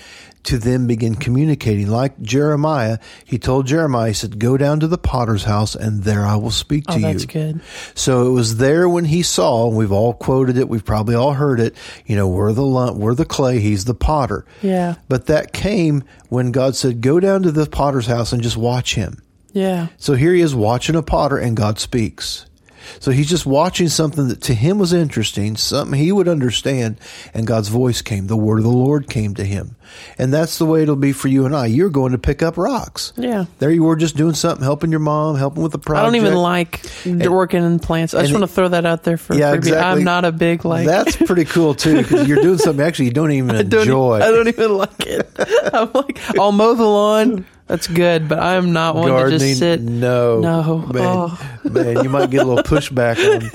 to 0.44 0.58
then 0.58 0.88
begin 0.88 1.14
communicating. 1.14 1.86
Like 1.88 2.20
Jeremiah, 2.20 2.98
he 3.24 3.38
told 3.38 3.68
Jeremiah, 3.68 4.08
he 4.08 4.14
said, 4.16 4.40
go 4.40 4.58
down 4.58 4.80
to 4.80 4.88
the 4.88 4.98
potter's 4.98 5.44
house 5.44 5.76
and 5.76 6.04
there 6.04 6.26
I 6.26 6.36
will 6.36 6.50
speak 6.50 6.86
to 6.88 6.94
Oh, 6.94 6.96
you. 6.96 7.02
that's 7.04 7.26
good. 7.26 7.62
So 7.94 8.26
it 8.26 8.32
was 8.32 8.58
there 8.58 8.90
when 8.90 9.06
he 9.06 9.22
saw, 9.22 9.68
and 9.68 9.78
we've 9.78 9.92
all 9.92 10.14
quoted 10.16 10.58
it, 10.58 10.68
we've 10.68 10.84
probably 10.84 11.14
all 11.14 11.34
heard 11.34 11.60
it, 11.60 11.76
you 12.08 12.16
know, 12.16 12.28
we're 12.28 12.54
the 12.54 12.66
lump, 12.66 12.98
we're 12.98 13.14
the 13.14 13.24
clay, 13.24 13.60
he's 13.60 13.86
the 13.86 13.94
potter. 13.94 14.44
Yeah. 14.64 14.96
But 15.08 15.28
that 15.28 15.54
came 15.54 16.04
when 16.30 16.52
God 16.52 16.76
said, 16.76 17.02
go 17.02 17.20
down 17.20 17.44
to 17.44 17.52
the 17.52 17.68
potter's 17.68 18.08
house 18.08 18.34
and 18.34 18.42
just 18.42 18.58
watch 18.58 18.96
him. 18.96 19.22
Yeah. 19.54 19.88
So 19.98 20.14
here 20.14 20.34
he 20.34 20.42
is 20.42 20.56
watching 20.56 20.96
a 20.96 21.04
potter 21.04 21.38
and 21.38 21.56
God 21.58 21.80
speaks. 21.80 22.46
So 23.00 23.12
he's 23.12 23.30
just 23.30 23.46
watching 23.46 23.88
something 23.90 24.28
that 24.30 24.42
to 24.42 24.54
him 24.54 24.80
was 24.80 24.92
interesting, 24.94 25.56
something 25.56 25.98
he 25.98 26.12
would 26.12 26.28
understand, 26.28 27.00
and 27.34 27.46
God's 27.48 27.70
voice 27.70 28.02
came. 28.02 28.28
The 28.28 28.38
word 28.38 28.58
of 28.58 28.64
the 28.64 28.70
Lord 28.70 29.10
came 29.10 29.36
to 29.36 29.46
him. 29.46 29.76
And 30.18 30.34
that's 30.34 30.58
the 30.58 30.66
way 30.66 30.84
it'll 30.84 30.96
be 30.96 31.12
for 31.12 31.28
you 31.28 31.46
and 31.46 31.56
I. 31.56 31.68
You're 31.68 31.90
going 31.90 32.14
to 32.14 32.18
pick 32.18 32.42
up 32.42 32.58
rocks. 32.58 33.14
Yeah. 33.18 33.46
There 33.60 33.72
you 33.72 33.84
were 33.84 33.96
just 33.96 34.16
doing 34.18 34.34
something, 34.34 34.64
helping 34.64 34.90
your 34.90 35.00
mom, 35.00 35.36
helping 35.36 35.64
with 35.64 35.74
the 35.74 35.80
project. 35.80 36.02
I 36.02 36.06
don't 36.06 36.16
even 36.16 36.36
like 36.36 36.82
working 37.30 37.64
in 37.64 37.80
plants. 37.80 38.14
I 38.14 38.22
just 38.22 38.34
want 38.34 38.44
to 38.44 38.48
throw 38.48 38.70
that 38.70 38.86
out 38.86 39.04
there 39.04 39.18
for 39.18 39.36
Yeah, 39.36 39.54
exactly. 39.54 39.80
I'm 39.80 40.04
not 40.04 40.26
a 40.26 40.32
big 40.32 40.66
like. 40.66 40.86
That's 40.86 41.16
pretty 41.16 41.46
cool 41.46 41.76
too, 41.76 41.98
because 41.98 42.28
you're 42.28 42.42
doing 42.42 42.58
something 42.58 42.86
actually 42.86 43.06
you 43.06 43.12
don't 43.12 43.32
even 43.32 43.56
I 43.56 43.64
don't, 43.64 43.82
enjoy. 43.82 44.20
I 44.22 44.32
don't 44.32 44.48
even 44.48 44.78
like 44.78 45.06
it. 45.08 45.30
I'm 45.74 45.92
like, 45.94 46.20
I'll 46.40 46.52
mow 46.52 46.74
the 46.74 46.84
lawn. 46.84 47.46
That's 47.72 47.88
good, 47.88 48.28
but 48.28 48.38
I'm 48.38 48.74
not 48.74 48.96
one 48.96 49.08
to 49.30 49.30
just 49.38 49.58
sit. 49.60 49.80
no, 49.82 50.42
No. 50.42 50.78
man, 50.92 51.04
Oh. 51.06 51.60
man, 51.64 52.04
you 52.04 52.10
might 52.10 52.30
get 52.30 52.42
a 52.42 52.46
little 52.46 52.64
pushback 52.66 53.16
on. 53.18 53.50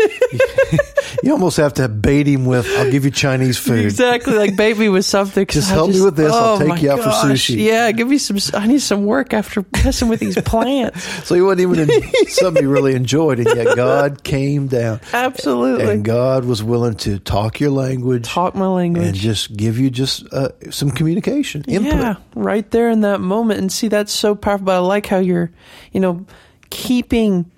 You 1.22 1.32
almost 1.32 1.56
have 1.56 1.74
to 1.74 1.88
bait 1.88 2.26
him 2.26 2.44
with, 2.46 2.66
"I'll 2.76 2.90
give 2.90 3.04
you 3.04 3.10
Chinese 3.10 3.56
food." 3.58 3.84
Exactly, 3.84 4.34
like 4.34 4.56
bait 4.56 4.76
me 4.78 4.88
with 4.88 5.04
something. 5.04 5.46
Just 5.46 5.70
I 5.70 5.74
help 5.74 5.90
me 5.90 6.00
with 6.00 6.16
this, 6.16 6.32
I'll 6.32 6.54
oh 6.54 6.58
take 6.58 6.68
my 6.68 6.76
you 6.78 6.90
out 6.90 6.98
for 6.98 7.04
gosh, 7.06 7.24
sushi. 7.48 7.56
Yeah, 7.62 7.90
give 7.92 8.08
me 8.08 8.18
some. 8.18 8.38
I 8.54 8.66
need 8.66 8.80
some 8.82 9.06
work 9.06 9.32
after 9.32 9.64
messing 9.84 10.08
with 10.08 10.20
these 10.20 10.40
plants. 10.42 11.06
So 11.26 11.34
he 11.34 11.40
wasn't 11.40 11.62
even 11.62 11.90
in, 11.90 12.02
something 12.28 12.62
he 12.62 12.66
really 12.66 12.94
enjoyed, 12.94 13.38
and 13.40 13.48
yet 13.56 13.74
God 13.76 14.22
came 14.22 14.68
down, 14.68 15.00
Absolutely, 15.12 15.86
and 15.90 16.04
God 16.04 16.44
was 16.44 16.62
willing 16.62 16.94
to 16.98 17.18
talk 17.18 17.58
your 17.58 17.70
language 17.70 18.26
talk 18.28 18.54
my 18.54 18.66
language. 18.66 19.06
and 19.06 19.14
just 19.16 19.56
give 19.56 19.78
you 19.78 19.90
just 19.90 20.30
uh, 20.32 20.50
some 20.70 20.90
communication 20.90 21.64
input. 21.66 21.94
Yeah, 21.94 22.16
right 22.34 22.68
there 22.70 22.90
in 22.90 23.00
that 23.00 23.20
moment. 23.20 23.60
And 23.60 23.72
see, 23.72 23.88
that's 23.88 24.12
so 24.12 24.34
powerful. 24.34 24.66
But 24.66 24.76
I 24.76 24.78
like 24.78 25.06
how 25.06 25.18
you're, 25.18 25.50
you 25.92 26.00
know, 26.00 26.26
keeping 26.70 27.50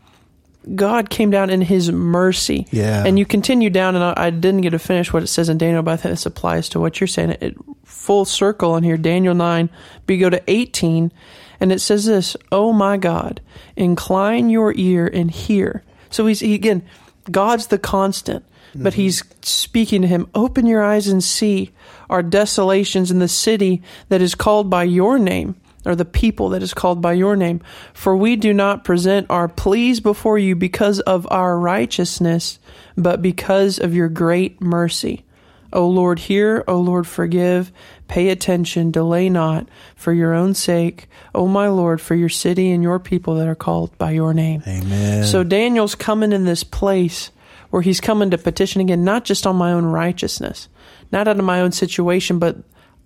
God 0.74 1.10
came 1.10 1.30
down 1.30 1.50
in 1.50 1.60
his 1.60 1.90
mercy. 1.90 2.66
Yeah. 2.70 3.04
And 3.04 3.18
you 3.18 3.24
continue 3.24 3.70
down, 3.70 3.94
and 3.94 4.04
I, 4.04 4.14
I 4.16 4.30
didn't 4.30 4.62
get 4.62 4.70
to 4.70 4.78
finish 4.78 5.12
what 5.12 5.22
it 5.22 5.28
says 5.28 5.48
in 5.48 5.58
Daniel, 5.58 5.82
but 5.82 5.92
I 5.92 5.96
think 5.96 6.12
this 6.12 6.26
applies 6.26 6.68
to 6.70 6.80
what 6.80 7.00
you're 7.00 7.08
saying. 7.08 7.30
It, 7.30 7.42
it 7.42 7.56
full 7.84 8.24
circle 8.24 8.72
on 8.72 8.82
here, 8.82 8.96
Daniel 8.96 9.34
9, 9.34 9.70
but 10.06 10.12
you 10.12 10.20
go 10.20 10.30
to 10.30 10.42
18, 10.46 11.12
and 11.60 11.72
it 11.72 11.80
says 11.80 12.04
this, 12.04 12.36
Oh 12.52 12.72
my 12.72 12.96
God, 12.96 13.40
incline 13.76 14.50
your 14.50 14.72
ear 14.76 15.06
and 15.06 15.30
hear. 15.30 15.82
So 16.10 16.26
he's, 16.26 16.40
he, 16.40 16.54
again, 16.54 16.82
God's 17.30 17.68
the 17.68 17.78
constant, 17.78 18.44
but 18.74 18.92
mm-hmm. 18.92 19.02
he's 19.02 19.22
speaking 19.42 20.02
to 20.02 20.08
him, 20.08 20.28
Open 20.34 20.66
your 20.66 20.82
eyes 20.82 21.08
and 21.08 21.22
see 21.22 21.72
our 22.08 22.22
desolations 22.22 23.10
in 23.10 23.18
the 23.18 23.28
city 23.28 23.82
that 24.08 24.22
is 24.22 24.34
called 24.34 24.70
by 24.70 24.84
your 24.84 25.18
name 25.18 25.56
or 25.88 25.96
the 25.96 26.04
people 26.04 26.50
that 26.50 26.62
is 26.62 26.74
called 26.74 27.00
by 27.00 27.14
your 27.14 27.34
name. 27.34 27.62
For 27.94 28.14
we 28.14 28.36
do 28.36 28.52
not 28.52 28.84
present 28.84 29.26
our 29.30 29.48
pleas 29.48 30.00
before 30.00 30.38
you 30.38 30.54
because 30.54 31.00
of 31.00 31.26
our 31.30 31.58
righteousness, 31.58 32.58
but 32.96 33.22
because 33.22 33.78
of 33.78 33.94
your 33.94 34.10
great 34.10 34.60
mercy. 34.60 35.24
O 35.72 35.88
Lord, 35.88 36.18
hear, 36.18 36.62
O 36.68 36.78
Lord, 36.78 37.06
forgive, 37.06 37.72
pay 38.06 38.28
attention, 38.28 38.90
delay 38.90 39.28
not, 39.28 39.68
for 39.96 40.12
your 40.12 40.34
own 40.34 40.54
sake, 40.54 41.08
O 41.34 41.46
my 41.46 41.68
Lord, 41.68 42.00
for 42.00 42.14
your 42.14 42.28
city 42.28 42.70
and 42.70 42.82
your 42.82 42.98
people 42.98 43.34
that 43.36 43.48
are 43.48 43.54
called 43.54 43.96
by 43.96 44.10
your 44.10 44.34
name. 44.34 44.62
Amen. 44.66 45.24
So 45.24 45.42
Daniel's 45.42 45.94
coming 45.94 46.32
in 46.32 46.44
this 46.44 46.64
place 46.64 47.30
where 47.70 47.82
he's 47.82 48.00
coming 48.00 48.30
to 48.30 48.38
petition 48.38 48.80
again, 48.80 49.04
not 49.04 49.24
just 49.24 49.46
on 49.46 49.56
my 49.56 49.72
own 49.72 49.84
righteousness, 49.84 50.68
not 51.12 51.28
out 51.28 51.38
of 51.38 51.44
my 51.44 51.60
own 51.60 51.72
situation, 51.72 52.38
but 52.38 52.56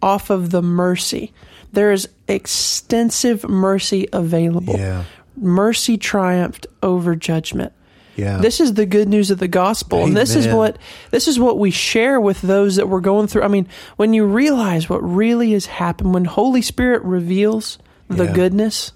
off 0.03 0.31
of 0.31 0.51
the 0.51 0.63
mercy. 0.63 1.33
There 1.73 1.93
is 1.93 2.09
extensive 2.29 3.49
mercy 3.49 4.09
available. 4.13 4.77
Yeah. 4.77 5.05
Mercy 5.37 5.97
triumphed 5.97 6.67
over 6.83 7.17
judgment. 7.17 7.73
Yeah. 8.17 8.39
This 8.39 8.61
is 8.61 8.75
the 8.75 8.85
good 8.85 9.09
news 9.09 9.31
of 9.31 9.39
the 9.39 9.49
gospel. 9.49 10.05
And 10.05 10.15
this 10.15 10.35
is 10.37 10.47
what 10.47 10.77
this 11.11 11.29
is 11.29 11.39
what 11.39 11.59
we 11.59 11.71
share 11.71 12.21
with 12.21 12.43
those 12.43 12.77
that 12.77 12.89
we're 12.89 13.01
going 13.01 13.27
through. 13.27 13.43
I 13.43 13.49
mean, 13.49 13.67
when 13.97 14.13
you 14.13 14.27
realize 14.27 14.91
what 14.91 14.99
really 14.99 15.53
has 15.53 15.65
happened, 15.65 16.13
when 16.13 16.27
Holy 16.27 16.61
Spirit 16.61 17.03
reveals 17.05 17.79
the 18.09 18.25
Yeah. 18.27 18.33
goodness 18.35 18.93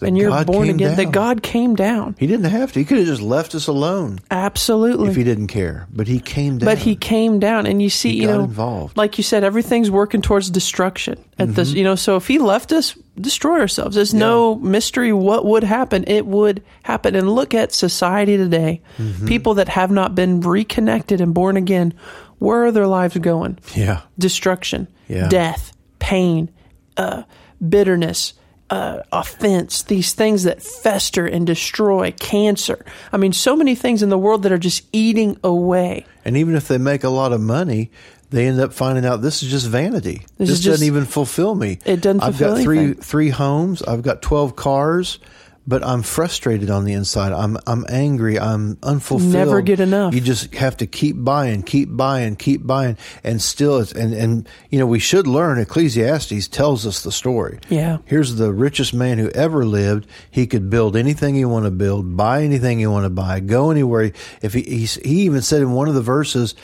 That 0.00 0.06
and 0.08 0.18
you're 0.18 0.30
God 0.30 0.46
born 0.46 0.68
again, 0.68 0.96
that. 0.96 1.12
God 1.12 1.42
came 1.42 1.76
down. 1.76 2.16
he 2.18 2.26
didn't 2.26 2.50
have 2.50 2.72
to. 2.72 2.78
He 2.80 2.84
could 2.84 2.98
have 2.98 3.06
just 3.06 3.22
left 3.22 3.54
us 3.54 3.68
alone 3.68 4.18
Absolutely. 4.30 5.08
if 5.10 5.16
he 5.16 5.22
didn't 5.24 5.46
care. 5.46 5.86
But 5.92 6.08
he 6.08 6.18
came 6.18 6.58
down. 6.58 6.66
but 6.66 6.78
he 6.78 6.96
came 6.96 7.38
down 7.38 7.66
and 7.66 7.80
you 7.80 7.88
see, 7.90 8.10
He 8.12 8.22
you 8.22 8.26
know, 8.26 8.40
involved. 8.44 8.96
like 8.96 9.18
you 9.18 9.24
said, 9.24 9.44
everything's 9.44 9.90
working 9.90 10.20
towards 10.20 10.50
destruction 10.50 11.22
at 11.38 11.54
this, 11.54 11.68
Mm-hmm. 11.70 11.78
you 11.78 11.84
know, 11.84 11.94
so 11.94 12.16
if 12.16 12.26
he 12.26 12.38
left 12.38 12.72
us, 12.72 12.94
destroy 13.20 13.60
ourselves. 13.60 13.94
There's 13.94 14.12
no 14.14 14.56
mystery 14.56 15.12
what 15.12 15.44
would 15.46 15.62
happen. 15.64 16.04
It 16.08 16.26
would 16.26 16.62
happen. 16.82 17.14
And 17.14 17.30
look 17.32 17.54
at 17.54 17.72
society 17.72 18.36
today. 18.36 18.82
Mm-hmm. 18.98 19.26
People 19.28 19.54
that 19.54 19.68
have 19.68 19.90
not 19.92 20.14
been 20.16 20.40
reconnected 20.40 21.20
and 21.20 21.32
born 21.32 21.56
again, 21.56 21.94
where 22.40 22.64
are 22.64 22.72
their 22.72 22.88
lives 22.88 23.16
going? 23.18 23.58
Yeah. 23.74 24.00
Destruction, 24.18 24.88
Yeah. 25.08 25.28
death, 25.28 25.72
pain, 26.00 26.50
uh, 26.96 27.22
bitterness, 27.66 28.34
uh, 28.74 29.02
offense, 29.12 29.82
these 29.84 30.12
things 30.14 30.42
that 30.42 30.62
fester 30.62 31.26
and 31.26 31.46
destroy, 31.46 32.12
cancer. 32.18 32.84
I 33.12 33.16
mean, 33.16 33.32
so 33.32 33.54
many 33.56 33.74
things 33.74 34.02
in 34.02 34.08
the 34.08 34.18
world 34.18 34.42
that 34.42 34.52
are 34.52 34.58
just 34.58 34.84
eating 34.92 35.38
away. 35.44 36.06
And 36.24 36.36
even 36.36 36.56
if 36.56 36.66
they 36.68 36.78
make 36.78 37.04
a 37.04 37.08
lot 37.08 37.32
of 37.32 37.40
money, 37.40 37.90
they 38.30 38.46
end 38.46 38.58
up 38.58 38.72
finding 38.72 39.04
out 39.06 39.22
this 39.22 39.42
is 39.44 39.50
just 39.50 39.66
vanity. 39.68 40.26
This 40.38 40.48
This, 40.48 40.48
just- 40.60 40.64
doesn't 40.64 40.86
even 40.86 41.04
fulfill 41.04 41.54
me. 41.54 41.78
It 41.84 42.00
doesn't 42.00 42.22
I've 42.22 42.36
fulfill 42.36 42.56
got 42.56 42.62
three 42.64 42.78
anything. 42.78 43.02
three 43.02 43.28
homes. 43.30 43.82
I've 43.82 44.02
got 44.02 44.22
twelve 44.22 44.56
cars, 44.56 45.18
but 45.66 45.84
I'm 45.84 46.02
frustrated 46.02 46.70
on 46.70 46.84
the 46.84 46.92
inside. 46.92 47.32
I'm 47.32 47.56
I'm 47.66 47.84
angry. 47.88 48.38
I'm 48.38 48.78
unfulfilled. 48.82 49.32
Never 49.32 49.62
get 49.62 49.80
enough. 49.80 50.14
You 50.14 50.20
just 50.20 50.54
have 50.54 50.76
to 50.78 50.86
keep 50.86 51.16
buying, 51.18 51.62
keep 51.62 51.88
buying, 51.90 52.36
keep 52.36 52.66
buying, 52.66 52.98
and 53.22 53.40
still 53.40 53.78
it's 53.78 53.92
and 53.92 54.12
and 54.12 54.48
you 54.70 54.78
know 54.78 54.86
we 54.86 54.98
should 54.98 55.26
learn. 55.26 55.58
Ecclesiastes 55.58 56.48
tells 56.48 56.86
us 56.86 57.02
the 57.02 57.12
story. 57.12 57.58
Yeah. 57.68 57.98
Here's 58.04 58.34
the 58.36 58.52
richest 58.52 58.94
man 58.94 59.18
who 59.18 59.30
ever 59.30 59.64
lived. 59.64 60.06
He 60.30 60.46
could 60.46 60.68
build 60.68 60.96
anything 60.96 61.34
he 61.34 61.44
want 61.44 61.64
to 61.64 61.70
build, 61.70 62.16
buy 62.16 62.42
anything 62.42 62.78
he 62.78 62.86
want 62.86 63.04
to 63.04 63.10
buy, 63.10 63.40
go 63.40 63.70
anywhere. 63.70 64.12
If 64.42 64.52
he, 64.52 64.62
he, 64.62 64.84
he 64.84 65.22
even 65.22 65.42
said 65.42 65.62
in 65.62 65.72
one 65.72 65.88
of 65.88 65.94
the 65.94 66.02
verses, 66.02 66.54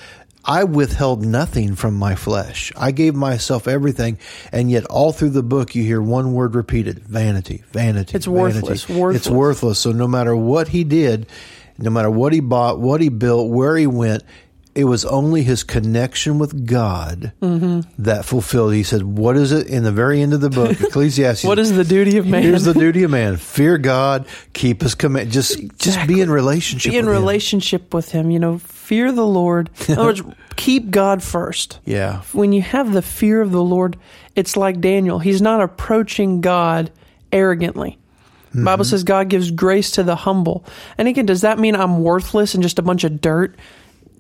I 0.45 0.65
withheld 0.65 1.25
nothing 1.25 1.75
from 1.75 1.95
my 1.95 2.15
flesh. 2.15 2.73
I 2.77 2.93
gave 2.93 3.15
myself 3.15 3.69
everything. 3.69 4.19
And 4.53 4.71
yet 4.71 4.87
all 4.87 5.13
through 5.13 5.31
the 5.31 5.43
book, 5.43 5.75
you 5.75 5.83
hear 5.83 6.01
one 6.01 6.33
word 6.33 6.55
repeated, 6.55 7.01
vanity, 7.01 7.63
vanity. 7.73 8.17
It's 8.17 8.27
vanity. 8.27 8.31
worthless, 8.31 8.89
worthless. 8.89 9.17
It's 9.17 9.31
worthless. 9.31 9.79
So 9.79 9.93
no 9.93 10.09
matter 10.09 10.35
what 10.35 10.69
he 10.69 10.85
did, 10.85 11.27
no 11.79 11.91
matter 11.91 12.11
what 12.11 12.33
he 12.33 12.41
bought, 12.41 12.79
what 12.79 13.01
he 13.01 13.09
built, 13.09 13.51
where 13.51 13.77
he 13.77 13.87
went, 13.87 14.23
it 14.81 14.85
was 14.85 15.05
only 15.05 15.43
his 15.43 15.63
connection 15.63 16.39
with 16.39 16.67
God 16.67 17.33
Mm-hmm. 17.41 17.81
that 18.03 18.25
fulfilled. 18.25 18.75
He 18.75 18.83
said, 18.83 19.03
"What 19.03 19.37
is 19.37 19.53
it?" 19.53 19.67
In 19.69 19.85
the 19.85 19.93
very 19.93 20.21
end 20.23 20.33
of 20.35 20.41
the 20.41 20.51
book, 20.51 20.81
Ecclesiastes. 20.81 21.45
What 21.45 21.59
is 21.59 21.73
the 21.73 21.85
duty 21.85 22.17
of 22.17 22.27
man? 22.27 22.43
Here's 22.43 22.65
the 22.65 22.75
duty 22.75 23.03
of 23.03 23.11
man: 23.11 23.37
fear 23.37 23.79
God, 23.79 24.27
keep 24.53 24.83
His 24.83 24.95
command. 24.95 25.31
Just, 25.31 25.59
just 25.79 26.07
be 26.09 26.21
in 26.21 26.31
relationship. 26.31 26.91
be 26.93 26.99
in 26.99 27.07
with 27.07 27.15
him. 27.15 27.21
relationship 27.23 27.95
with 27.95 28.11
him. 28.13 28.31
You 28.31 28.39
know, 28.39 28.59
fear 28.59 29.13
the 29.13 29.27
Lord. 29.27 29.71
In 29.89 29.95
other 29.99 30.05
words, 30.07 30.23
keep 30.57 30.91
God 30.91 31.23
first. 31.23 31.79
Yeah, 31.85 32.23
When 32.33 32.53
you 32.53 32.63
have 32.63 32.93
the 32.93 33.03
fear 33.03 33.41
of 33.41 33.53
the 33.53 33.63
Lord, 33.63 33.97
it's 34.35 34.57
like 34.57 34.81
Daniel. 34.81 35.19
He's 35.21 35.41
not 35.43 35.61
approaching 35.61 36.41
God 36.41 36.91
arrogantly. 37.33 37.99
Mm-hmm. 38.51 38.65
Bible 38.65 38.85
says 38.85 39.05
God 39.05 39.29
gives 39.29 39.51
grace 39.53 39.93
to 39.93 40.03
the 40.03 40.17
humble. 40.17 40.65
And 40.99 41.07
again, 41.07 41.25
does 41.27 41.43
that 41.43 41.59
mean 41.61 41.77
I'm 41.77 42.03
worthless 42.03 42.55
and 42.55 42.63
just 42.65 42.79
a 42.81 42.83
bunch 42.83 43.05
of 43.05 43.21
dirt? 43.21 43.55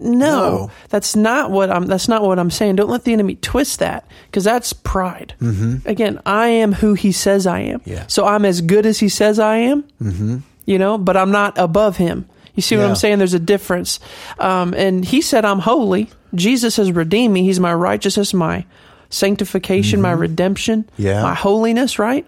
No, 0.01 0.19
No. 0.29 0.71
that's 0.89 1.15
not 1.15 1.51
what 1.51 1.71
I'm. 1.71 1.87
That's 1.87 2.09
not 2.09 2.23
what 2.23 2.39
I'm 2.39 2.51
saying. 2.51 2.77
Don't 2.77 2.89
let 2.91 3.05
the 3.05 3.13
enemy 3.13 3.35
twist 3.37 3.79
that 3.81 4.07
because 4.27 4.45
that's 4.45 4.73
pride. 4.73 5.35
Mm-hmm. 5.41 5.87
Again, 5.89 6.21
I 6.25 6.49
am 6.49 6.73
who 6.73 6.95
He 6.95 7.13
says 7.13 7.47
I 7.47 7.61
am. 7.61 7.83
Yeah. 7.85 8.07
So 8.07 8.27
I'm 8.27 8.45
as 8.45 8.61
good 8.63 8.87
as 8.87 8.99
He 9.01 9.09
says 9.09 9.39
I 9.39 9.57
am. 9.57 9.83
Mm-hmm. 10.03 10.39
You 10.67 10.79
know, 10.79 10.97
but 10.99 11.17
I'm 11.17 11.31
not 11.33 11.59
above 11.59 11.97
Him. 11.99 12.27
You 12.55 12.63
see 12.63 12.77
what 12.77 12.83
Yeah. 12.85 12.89
I'm 12.91 12.97
saying? 12.97 13.19
There's 13.19 13.35
a 13.35 13.39
difference. 13.39 14.01
Um, 14.39 14.75
and 14.75 15.05
He 15.05 15.21
said 15.21 15.45
I'm 15.45 15.59
holy. 15.61 16.09
Jesus 16.35 16.77
has 16.77 16.93
redeemed 16.93 17.35
me. 17.35 17.43
He's 17.45 17.61
my 17.61 17.75
righteousness, 17.75 18.33
my 18.33 18.65
sanctification, 19.11 20.01
my 20.01 20.13
redemption, 20.13 20.85
Mm-hmm. 20.95 21.03
Yeah. 21.03 21.23
my 21.23 21.35
holiness. 21.35 21.99
Right. 21.99 22.27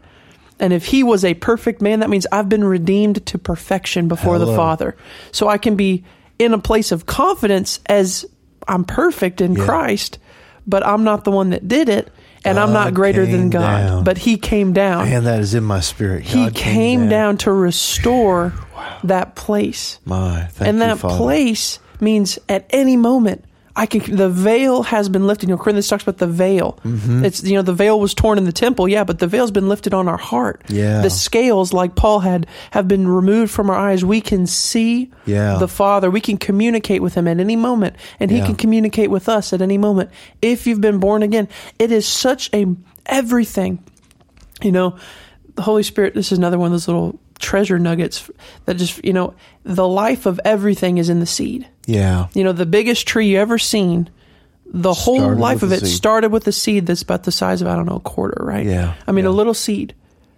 And 0.61 0.73
if 0.73 0.85
he 0.87 1.03
was 1.03 1.25
a 1.25 1.35
perfect 1.35 1.83
man, 1.83 2.01
that 2.01 2.11
means 2.11 2.27
I've 2.31 2.49
been 2.49 2.63
redeemed 2.65 3.25
to 3.27 3.39
perfection 3.39 4.07
before 4.07 4.39
the 4.39 4.47
Father. 4.47 4.95
So 5.33 5.49
I 5.49 5.59
can 5.59 5.75
be 5.75 6.05
in 6.43 6.55
a 6.55 6.59
place 6.59 6.93
of 6.93 7.07
confidence 7.07 7.81
as 7.87 8.25
I'm 8.69 8.85
perfect 8.85 9.41
in 9.41 9.55
Yeah. 9.55 9.65
Christ, 9.65 10.19
but 10.67 10.87
I'm 10.87 11.05
not 11.05 11.25
the 11.25 11.31
one 11.31 11.51
that 11.51 11.67
did 11.67 11.89
it, 11.89 12.11
and 12.45 12.59
I'm 12.59 12.73
not 12.73 12.95
greater 12.95 13.25
than 13.27 13.51
God. 13.51 13.61
down. 13.61 14.05
But 14.05 14.19
he 14.19 14.37
came 14.37 14.73
down. 14.73 15.09
And 15.09 15.27
that 15.27 15.41
is 15.41 15.55
in 15.55 15.65
my 15.65 15.81
spirit. 15.81 16.23
he 16.25 16.45
God 16.45 16.55
came, 16.55 17.09
down. 17.09 17.37
to 17.39 17.53
restore 17.53 18.53
that 19.05 19.35
place. 19.35 19.99
My, 20.05 20.45
thank 20.45 20.69
and 20.69 20.81
that 20.81 20.99
place 20.99 21.79
means 22.01 22.39
at 22.49 22.67
any 22.71 22.97
moment 22.97 23.45
I 23.75 23.87
can. 23.87 24.17
The 24.17 24.29
veil 24.29 24.83
has 24.83 25.09
been 25.09 25.27
lifted. 25.27 25.49
You 25.49 25.55
know, 25.55 25.63
Corinthians 25.63 25.89
talks 25.89 26.03
about 26.03 26.19
the 26.19 26.27
veil. 26.27 26.79
Mm-hmm. 26.85 27.25
It's 27.25 27.43
you 27.43 27.55
know 27.55 27.63
the 27.63 27.73
veil 27.73 27.99
was 27.99 28.13
torn 28.13 28.37
in 28.37 28.45
the 28.45 28.53
temple, 28.53 28.87
yeah, 28.87 29.03
but 29.05 29.19
the 29.19 29.27
veil's 29.27 29.51
been 29.51 29.69
lifted 29.69 29.95
on 29.95 30.09
our 30.09 30.19
heart. 30.19 30.63
Yeah. 30.69 31.01
the 31.01 31.09
scales, 31.09 31.73
like 31.73 31.95
Paul 31.95 32.21
had, 32.21 32.47
have 32.73 32.87
been 32.87 33.09
removed 33.09 33.51
from 33.51 33.71
our 33.71 33.77
eyes. 33.77 34.05
We 34.05 34.21
can 34.21 34.47
see 34.47 35.11
Yeah. 35.25 35.57
the 35.59 35.69
Father. 35.69 36.11
We 36.11 36.21
can 36.21 36.37
communicate 36.37 37.01
with 37.01 37.15
Him 37.15 37.27
at 37.27 37.41
any 37.41 37.57
moment, 37.57 37.97
and 38.21 38.31
He 38.31 38.43
can 38.43 38.57
communicate 38.57 39.11
with 39.11 39.29
us 39.29 39.53
at 39.55 39.63
any 39.63 39.79
moment. 39.79 40.11
If 40.43 40.67
you've 40.67 40.83
been 40.83 40.99
born 40.99 41.23
again, 41.23 41.49
it 41.79 41.91
is 41.91 42.07
such 42.07 42.51
a 42.53 42.67
everything. 43.07 43.79
You 44.61 44.73
know, 44.73 44.97
the 45.55 45.63
Holy 45.63 45.83
Spirit. 45.83 46.13
This 46.15 46.31
is 46.31 46.37
another 46.39 46.59
one 46.59 46.67
of 46.67 46.73
those 46.73 46.89
little 46.89 47.19
treasure 47.39 47.79
nuggets 47.79 48.31
that 48.67 48.77
just 48.77 49.03
you 49.05 49.13
know 49.15 49.35
the 49.65 49.89
life 49.89 50.27
of 50.27 50.39
everything 50.45 50.99
is 50.99 51.09
in 51.09 51.21
the 51.21 51.27
seed. 51.27 51.67
Yeah, 51.87 52.29
You 52.35 52.45
know, 52.45 52.53
the 52.53 52.67
biggest 52.67 53.07
tree 53.09 53.27
you 53.29 53.39
ever 53.39 53.59
seen, 53.59 54.09
the 54.67 54.93
whole 54.95 55.19
Started 55.19 55.41
life 55.41 55.63
of 55.63 55.73
it 55.73 55.85
started 55.87 56.31
with 56.31 56.47
a 56.47 56.53
seed 56.53 56.87
that's 56.87 57.03
about 57.03 57.25
the 57.25 57.33
size 57.33 57.61
of, 57.61 57.69
I 57.69 57.75
don't 57.75 57.87
know, 57.87 57.97
a 57.97 58.01
quarter, 58.01 58.43
right? 58.45 58.65
Yeah, 58.65 58.95
I 59.07 59.13
mean, 59.13 59.25
yeah. 59.25 59.31
a 59.31 59.33
little 59.33 59.55
seed, 59.55 59.95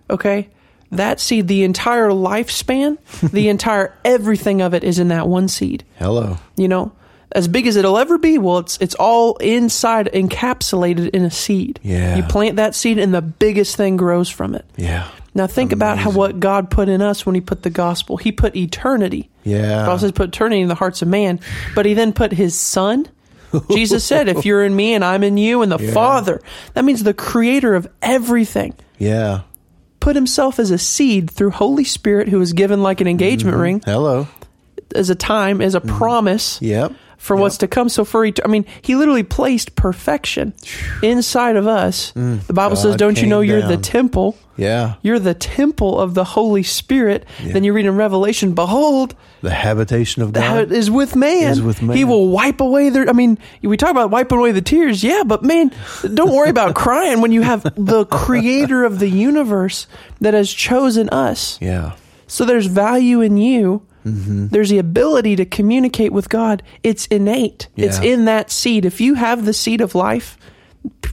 okay? 0.09 0.49
That 0.91 1.21
seed, 1.21 1.49
the 1.49 1.65
entire 1.65 2.09
lifespan, 2.11 2.99
the 3.33 3.49
entire 3.49 3.95
everything 4.05 4.63
of 4.63 4.75
it 4.75 4.85
is 4.85 4.99
in 4.99 5.09
that 5.09 5.29
one 5.29 5.49
seed. 5.49 5.85
hello. 5.99 6.39
You 6.57 6.69
know, 6.69 6.93
as 7.33 7.49
big 7.49 7.67
as 7.67 7.77
it'll 7.77 7.99
ever 7.99 8.19
be. 8.19 8.39
Well, 8.39 8.59
it's 8.59 8.79
it's 8.79 8.95
all 8.95 9.37
inside, 9.37 10.11
encapsulated 10.13 11.11
in 11.11 11.25
a 11.25 11.31
seed. 11.31 11.81
Yeah. 11.83 12.17
You 12.17 12.23
plant 12.23 12.57
that 12.57 12.75
seed, 12.75 12.99
and 12.99 13.13
the 13.13 13.23
biggest 13.23 13.77
thing 13.77 13.97
grows 13.97 14.29
from 14.29 14.55
it. 14.55 14.65
Yeah. 14.77 15.09
Now 15.35 15.49
think 15.49 15.73
about 15.73 15.99
how 15.99 16.11
what 16.11 16.39
God 16.39 16.71
put 16.71 16.89
in 16.89 17.03
us 17.03 17.27
when 17.27 17.35
He 17.35 17.41
put 17.41 17.63
the 17.63 17.71
gospel. 17.71 18.17
He 18.17 18.31
put 18.31 18.55
eternity. 18.55 19.31
Yeah. 19.43 19.89
Also 19.89 20.07
says 20.07 20.13
put 20.13 20.29
eternity 20.29 20.61
in 20.61 20.69
the 20.69 20.77
hearts 20.77 21.03
of 21.03 21.09
man, 21.09 21.41
but 21.75 21.87
He 21.87 21.95
then 21.95 22.13
put 22.13 22.33
His 22.33 22.59
Son. 22.59 23.09
Jesus 23.71 24.05
said, 24.07 24.29
"If 24.29 24.45
you're 24.45 24.65
in 24.65 24.75
me 24.75 24.95
and 24.95 25.05
I'm 25.05 25.25
in 25.25 25.37
you, 25.37 25.63
and 25.63 25.73
the 25.73 25.79
Yeah. 25.79 25.93
Father, 25.93 26.41
that 26.75 26.85
means 26.85 27.03
the 27.03 27.15
Creator 27.15 27.75
of 27.75 27.89
everything." 28.01 28.75
Yeah. 28.99 29.43
Put 29.99 30.17
himself 30.17 30.59
as 30.59 30.71
a 30.71 30.79
seed 30.79 31.31
through 31.31 31.51
Holy 31.51 31.85
Spirit, 31.85 32.29
who 32.29 32.39
was 32.39 32.53
given 32.53 32.83
like 32.83 33.01
an 33.01 33.07
engagement 33.07 33.55
mm-hmm. 33.55 33.63
ring, 33.63 33.83
Hello. 33.87 34.29
as 34.95 35.09
a 35.09 35.15
time, 35.15 35.63
as 35.63 35.75
a 35.75 35.81
mm-hmm. 35.81 35.97
promise 35.97 36.61
Yep. 36.61 36.93
For 37.25 37.37
what's 37.37 37.57
to 37.59 37.67
come. 37.67 37.89
So 37.89 38.05
for 38.05 38.25
et- 38.27 38.39
I 38.45 38.49
mean, 38.49 38.67
he 38.83 38.95
literally 38.97 39.23
placed 39.23 39.75
perfection 39.77 40.53
inside 41.03 41.57
of 41.57 41.67
us. 41.67 42.13
Mm. 42.15 42.47
the 42.47 42.53
Bible 42.53 42.77
says, 42.77 42.97
"Don't 42.97 43.21
you 43.21 43.27
know 43.27 43.41
you're 43.41 43.63
the 43.63 43.77
temple? 43.79 44.37
Yeah. 44.57 44.95
You're 45.03 45.19
the 45.19 45.35
temple 45.35 45.99
of 45.99 46.13
the 46.15 46.23
Holy 46.25 46.63
Spirit." 46.63 47.25
Then 47.43 47.65
you 47.65 47.73
read 47.73 47.87
in 47.87 47.97
Revelation, 47.97 48.53
"Behold, 48.53 49.15
The 49.43 49.51
habitation 49.51 50.23
of 50.23 50.33
God. 50.33 50.71
is 50.71 50.91
with 50.91 51.17
man. 51.17 51.51
Is 51.51 51.63
with 51.63 51.81
man. 51.83 51.97
He 51.97 52.05
will 52.05 52.29
wipe 52.29 52.61
away 52.61 52.91
their. 52.91 53.09
I 53.09 53.13
mean, 53.13 53.39
we 53.63 53.77
talk 53.77 53.91
about 53.91 54.11
wiping 54.11 54.39
away 54.39 54.53
the 54.53 54.63
tears. 54.63 55.03
Yeah, 55.03 55.23
but 55.25 55.43
man, 55.43 55.71
don't 56.13 56.33
worry 56.33 56.51
about 56.51 56.75
crying 56.85 57.21
when 57.23 57.33
you 57.33 57.41
have 57.43 57.63
the 57.77 58.05
Creator 58.05 58.85
of 58.85 58.99
the 58.99 59.09
universe 59.09 59.87
that 60.21 60.35
has 60.35 60.53
chosen 60.53 61.09
us. 61.09 61.59
yeah. 61.61 61.93
So 62.27 62.45
there's 62.45 62.67
value 62.67 63.21
in 63.21 63.37
you. 63.37 63.83
Mm-hmm. 64.05 64.49
There's 64.49 64.71
the 64.71 64.79
ability 64.79 65.37
to 65.37 65.45
communicate 65.47 66.13
with 66.13 66.29
God. 66.29 66.63
It's 66.83 67.07
innate. 67.07 67.69
It's 67.77 67.99
in 68.01 68.27
that 68.27 68.51
seed. 68.51 68.85
If 68.85 69.01
you 69.01 69.15
have 69.15 69.45
the 69.45 69.53
seed 69.55 69.81
of 69.81 69.95
life, 69.95 70.37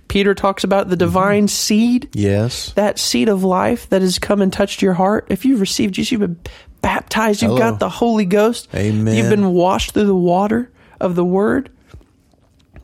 Peter 0.07 0.33
talks 0.35 0.63
about 0.65 0.89
the 0.89 0.97
divine 0.97 1.47
seed, 1.47 2.09
Yes. 2.13 2.73
that 2.73 2.99
seed 2.99 3.29
of 3.29 3.43
life 3.45 3.87
that 3.89 4.01
has 4.01 4.19
come 4.19 4.41
and 4.41 4.51
touched 4.51 4.81
your 4.81 4.93
heart. 4.93 5.27
If 5.29 5.45
you've 5.45 5.61
received 5.61 5.93
Jesus, 5.93 6.11
you've 6.11 6.21
been 6.21 6.39
baptized, 6.81 7.41
you've 7.41 7.51
Hello. 7.51 7.71
got 7.71 7.79
the 7.79 7.87
Holy 7.89 8.25
Ghost, 8.25 8.67
Amen. 8.75 9.15
you've 9.15 9.29
been 9.29 9.53
washed 9.53 9.91
through 9.93 10.07
the 10.07 10.13
water 10.15 10.69
of 10.99 11.15
the 11.15 11.23
Word. 11.23 11.69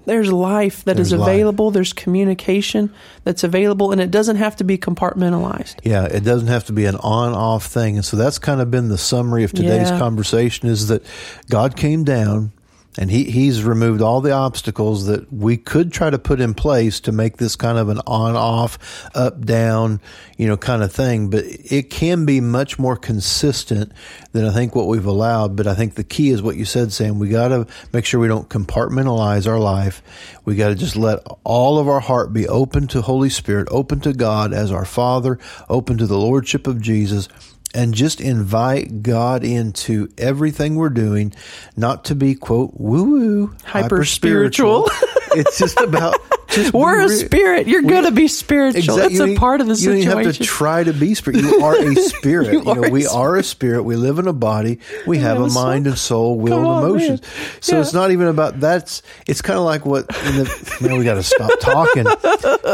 There's 0.07 0.31
life 0.31 0.83
that 0.85 0.99
is 0.99 1.09
There's 1.11 1.19
life. 1.19 1.29
available. 1.29 1.69
There's 1.69 1.91
communication 1.93 2.91
that's 3.25 3.43
available, 3.43 3.91
and 3.91 3.99
it 3.99 4.09
doesn't 4.09 4.37
have 4.37 4.55
to 4.55 4.63
be 4.63 4.77
compartmentalized. 4.77 5.75
Yeah, 5.83 6.05
it 6.05 6.23
doesn't 6.23 6.47
have 6.47 6.63
to 6.65 6.73
be 6.73 6.85
an 6.85 6.95
on-off 6.95 7.65
thing, 7.65 7.97
and 7.97 8.05
so 8.05 8.15
that's 8.15 8.39
kind 8.39 8.61
of 8.61 8.71
been 8.71 8.87
the 8.87 8.97
summary 8.97 9.43
of 9.43 9.51
today's 9.51 9.89
Yeah. 9.91 9.99
conversation: 9.99 10.69
is 10.69 10.87
that 10.87 11.03
God 11.49 11.75
came 11.75 12.05
down, 12.05 12.53
and 12.97 13.11
he 13.11 13.25
He's 13.25 13.63
removed 13.63 14.01
all 14.01 14.21
the 14.21 14.31
obstacles 14.31 15.05
that 15.05 15.31
we 15.31 15.57
could 15.57 15.91
try 15.91 16.09
to 16.09 16.17
put 16.17 16.41
in 16.41 16.53
place 16.53 16.99
to 17.01 17.11
make 17.11 17.37
this 17.37 17.55
kind 17.55 17.77
of 17.77 17.89
an 17.89 17.99
on-off, 18.07 19.09
up-down, 19.13 20.01
you 20.37 20.47
know, 20.47 20.57
kind 20.57 20.81
of 20.81 20.91
thing. 20.91 21.29
But 21.29 21.45
it 21.45 21.89
can 21.89 22.25
be 22.25 22.41
much 22.41 22.79
more 22.79 22.95
consistent 22.95 23.91
than 24.31 24.45
I 24.45 24.51
think 24.51 24.75
what 24.75 24.87
we've 24.87 25.05
allowed. 25.05 25.55
But 25.55 25.67
I 25.67 25.75
think 25.75 25.95
the 25.95 26.03
key 26.03 26.29
is 26.29 26.41
what 26.41 26.55
you 26.55 26.65
said, 26.65 26.91
Sam. 26.91 27.19
We 27.19 27.29
got 27.29 27.49
to 27.49 27.67
make 27.93 28.05
sure 28.05 28.19
we 28.19 28.27
don't 28.27 28.49
compartmentalize 28.49 29.47
our 29.47 29.59
life. 29.59 30.01
We 30.45 30.55
got 30.55 30.69
to 30.69 30.75
just 30.75 30.95
let 30.95 31.19
all 31.43 31.77
of 31.79 31.87
our 31.87 31.99
heart 31.99 32.33
be 32.33 32.47
open 32.47 32.87
to 32.87 33.01
Holy 33.01 33.29
Spirit, 33.29 33.67
open 33.69 33.99
to 34.01 34.13
God 34.13 34.53
as 34.53 34.71
our 34.71 34.85
Father, 34.85 35.37
open 35.69 35.97
to 35.97 36.07
the 36.07 36.17
Lordship 36.17 36.65
of 36.65 36.81
Jesus, 36.81 37.27
and 37.73 37.93
just 37.93 38.21
invite 38.21 39.03
God 39.03 39.43
into 39.43 40.09
everything 40.17 40.75
we're 40.75 40.89
doing, 40.89 41.33
not 41.75 42.05
to 42.05 42.15
be, 42.15 42.33
quote, 42.35 42.71
woo 42.75 43.03
woo, 43.03 43.55
Hyper 43.65 44.03
spiritual. 44.05 44.89
it's 45.31 45.57
just 45.59 45.79
about. 45.79 46.15
Just 46.49 46.73
We're 46.73 47.01
a 47.01 47.09
spirit. 47.09 47.67
You're 47.67 47.81
going 47.81 48.05
to 48.05 48.11
be 48.11 48.29
spiritual. 48.29 48.79
Exact- 48.97 49.13
That's 49.17 49.19
a 49.19 49.35
part 49.35 49.59
of 49.59 49.67
the 49.67 49.73
You 49.75 49.89
don't 49.89 49.97
situation. 49.97 50.11
even 50.11 50.25
have 50.27 50.37
to 50.37 50.43
try 50.45 50.81
to 50.81 50.93
be 50.93 51.13
spirit. 51.13 51.41
You 51.41 51.59
are 51.61 51.75
a 51.75 51.93
spirit. 51.97 52.53
You 52.53 52.59
you, 52.59 52.63
know, 52.73 52.81
we 52.89 53.01
spirit. 53.01 53.15
are 53.19 53.35
a 53.35 53.43
spirit. 53.43 53.83
We 53.83 53.97
live 53.97 54.17
in 54.17 54.27
a 54.27 54.33
body. 54.33 54.79
We 55.05 55.17
have 55.17 55.37
have 55.37 55.45
a 55.45 55.49
soul. 55.49 55.63
mind 55.65 55.87
and 55.87 55.97
soul, 55.97 56.39
will 56.39 56.63
Come 56.63 56.65
and 56.65 56.85
emotions. 56.87 57.21
man. 57.21 57.29
So 57.59 57.75
Yeah. 57.75 57.81
it's 57.81 57.93
not 57.93 58.11
even 58.11 58.27
about 58.27 58.61
that's. 58.61 59.01
It's 59.27 59.41
kind 59.41 59.59
of 59.59 59.65
like 59.65 59.85
what 59.85 60.03
in 60.25 60.35
the. 60.37 60.77
Man, 60.81 60.97
we 60.97 61.03
got 61.03 61.15
to 61.15 61.23
stop 61.23 61.51
talking. 61.59 62.05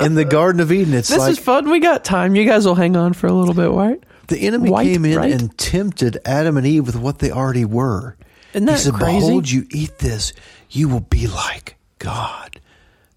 In 0.05 0.13
the 0.13 0.23
Garden 0.29 0.61
of 0.61 0.71
Eden, 0.71 0.93
it's 0.93 1.09
this 1.09 1.17
like 1.17 1.31
is 1.31 1.39
fun. 1.39 1.67
We 1.69 1.79
got 1.79 2.05
time. 2.05 2.35
You 2.35 2.45
guys 2.45 2.67
will 2.67 2.75
hang 2.75 2.95
on 2.95 3.13
for 3.13 3.25
a 3.25 3.33
little 3.33 3.55
bit, 3.55 3.71
right? 3.71 4.01
The 4.34 4.47
enemy 4.47 4.69
White, 4.69 4.86
came 4.86 5.05
in 5.05 5.17
right? 5.17 5.31
and 5.31 5.55
tempted 5.57 6.17
Adam 6.25 6.57
and 6.57 6.65
Eve 6.65 6.86
with 6.86 6.95
what 6.95 7.19
they 7.19 7.31
already 7.31 7.65
were. 7.65 8.17
Isn't 8.53 8.65
that 8.65 8.73
he 8.73 8.77
said, 8.79 8.93
crazy? 8.95 9.19
"Behold, 9.19 9.49
you 9.49 9.65
eat 9.71 9.99
this, 9.99 10.34
you 10.69 10.89
will 10.89 11.01
be 11.01 11.27
like 11.27 11.77
God." 11.99 12.42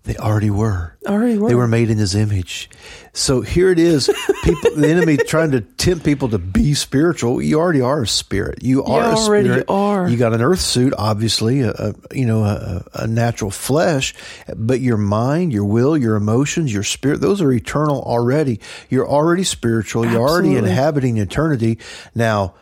They 0.06 0.16
already 0.16 0.50
were. 0.50 0.96
Already 1.04 1.36
were. 1.36 1.48
They 1.48 1.56
were 1.56 1.66
made 1.66 1.90
in 1.90 1.98
His 1.98 2.14
image. 2.14 2.70
So 3.12 3.40
here 3.40 3.70
it 3.70 3.78
is. 3.80 4.08
People, 4.44 4.76
the 4.76 4.88
enemy 4.88 5.16
trying 5.26 5.50
to 5.50 5.62
tempt 5.62 6.04
people 6.04 6.28
to 6.28 6.38
be 6.38 6.74
spiritual. 6.74 7.42
You 7.42 7.58
already 7.58 7.80
are 7.80 8.02
a 8.02 8.06
spirit. 8.06 8.62
You 8.62 8.84
are 8.84 9.02
a 9.02 9.16
already 9.16 9.48
spirit. 9.48 9.66
are. 9.68 10.08
You 10.08 10.16
got 10.16 10.32
an 10.32 10.42
earth 10.42 10.60
suit, 10.60 10.94
obviously, 10.96 11.62
a, 11.62 11.70
a 11.72 11.94
you 12.12 12.24
know 12.24 12.44
a, 12.44 12.84
a 12.94 13.06
natural 13.08 13.50
flesh, 13.50 14.14
but 14.54 14.80
your 14.80 14.96
mind, 14.96 15.52
your 15.52 15.64
will, 15.64 15.96
your 15.96 16.14
emotions, 16.14 16.72
your 16.72 16.84
spirit, 16.84 17.20
those 17.20 17.42
are 17.42 17.50
eternal 17.50 18.00
already. 18.02 18.60
You're 18.88 19.08
already 19.08 19.42
spiritual. 19.42 20.06
You're 20.06 20.22
already 20.22 20.54
inhabiting 20.56 21.18
eternity. 21.18 21.80
Now, 22.14 22.54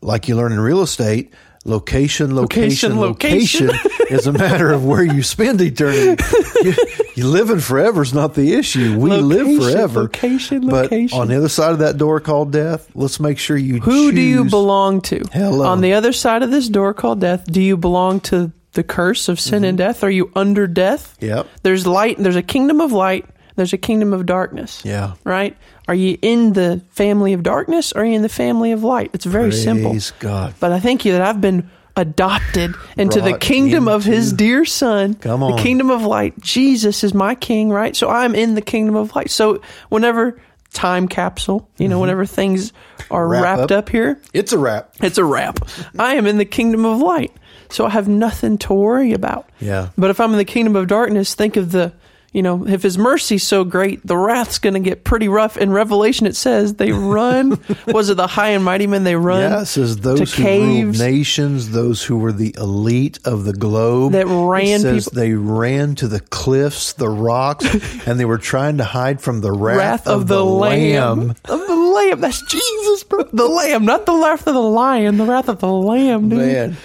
like 0.00 0.28
you 0.28 0.36
learn 0.36 0.52
in 0.52 0.60
real 0.60 0.82
estate, 0.82 1.32
location, 1.66 2.34
location, 2.34 2.98
Location, 2.98 3.66
location, 3.68 3.90
is 4.10 4.26
a 4.26 4.32
matter 4.32 4.72
of 4.72 4.84
where 4.84 5.02
you 5.02 5.22
spend 5.22 5.60
eternity. 5.60 6.22
you, 6.62 6.74
you 7.14 7.26
living 7.26 7.60
forever 7.60 8.02
is 8.02 8.14
not 8.14 8.34
the 8.34 8.54
issue. 8.54 8.98
We 8.98 9.10
live 9.10 9.62
forever. 9.62 10.02
location, 10.02 10.66
but 10.68 10.84
location. 10.84 11.18
on 11.18 11.28
the 11.28 11.36
other 11.36 11.48
side 11.48 11.72
of 11.72 11.80
that 11.80 11.98
door 11.98 12.20
called 12.20 12.52
death, 12.52 12.88
let's 12.94 13.20
make 13.20 13.38
sure 13.38 13.56
you 13.56 13.80
Who 13.80 14.12
do 14.12 14.20
you 14.20 14.44
belong 14.44 15.00
to? 15.02 15.24
Hello. 15.32 15.66
On 15.66 15.80
the 15.80 15.94
other 15.94 16.12
side 16.12 16.42
of 16.42 16.50
this 16.50 16.68
door 16.68 16.94
called 16.94 17.20
death, 17.20 17.44
do 17.50 17.60
you 17.60 17.76
belong 17.76 18.20
to 18.20 18.52
the 18.72 18.84
curse 18.84 19.28
of 19.28 19.40
sin 19.40 19.64
and 19.64 19.76
death? 19.76 20.04
Are 20.04 20.10
you 20.10 20.30
under 20.36 20.66
death? 20.66 21.16
Mm-hmm. 21.16 21.26
Yep. 21.26 21.48
There's 21.62 21.86
light, 21.86 22.16
there's 22.18 22.36
a 22.36 22.42
kingdom 22.42 22.80
of 22.80 22.92
light, 22.92 23.26
there's 23.56 23.72
a 23.72 23.78
kingdom 23.78 24.12
of 24.12 24.26
darkness. 24.26 24.82
Yeah. 24.84 25.14
Right? 25.24 25.56
Are 25.88 25.94
you 25.94 26.18
in 26.20 26.52
the 26.52 26.82
family 26.90 27.32
of 27.32 27.42
darkness 27.42 27.92
or 27.92 28.02
are 28.02 28.04
you 28.04 28.14
in 28.14 28.22
the 28.22 28.28
family 28.28 28.72
of 28.72 28.82
light? 28.82 29.10
It's 29.12 29.24
very 29.24 29.52
simple. 29.52 29.90
Praise 29.90 30.12
God. 30.18 30.54
But 30.58 30.72
I 30.72 30.80
thank 30.80 31.04
you 31.04 31.12
that 31.12 31.22
I've 31.22 31.40
been 31.40 31.70
adopted 31.96 32.74
into 32.96 33.20
the 33.20 33.38
kingdom 33.38 33.88
of 33.88 34.04
his 34.04 34.32
dear 34.32 34.64
son. 34.64 35.14
Come 35.14 35.40
The 35.40 35.56
kingdom 35.56 35.90
of 35.90 36.02
light. 36.02 36.38
Jesus 36.40 37.02
is 37.04 37.14
my 37.14 37.34
king, 37.34 37.70
right? 37.70 37.94
So 37.96 38.08
I'm 38.10 38.34
in 38.34 38.54
the 38.54 38.60
kingdom 38.62 38.96
of 38.96 39.14
light. 39.16 39.30
So 39.30 39.62
whenever 39.88 40.38
time 40.72 41.08
capsule, 41.08 41.68
you 41.78 41.88
know, 41.88 42.00
whenever 42.00 42.26
things 42.26 42.72
are 43.10 43.24
Mm-hmm. 43.24 43.30
Wrap 43.32 43.58
wrapped 43.58 43.70
up. 43.72 43.78
up 43.84 43.88
here, 43.88 44.20
It's 44.34 44.52
a 44.52 44.58
wrap. 44.58 44.92
it's 45.00 45.16
a 45.16 45.24
wrap. 45.24 45.60
I 45.98 46.14
am 46.14 46.26
in 46.26 46.38
the 46.38 46.44
kingdom 46.44 46.84
of 46.84 46.98
light. 47.00 47.32
So 47.70 47.86
I 47.86 47.90
have 47.90 48.08
nothing 48.08 48.58
to 48.58 48.74
worry 48.74 49.12
about. 49.12 49.48
Yeah. 49.60 49.88
But 49.96 50.10
if 50.10 50.20
I'm 50.20 50.32
in 50.32 50.38
the 50.38 50.44
kingdom 50.44 50.74
of 50.76 50.86
darkness, 50.88 51.34
think 51.34 51.56
of 51.56 51.70
the, 51.72 51.92
you 52.36 52.42
know, 52.42 52.66
if 52.68 52.82
his 52.82 52.98
mercy's 52.98 53.42
so 53.44 53.64
great, 53.64 54.06
the 54.06 54.14
wrath's 54.14 54.58
going 54.58 54.74
to 54.74 54.80
get 54.80 55.04
pretty 55.04 55.26
rough. 55.26 55.56
In 55.56 55.70
Revelation, 55.72 56.26
it 56.26 56.36
says 56.36 56.74
they 56.74 56.92
run. 57.16 57.58
was 57.86 58.10
it 58.10 58.18
the 58.18 58.26
high 58.26 58.50
and 58.50 58.62
mighty 58.62 58.86
men? 58.86 59.04
They 59.04 59.16
run 59.16 59.40
Yeah, 59.40 59.62
it 59.62 59.64
says 59.66 59.96
those 59.96 60.34
who 60.34 60.44
ruled 60.44 60.98
nations, 60.98 61.70
those 61.70 62.04
who 62.04 62.18
were 62.18 62.32
the 62.32 62.54
elite 62.58 63.18
of 63.24 63.44
the 63.44 63.54
globe, 63.54 64.12
That 64.12 64.26
ran 64.26 64.64
it 64.66 64.80
says 64.80 65.04
people- 65.08 65.18
they 65.18 65.32
ran 65.32 65.94
to 65.94 66.08
the 66.08 66.20
cliffs, 66.20 66.92
the 66.92 67.08
rocks, 67.08 67.64
and 68.06 68.20
they 68.20 68.26
were 68.26 68.36
trying 68.36 68.76
to 68.76 68.84
hide 68.84 69.22
from 69.22 69.40
the 69.40 69.50
wrath, 69.52 69.78
wrath 69.78 70.06
of, 70.06 70.26
the, 70.26 70.44
lamb. 70.44 71.30
Of 71.46 71.66
the 71.66 71.74
lamb. 71.74 72.20
That's 72.20 72.42
Jesus, 72.42 73.04
bro. 73.04 73.22
The 73.32 73.48
lamb, 73.48 73.86
not 73.86 74.04
the 74.04 74.12
wrath 74.14 74.46
of 74.46 74.52
the 74.52 74.60
lion, 74.60 75.16
the 75.16 75.24
wrath 75.24 75.48
of 75.48 75.60
the 75.60 75.72
lamb, 75.72 76.28
dude. 76.28 76.38
Man, 76.38 76.76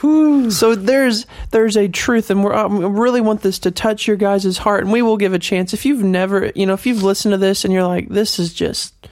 So 0.00 0.74
there's 0.74 1.26
there's 1.50 1.76
a 1.76 1.88
truth, 1.88 2.30
and 2.30 2.44
we're, 2.44 2.54
um, 2.54 2.96
really 2.96 3.20
want 3.20 3.42
this 3.42 3.58
to 3.60 3.70
touch 3.70 4.06
your 4.06 4.16
guys' 4.16 4.58
heart, 4.58 4.84
and 4.84 4.92
we 4.92 5.02
will 5.02 5.16
give 5.16 5.34
a 5.34 5.38
chance. 5.38 5.74
If 5.74 5.84
you've 5.84 6.04
never, 6.04 6.52
you 6.54 6.66
know, 6.66 6.74
if 6.74 6.86
you've 6.86 7.02
listened 7.02 7.32
to 7.32 7.38
this 7.38 7.64
and 7.64 7.72
you're 7.72 7.86
like, 7.86 8.08
this 8.08 8.38
is 8.38 8.54
just, 8.54 9.07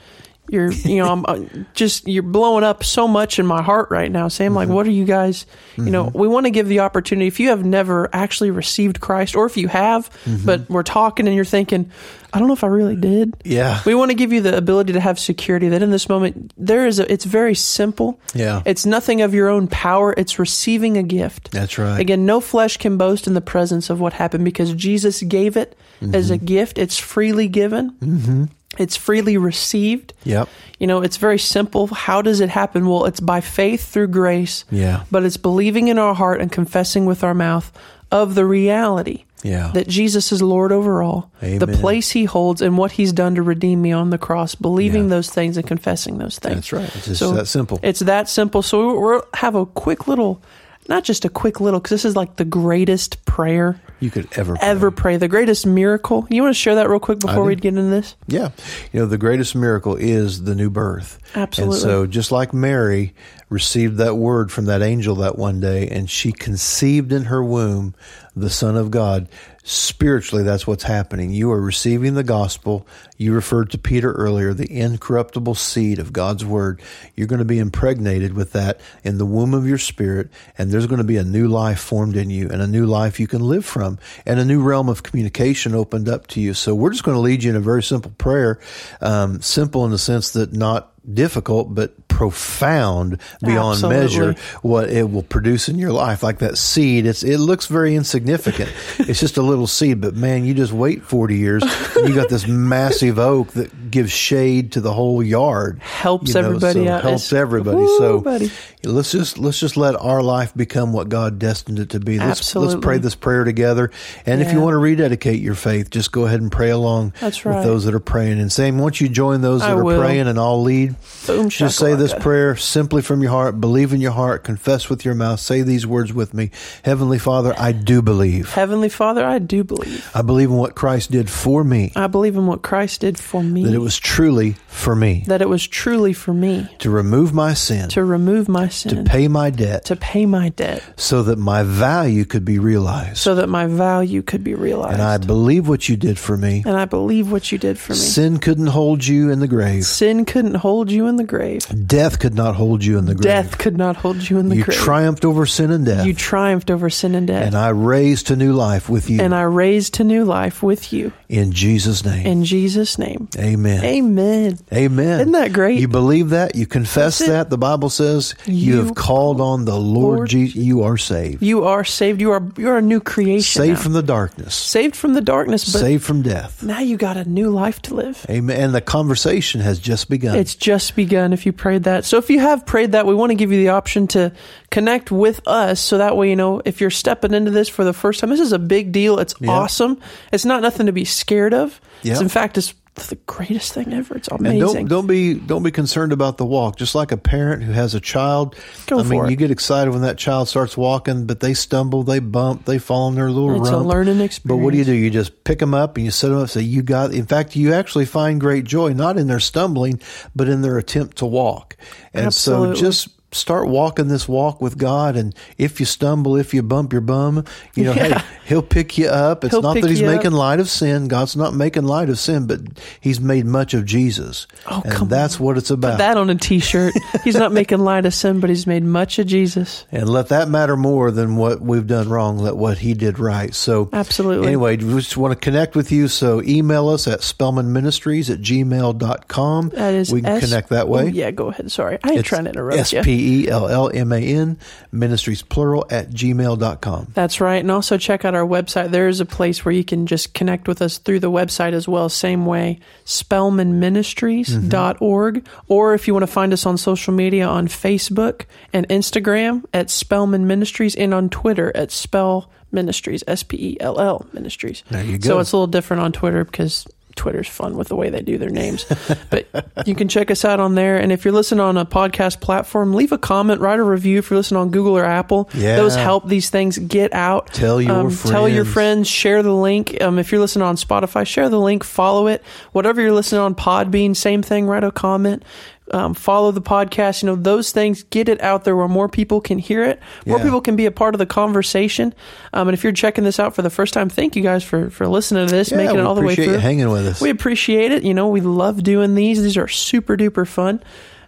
you're, 0.49 0.71
you 0.71 0.97
know, 0.97 1.11
I'm 1.11 1.25
uh, 1.27 1.39
just 1.73 2.07
you're 2.07 2.23
blowing 2.23 2.63
up 2.63 2.83
so 2.83 3.07
much 3.07 3.39
in 3.39 3.45
my 3.45 3.61
heart 3.61 3.89
right 3.91 4.11
now, 4.11 4.27
Sam. 4.27 4.53
Like, 4.53 4.69
what 4.69 4.85
are 4.87 4.91
you 4.91 5.05
guys? 5.05 5.45
You 5.77 5.91
know, 5.91 6.11
we 6.13 6.27
want 6.27 6.45
to 6.45 6.49
give 6.51 6.67
the 6.67 6.79
opportunity. 6.79 7.27
If 7.27 7.39
you 7.39 7.49
have 7.49 7.63
never 7.65 8.09
actually 8.13 8.51
received 8.51 8.99
Christ, 8.99 9.35
or 9.35 9.45
if 9.45 9.57
you 9.57 9.67
have, 9.67 10.09
but 10.45 10.69
we're 10.69 10.83
talking 10.83 11.27
and 11.27 11.35
you're 11.35 11.45
thinking, 11.45 11.91
I 12.33 12.39
don't 12.39 12.47
know 12.47 12.53
if 12.53 12.63
I 12.63 12.67
really 12.67 12.95
did. 12.95 13.35
Yeah. 13.45 13.81
we 13.85 13.93
want 13.95 14.11
to 14.11 14.15
give 14.15 14.33
you 14.33 14.41
the 14.41 14.55
ability 14.57 14.93
to 14.93 14.99
have 14.99 15.17
security. 15.19 15.69
That 15.69 15.81
in 15.83 15.91
this 15.91 16.09
moment, 16.09 16.51
there 16.57 16.85
is 16.87 16.99
a. 16.99 17.11
It's 17.11 17.25
very 17.25 17.55
simple. 17.55 18.19
Yeah. 18.33 18.61
It's 18.65 18.85
nothing 18.85 19.21
of 19.21 19.33
your 19.33 19.49
own 19.49 19.67
power. 19.67 20.13
It's 20.17 20.39
receiving 20.39 20.97
a 20.97 21.03
gift. 21.03 21.51
That's 21.51 21.77
right. 21.77 21.99
Again, 21.99 22.25
no 22.25 22.39
flesh 22.41 22.77
can 22.77 22.97
boast 22.97 23.27
in 23.27 23.33
the 23.33 23.41
presence 23.41 23.89
of 23.89 23.99
what 23.99 24.13
happened 24.13 24.45
because 24.45 24.73
Jesus 24.73 25.21
gave 25.23 25.55
it 25.57 25.77
as 26.01 26.25
Mm-hmm. 26.27 26.33
a 26.33 26.37
gift. 26.37 26.77
It's 26.77 26.97
freely 26.99 27.47
given. 27.47 28.49
It's 28.77 28.95
freely 28.95 29.37
received. 29.37 30.13
Yep. 30.23 30.49
You 30.79 30.87
know, 30.87 31.01
it's 31.01 31.17
very 31.17 31.39
simple. 31.39 31.87
How 31.87 32.21
does 32.21 32.39
it 32.39 32.49
happen? 32.49 32.87
Well, 32.87 33.05
it's 33.05 33.19
by 33.19 33.41
faith 33.41 33.87
through 33.91 34.07
grace. 34.09 34.63
Yeah. 34.69 35.03
But 35.11 35.23
it's 35.23 35.37
believing 35.37 35.87
in 35.87 35.97
our 35.97 36.13
heart 36.13 36.39
and 36.41 36.51
confessing 36.51 37.05
with 37.05 37.23
our 37.23 37.33
mouth 37.33 37.71
of 38.11 38.35
the 38.35 38.45
reality 38.45 39.25
Yeah. 39.43 39.71
that 39.73 39.87
Jesus 39.87 40.31
is 40.31 40.41
Lord 40.41 40.71
over 40.71 41.01
all, 41.01 41.29
the 41.41 41.67
place 41.67 42.11
he 42.11 42.25
holds 42.25 42.61
and 42.61 42.77
what 42.77 42.93
he's 42.93 43.11
done 43.11 43.35
to 43.35 43.41
redeem 43.41 43.81
me 43.81 43.91
on 43.91 44.11
the 44.11 44.17
cross, 44.17 44.55
believing 44.55 45.03
Yeah. 45.03 45.09
those 45.09 45.29
things 45.29 45.57
and 45.57 45.65
confessing 45.67 46.17
those 46.19 46.39
things. 46.39 46.55
That's 46.55 46.73
right. 46.73 46.95
It's 46.95 47.05
just 47.07 47.19
So 47.19 47.31
that 47.33 47.47
simple. 47.47 47.79
It's 47.83 47.99
that 48.01 48.29
simple. 48.29 48.61
So 48.61 48.99
we'll 48.99 49.23
have 49.33 49.55
a 49.55 49.65
quick 49.65 50.07
little, 50.07 50.41
not 50.89 51.03
just 51.03 51.25
a 51.25 51.29
quick 51.29 51.59
little, 51.59 51.79
because 51.79 51.91
this 51.91 52.05
is 52.05 52.15
like 52.15 52.35
the 52.35 52.45
greatest 52.45 53.25
prayer 53.25 53.79
you 53.99 54.11
could 54.11 54.27
ever 54.37 54.55
pray. 54.55 54.67
ever 54.67 54.91
pray, 54.91 55.17
the 55.17 55.27
greatest 55.27 55.65
miracle. 55.65 56.27
You 56.29 56.43
want 56.43 56.55
to 56.55 56.59
share 56.59 56.75
that 56.75 56.89
real 56.89 56.99
quick 56.99 57.19
before 57.19 57.43
we 57.43 57.55
get 57.55 57.69
into 57.69 57.83
this? 57.83 58.15
Yeah. 58.27 58.51
You 58.91 59.01
know, 59.01 59.05
the 59.05 59.17
greatest 59.17 59.55
miracle 59.55 59.95
is 59.95 60.43
the 60.43 60.55
new 60.55 60.69
birth. 60.69 61.19
Absolutely. 61.35 61.75
And 61.75 61.81
so 61.81 62.05
just 62.05 62.31
like 62.31 62.53
Mary 62.53 63.15
received 63.49 63.97
that 63.97 64.15
word 64.15 64.51
from 64.51 64.65
that 64.65 64.81
angel 64.81 65.15
that 65.15 65.37
one 65.37 65.59
day 65.59 65.87
and 65.87 66.09
she 66.09 66.31
conceived 66.31 67.11
in 67.11 67.25
her 67.25 67.43
womb 67.43 67.95
the 68.35 68.49
Son 68.49 68.75
of 68.75 68.91
God, 68.91 69.27
spiritually 69.67 70.43
that's 70.45 70.65
what's 70.65 70.83
happening. 70.83 71.33
You 71.33 71.51
are 71.51 71.59
receiving 71.59 72.13
the 72.13 72.23
gospel. 72.23 72.87
You 73.17 73.33
referred 73.33 73.69
to 73.71 73.77
Peter 73.77 74.13
earlier, 74.13 74.53
the 74.53 74.71
incorruptible 74.71 75.55
seed 75.55 75.99
of 75.99 76.13
God's 76.13 76.45
word. 76.45 76.81
You're 77.15 77.27
going 77.27 77.39
to 77.39 77.45
be 77.45 77.59
impregnated 77.59 78.33
with 78.33 78.53
that 78.53 78.79
in 79.03 79.17
the 79.17 79.25
womb 79.25 79.53
of 79.53 79.67
your 79.67 79.77
spirit 79.77 80.29
and 80.57 80.71
there's 80.71 80.87
going 80.87 80.99
to 80.99 81.03
be 81.03 81.17
a 81.17 81.23
new 81.25 81.49
life 81.49 81.79
formed 81.79 82.15
in 82.15 82.29
you 82.29 82.47
and 82.49 82.61
a 82.61 82.67
new 82.67 82.85
life 82.85 83.19
you 83.19 83.27
can 83.27 83.41
live 83.41 83.65
from 83.65 83.99
and 84.25 84.39
a 84.39 84.45
new 84.45 84.63
realm 84.63 84.87
of 84.87 85.03
communication 85.03 85.75
opened 85.75 86.07
up 86.07 86.27
to 86.27 86.39
you. 86.39 86.53
So 86.53 86.73
we're 86.73 86.91
just 86.91 87.03
going 87.03 87.15
to 87.15 87.21
lead 87.21 87.43
you 87.43 87.49
in 87.49 87.57
a 87.57 87.59
very 87.59 87.83
simple 87.83 88.11
prayer, 88.11 88.61
um, 89.01 89.41
simple 89.41 89.83
in 89.83 89.91
the 89.91 89.97
sense 89.97 90.31
that 90.31 90.53
not 90.53 90.93
difficult, 91.11 91.73
but 91.73 92.07
profound 92.07 93.19
beyond 93.43 93.75
Absolutely. 93.75 93.99
measure 93.99 94.35
what 94.61 94.89
it 94.89 95.09
will 95.11 95.23
produce 95.23 95.69
in 95.69 95.77
your 95.77 95.91
life. 95.91 96.23
Like 96.23 96.39
that 96.39 96.57
seed, 96.57 97.05
it's 97.05 97.23
it 97.23 97.37
looks 97.37 97.67
very 97.67 97.95
insignificant. 97.95 98.71
it's 98.99 99.19
just 99.19 99.37
a 99.37 99.41
little 99.41 99.67
seed, 99.67 100.01
but 100.01 100.15
man, 100.15 100.45
you 100.45 100.53
just 100.53 100.73
wait 100.73 101.03
forty 101.03 101.37
years, 101.37 101.63
and 101.95 102.07
you 102.07 102.15
got 102.15 102.29
this 102.29 102.47
massive 102.47 103.19
oak 103.19 103.49
that 103.51 103.86
gives 103.91 104.11
shade 104.11 104.71
to 104.73 104.81
the 104.81 104.93
whole 104.93 105.21
yard. 105.23 105.79
Helps 105.81 106.29
You 106.33 106.41
know, 106.41 106.47
everybody 106.47 106.85
so 106.85 106.91
out. 106.91 107.01
Helps 107.03 107.27
It's- 107.31 107.39
everybody. 107.41 107.77
Woo, 107.77 107.97
so 107.97 108.19
buddy. 108.19 108.51
let's 108.83 109.11
just 109.11 109.37
let's 109.37 109.59
just 109.59 109.77
let 109.77 109.95
our 109.95 110.21
life 110.21 110.53
become 110.55 110.93
what 110.93 111.09
God 111.09 111.39
destined 111.39 111.79
it 111.79 111.89
to 111.91 111.99
be. 111.99 112.19
Let's 112.19 112.55
let's 112.55 112.75
pray 112.75 112.97
this 112.97 113.15
prayer 113.15 113.43
together. 113.43 113.91
And 114.25 114.41
if 114.41 114.51
you 114.53 114.59
want 114.61 114.73
to 114.73 114.77
rededicate 114.77 115.39
your 115.41 115.55
faith, 115.55 115.89
just 115.89 116.11
go 116.11 116.25
ahead 116.25 116.41
and 116.41 116.51
pray 116.51 116.69
along 116.69 117.13
That's 117.19 117.45
right. 117.45 117.55
with 117.57 117.63
those 117.65 117.85
that 117.85 117.93
are 117.93 117.99
praying. 117.99 118.39
And 118.39 118.51
same, 118.51 118.77
once 118.77 119.01
you 119.01 119.09
join 119.09 119.41
those 119.41 119.61
that 119.61 119.69
I 119.71 119.73
are 119.73 119.83
will. 119.83 119.99
praying, 119.99 120.27
and 120.27 120.39
I'll 120.39 120.61
lead. 120.61 120.95
Boom, 121.25 121.49
Just 121.49 121.77
say 121.77 121.95
this 121.95 122.13
prayer 122.13 122.55
simply 122.55 123.01
from 123.01 123.21
your 123.21 123.31
heart. 123.31 123.59
Believe 123.59 123.93
in 123.93 124.01
your 124.01 124.11
heart. 124.11 124.43
Confess 124.43 124.89
with 124.89 125.03
your 125.05 125.15
mouth. 125.15 125.39
Say 125.39 125.61
these 125.61 125.85
words 125.85 126.13
with 126.13 126.33
me. 126.33 126.51
Heavenly 126.83 127.19
Father, 127.19 127.53
I 127.57 127.71
do 127.71 128.01
believe. 128.01 128.51
Heavenly 128.53 128.89
Father, 128.89 129.25
I 129.25 129.39
do 129.39 129.63
believe. 129.63 130.09
I 130.13 130.21
believe 130.21 130.49
in 130.49 130.55
what 130.57 130.75
Christ 130.75 131.11
did 131.11 131.29
for 131.29 131.63
me. 131.63 131.91
I 131.95 132.07
believe 132.07 132.35
in 132.35 132.47
what 132.47 132.61
Christ 132.61 133.01
did 133.01 133.19
for 133.19 133.43
me. 133.43 133.63
It 133.77 133.81
was 133.81 133.99
truly 133.99 134.55
for 134.69 134.95
me 134.95 135.23
that 135.27 135.39
it 135.39 135.47
was 135.47 135.67
truly 135.67 136.11
for 136.11 136.33
me 136.33 136.67
to 136.79 136.89
remove 136.89 137.31
my 137.31 137.53
sin, 137.53 137.89
to 137.89 138.03
remove 138.03 138.49
my 138.49 138.69
sin, 138.69 138.95
to 138.95 139.03
pay 139.03 139.27
my 139.27 139.51
debt, 139.51 139.85
to 139.85 139.95
pay 139.95 140.25
my 140.25 140.49
debt, 140.49 140.81
so 140.95 141.21
that 141.21 141.37
my 141.37 141.61
value 141.61 142.25
could 142.25 142.43
be 142.43 142.57
realized. 142.57 143.17
so 143.17 143.35
that 143.35 143.49
my 143.49 143.67
value 143.67 144.23
could 144.23 144.43
be 144.43 144.55
realized. 144.55 144.93
And 144.93 145.03
I 145.03 145.19
believe 145.19 145.67
what 145.69 145.87
you 145.87 145.95
did 145.95 146.17
for 146.17 146.35
me. 146.35 146.63
And 146.65 146.75
I 146.75 146.85
believe 146.85 147.31
what 147.31 147.51
you 147.51 147.59
did 147.59 147.77
for 147.77 147.93
me. 147.93 147.99
Sin 147.99 148.39
couldn't 148.39 148.65
hold 148.65 149.05
you 149.05 149.29
in 149.29 149.41
the 149.41 149.47
grave. 149.47 149.85
Sin 149.85 150.25
couldn't 150.25 150.55
hold 150.55 150.89
you 150.89 151.05
in 151.05 151.17
the 151.17 151.23
grave. 151.23 151.61
Death 151.87 152.17
could 152.17 152.33
not 152.33 152.55
hold 152.55 152.83
you 152.83 152.97
in 152.97 153.05
the 153.05 153.13
grave. 153.13 153.25
Death 153.25 153.59
could 153.59 153.77
not 153.77 153.95
hold 153.97 154.27
you 154.27 154.39
in 154.39 154.49
the 154.49 154.55
you 154.55 154.63
grave. 154.63 154.75
You 154.79 154.83
triumphed 154.83 155.23
over 155.23 155.45
sin 155.45 155.69
and 155.69 155.85
death. 155.85 156.07
you 156.07 156.15
triumphed 156.15 156.71
over 156.71 156.89
sin 156.89 157.13
and 157.13 157.27
death. 157.27 157.45
and 157.45 157.55
I 157.55 157.69
raised 157.69 158.25
to 158.27 158.35
new 158.35 158.53
life 158.53 158.89
with 158.89 159.07
you. 159.07 159.21
and 159.21 159.35
I 159.35 159.43
raised 159.43 159.93
to 159.95 160.03
new 160.03 160.25
life 160.25 160.63
with 160.63 160.91
you. 160.91 161.13
in 161.29 161.51
Jesus' 161.51 162.03
name. 162.03 162.25
In 162.25 162.43
Jesus' 162.43 162.97
name. 162.97 163.29
Amen. 163.37 163.66
Amen. 163.83 164.59
Amen. 164.73 165.19
Isn't 165.21 165.31
that 165.33 165.53
great? 165.53 165.79
You 165.79 165.87
believe 165.87 166.29
that? 166.29 166.55
You 166.55 166.65
confess 166.65 167.19
that? 167.19 167.49
The 167.49 167.57
Bible 167.57 167.89
says 167.89 168.35
you, 168.45 168.53
You 168.53 168.77
have 168.83 168.95
called 168.95 169.41
on 169.41 169.65
the 169.65 169.77
Lord, 169.77 170.17
Lord 170.17 170.29
Jesus. 170.29 170.55
You 170.55 170.83
are 170.83 170.97
saved. 170.97 171.41
You 171.41 171.63
are 171.65 171.83
saved. 171.83 172.21
You 172.21 172.31
are 172.31 172.43
you 172.57 172.69
are 172.69 172.77
a 172.77 172.81
new 172.81 172.99
creation. 172.99 173.61
saved 173.61 173.77
now. 173.77 173.83
from 173.83 173.93
the 173.93 174.03
darkness. 174.03 174.55
saved 174.55 174.95
from 174.95 175.13
the 175.13 175.21
darkness, 175.21 175.71
but 175.71 175.79
saved 175.79 176.03
from 176.03 176.21
death. 176.21 176.63
now 176.63 176.79
you 176.79 176.97
got 176.97 177.17
a 177.17 177.25
new 177.25 177.49
life 177.49 177.81
to 177.83 177.95
live. 177.95 178.25
Amen. 178.29 178.59
And 178.59 178.75
the 178.75 178.81
conversation 178.81 179.61
has 179.61 179.79
just 179.79 180.09
begun. 180.09 180.37
It's 180.37 180.55
just 180.55 180.95
begun 180.95 181.33
if 181.33 181.45
you 181.45 181.51
prayed 181.53 181.83
that. 181.83 182.05
So 182.05 182.17
if 182.17 182.29
you 182.29 182.39
have 182.39 182.65
prayed 182.65 182.93
that, 182.93 183.05
we 183.05 183.15
want 183.15 183.31
to 183.31 183.35
give 183.35 183.51
you 183.51 183.57
the 183.57 183.69
option 183.69 184.07
to 184.07 184.31
connect 184.69 185.11
with 185.11 185.47
us 185.47 185.79
so 185.79 185.97
that 185.97 186.17
way, 186.17 186.29
you 186.29 186.35
know, 186.35 186.61
if 186.65 186.81
you're 186.81 186.89
stepping 186.89 187.33
into 187.33 187.51
this 187.51 187.69
for 187.69 187.83
the 187.83 187.93
first 187.93 188.19
time, 188.19 188.29
this 188.29 188.39
is 188.39 188.51
a 188.51 188.59
big 188.59 188.91
deal. 188.91 189.19
It's 189.19 189.35
Yeah. 189.39 189.51
awesome. 189.51 189.99
It's 190.31 190.45
not 190.45 190.61
nothing 190.61 190.85
to 190.87 190.91
be 190.91 191.05
scared 191.05 191.53
of. 191.53 191.79
Yeah. 192.03 192.13
It's, 192.13 192.21
in 192.21 192.29
fact, 192.29 192.57
it's 192.57 192.73
the 193.05 193.15
greatest 193.27 193.73
thing 193.73 193.93
ever. 193.93 194.17
It's 194.17 194.27
and 194.27 194.39
amazing. 194.39 194.59
don't 194.59 194.87
don't 194.87 195.07
be 195.07 195.35
don't 195.35 195.61
be 195.61 195.69
concerned 195.69 196.11
about 196.11 196.37
the 196.37 196.45
walk. 196.45 196.77
Just 196.77 196.95
like 196.95 197.11
a 197.11 197.17
parent 197.17 197.61
who 197.61 197.71
has 197.71 197.93
a 197.93 197.99
child, 197.99 198.55
Go 198.87 198.99
I 198.99 199.03
mean, 199.03 199.25
it. 199.25 199.29
you 199.29 199.35
get 199.35 199.51
excited 199.51 199.91
when 199.91 200.01
that 200.01 200.17
child 200.17 200.47
starts 200.47 200.75
walking, 200.75 201.27
but 201.27 201.39
they 201.39 201.53
stumble, 201.53 202.03
they 202.03 202.19
bump, 202.19 202.65
they 202.65 202.79
fall 202.79 203.07
on 203.07 203.15
their 203.15 203.29
little 203.29 203.61
It's 203.61 203.69
a 203.69 203.73
rump. 203.73 203.87
learning 203.87 204.29
But 204.43 204.57
what 204.57 204.71
do 204.71 204.77
you 204.77 204.83
do? 204.83 204.93
You 204.93 205.11
just 205.11 205.43
pick 205.43 205.59
them 205.59 205.73
up 205.73 205.95
and 205.97 206.05
you 206.05 206.11
set 206.11 206.29
them 206.29 206.39
up. 206.39 206.49
Say 206.49 206.61
you 206.61 206.81
got. 206.81 207.13
In 207.13 207.27
fact, 207.27 207.55
you 207.55 207.73
actually 207.73 208.05
find 208.05 208.41
great 208.41 208.63
joy 208.63 208.93
not 208.93 209.17
in 209.17 209.27
their 209.27 209.39
stumbling, 209.39 210.01
but 210.35 210.49
in 210.49 210.61
their 210.61 210.77
attempt 210.77 211.17
to 211.17 211.25
walk. 211.25 211.77
And 212.13 212.25
Absolutely. 212.25 212.75
so 212.75 212.81
just 212.81 213.09
start 213.31 213.67
walking 213.67 214.07
this 214.07 214.27
walk 214.27 214.61
with 214.61 214.77
God. 214.77 215.15
And 215.15 215.35
if 215.57 215.79
you 215.79 215.85
stumble, 215.85 216.35
if 216.37 216.53
you 216.53 216.63
bump 216.63 216.91
your 216.93 217.01
bum, 217.01 217.43
you 217.75 217.83
know, 217.83 217.93
Yeah. 217.93 218.19
hey, 218.19 218.25
He'll 218.45 218.61
pick 218.61 218.97
you 218.97 219.07
up. 219.07 219.43
It's 219.43 219.53
He'll 219.53 219.61
not 219.61 219.73
that 219.81 219.89
He's 219.89 219.99
you 219.99 220.07
up. 220.07 220.15
making 220.15 220.31
light 220.31 220.59
of 220.61 220.69
sin. 220.69 221.07
God's 221.09 221.35
not 221.35 221.53
making 221.53 221.83
light 221.83 222.09
of 222.09 222.17
sin, 222.17 222.47
but 222.47 222.61
He's 223.01 223.19
made 223.19 223.45
much 223.45 223.73
of 223.73 223.85
Jesus. 223.85 224.47
Oh, 224.69 224.81
and 224.85 224.93
come 224.93 225.07
that's 225.09 225.39
what 225.39 225.57
it's 225.57 225.69
about. 225.69 225.93
Put 225.93 225.97
that 225.99 226.17
on 226.17 226.29
a 226.29 226.35
t-shirt. 226.35 226.93
he's 227.23 227.35
not 227.35 227.51
making 227.51 227.79
light 227.79 228.05
of 228.05 228.13
sin, 228.13 228.39
but 228.39 228.49
he's 228.49 228.65
made 228.65 228.83
much 228.83 229.19
of 229.19 229.27
Jesus. 229.27 229.85
And 229.91 230.07
let 230.09 230.29
that 230.29 230.47
matter 230.49 230.77
more 230.77 231.11
than 231.11 231.35
what 231.35 231.59
we've 231.61 231.85
done 231.87 232.07
wrong. 232.09 232.37
Let 232.37 232.55
what 232.55 232.77
he 232.77 232.93
did 232.93 233.19
right. 233.19 233.53
So, 233.53 233.89
Absolutely. 233.91 234.47
Anyway, 234.47 234.77
we 234.77 234.93
just 234.95 235.17
want 235.17 235.33
to 235.33 235.39
connect 235.39 235.75
with 235.75 235.91
you. 235.91 236.07
So, 236.07 236.41
email 236.43 236.87
us 236.89 237.07
at 237.07 237.19
spellmanministries 237.19 238.29
at 238.33 238.39
gmail.com. 238.39 239.69
That 239.69 239.93
is 239.93 240.11
we 240.11 240.21
can 240.21 240.31
S- 240.37 240.45
connect 240.47 240.69
that 240.69 240.87
way. 240.87 241.03
Oh, 241.03 241.07
yeah, 241.07 241.31
go 241.31 241.47
ahead. 241.49 241.71
Sorry. 241.71 241.97
I 242.03 242.09
ain't 242.11 242.19
It's 242.19 242.29
trying 242.29 242.45
to 242.45 242.51
interrupt 242.51 242.77
S 242.79 242.93
you. 242.93 243.01
P 243.17 243.45
E 243.45 243.49
L 243.49 243.67
L 243.67 243.89
M 243.93 244.11
A 244.11 244.19
N, 244.19 244.57
ministries 244.91 245.41
plural 245.41 245.87
at 245.89 246.11
gmail.com. 246.11 247.07
That's 247.13 247.41
right. 247.41 247.55
And 247.55 247.71
also 247.71 247.97
check 247.97 248.23
out 248.25 248.35
our 248.35 248.45
website. 248.45 248.91
There 248.91 249.07
is 249.07 249.19
a 249.19 249.25
place 249.25 249.65
where 249.65 249.73
you 249.73 249.83
can 249.83 250.05
just 250.05 250.35
connect 250.35 250.67
with 250.67 250.83
us 250.83 250.99
through 250.99 251.21
the 251.21 251.31
website 251.31 251.73
as 251.73 251.87
well. 251.87 252.09
Same 252.09 252.45
way, 252.45 252.79
spellmanministries.org. 253.05 255.43
Mm-hmm. 255.43 255.63
Or 255.67 255.95
if 255.95 256.07
you 256.07 256.13
want 256.13 256.23
to 256.23 256.27
find 256.27 256.53
us 256.53 256.67
on 256.67 256.77
social 256.77 257.13
media 257.13 257.47
on 257.47 257.67
Facebook 257.67 258.45
and 258.71 258.87
Instagram 258.89 259.65
at 259.73 259.89
Spellman 259.89 260.47
Ministries 260.47 260.95
and 260.95 261.13
on 261.13 261.29
Twitter 261.29 261.71
at 261.75 261.91
Spell 261.91 262.49
Ministries, 262.71 263.23
S 263.27 263.43
P 263.43 263.57
E 263.57 263.77
L 263.79 263.99
L 263.99 264.25
Ministries. 264.33 264.83
There 264.89 265.03
you 265.03 265.17
go. 265.17 265.27
So 265.27 265.39
it's 265.39 265.51
a 265.53 265.55
little 265.55 265.67
different 265.67 266.03
on 266.03 266.11
Twitter 266.11 266.45
because 266.45 266.85
Twitter's 267.17 267.47
fun 267.49 267.75
with 267.75 267.89
the 267.89 267.95
way 267.95 268.09
they 268.09 268.21
do 268.21 268.37
their 268.37 268.49
names. 268.49 268.85
but 269.29 269.47
you 269.85 269.95
can 269.95 270.07
check 270.07 270.31
us 270.31 270.45
out 270.45 270.59
on 270.61 270.75
there. 270.75 270.97
And 270.97 271.11
if 271.11 271.25
you're 271.25 271.33
listening 271.33 271.59
on 271.59 271.75
a 271.77 271.85
podcast 271.85 272.39
platform, 272.39 272.93
leave 272.93 273.11
a 273.11 273.17
comment, 273.17 273.59
write 273.59 273.79
a 273.79 273.83
review. 273.83 274.19
If 274.19 274.29
you're 274.29 274.37
listening 274.37 274.61
on 274.61 274.69
Google 274.69 274.97
or 274.97 275.03
Apple, 275.03 275.49
Yeah. 275.53 275.75
those 275.75 275.95
help 275.95 276.27
these 276.27 276.49
things 276.49 276.77
get 276.77 277.13
out. 277.13 277.47
Tell 277.53 277.81
your 277.81 277.91
um, 277.91 278.15
Tell 278.15 278.47
your 278.47 278.63
friends. 278.63 278.73
friends. 278.73 279.07
Share 279.09 279.43
the 279.43 279.53
link. 279.53 279.97
Um, 280.01 280.19
if 280.19 280.31
you're 280.31 280.39
listening 280.41 280.63
on 280.65 280.75
Spotify, 280.77 281.27
share 281.27 281.49
the 281.49 281.59
link. 281.59 281.83
Follow 281.83 282.27
it. 282.27 282.43
Whatever 282.71 283.01
you're 283.01 283.11
listening 283.11 283.41
on 283.41 283.55
Podbean, 283.55 284.15
same 284.15 284.41
thing. 284.41 284.67
Write 284.67 284.83
a 284.83 284.91
comment. 284.91 285.43
Um, 285.91 286.13
follow 286.13 286.51
the 286.51 286.61
podcast. 286.61 287.23
You 287.23 287.27
know 287.27 287.35
those 287.35 287.71
things. 287.71 288.03
Get 288.03 288.27
it 288.29 288.41
out 288.41 288.63
there 288.65 288.75
where 288.75 288.87
more 288.87 289.07
people 289.07 289.39
can 289.39 289.57
hear 289.57 289.83
it. 289.83 289.99
More 290.25 290.37
Yeah. 290.37 290.43
people 290.43 290.59
can 290.61 290.75
be 290.75 290.85
a 290.85 290.91
part 290.91 291.15
of 291.15 291.19
the 291.19 291.25
conversation. 291.25 292.13
Um, 292.53 292.67
and 292.67 292.73
if 292.77 292.83
you're 292.83 292.91
checking 292.93 293.23
this 293.23 293.39
out 293.39 293.55
for 293.55 293.61
the 293.61 293.69
first 293.69 293.93
time, 293.93 294.09
thank 294.09 294.35
you 294.35 294.41
guys 294.43 294.63
for 294.63 294.89
for 294.89 295.07
listening 295.07 295.47
to 295.47 295.53
this, 295.55 295.71
Yeah, 295.71 295.77
making 295.77 295.99
it 295.99 296.05
all 296.05 296.15
the 296.15 296.21
way 296.21 296.35
through. 296.35 296.45
you 296.45 296.53
hanging 296.57 296.89
with 296.89 297.07
us. 297.07 297.21
We 297.21 297.29
appreciate 297.29 297.91
it. 297.91 298.03
You 298.03 298.13
know, 298.13 298.27
we 298.27 298.41
love 298.41 298.83
doing 298.83 299.15
these. 299.15 299.41
These 299.41 299.57
are 299.57 299.67
super 299.69 300.17
duper 300.17 300.45
fun. 300.47 300.81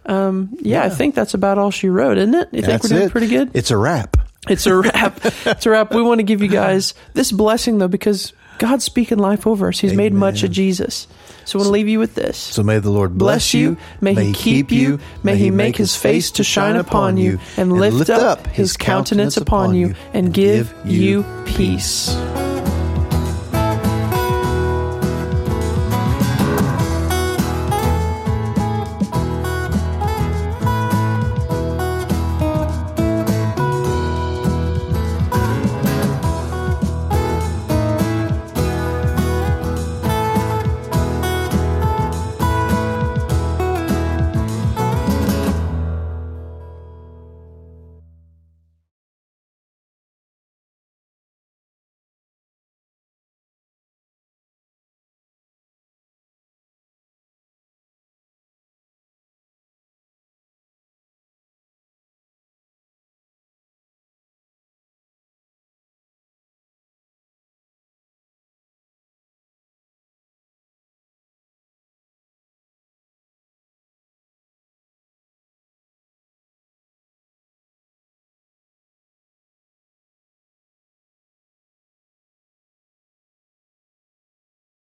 Um, 0.05 0.49
yeah, 0.62 0.84
I 0.84 0.89
think 0.89 1.14
that's 1.16 1.34
about 1.34 1.57
all 1.57 1.72
she 1.72 1.88
wrote, 1.88 2.18
isn't 2.18 2.34
it? 2.34 2.49
You 2.51 2.62
think 2.62 2.72
That's 2.82 2.84
we're 2.89 2.97
doing 2.97 3.07
it. 3.10 3.12
pretty 3.12 3.28
good? 3.28 3.51
It's 3.53 3.70
a 3.70 3.78
wrap. 3.78 4.18
It's 4.49 4.66
a 4.66 4.76
wrap. 4.76 5.20
it's 5.45 5.66
a 5.66 5.70
wrap. 5.70 5.93
We 5.93 6.01
want 6.01 6.20
to 6.20 6.24
give 6.24 6.41
you 6.41 6.47
guys 6.47 6.93
this 7.14 7.32
blessing 7.32 7.78
though, 7.78 7.88
because 7.89 8.34
God's 8.60 8.84
speaking 8.84 9.18
life 9.18 9.47
over 9.47 9.70
us. 9.70 9.80
He's 9.80 9.93
made 9.93 10.14
much 10.14 10.43
of 10.43 10.51
Jesus. 10.51 11.07
So 11.45 11.57
I 11.57 11.62
want 11.62 11.68
to 11.68 11.72
leave 11.72 11.88
you 11.88 11.97
with 11.97 12.14
this. 12.14 12.38
So 12.38 12.62
may 12.62 12.78
the 12.78 12.91
Lord 12.91 13.18
Bless 13.18 13.53
you. 13.53 13.78
May 14.01 14.14
he 14.14 14.34
keep 14.34 14.72
you. 14.72 14.99
May 15.24 15.36
he 15.36 15.49
make 15.49 15.76
his 15.76 15.95
face 15.95 16.30
to 16.32 16.43
shine 16.43 16.76
upon 16.76 17.18
you 17.18 17.39
and 17.57 17.74
lift 17.74 18.10
up 18.10 18.45
his 18.47 18.78
countenance 18.78 19.38
upon 19.38 19.74
you 19.74 19.95
and 20.14 20.34
give 20.34 20.74
you 20.86 21.26
peace. 21.45 22.16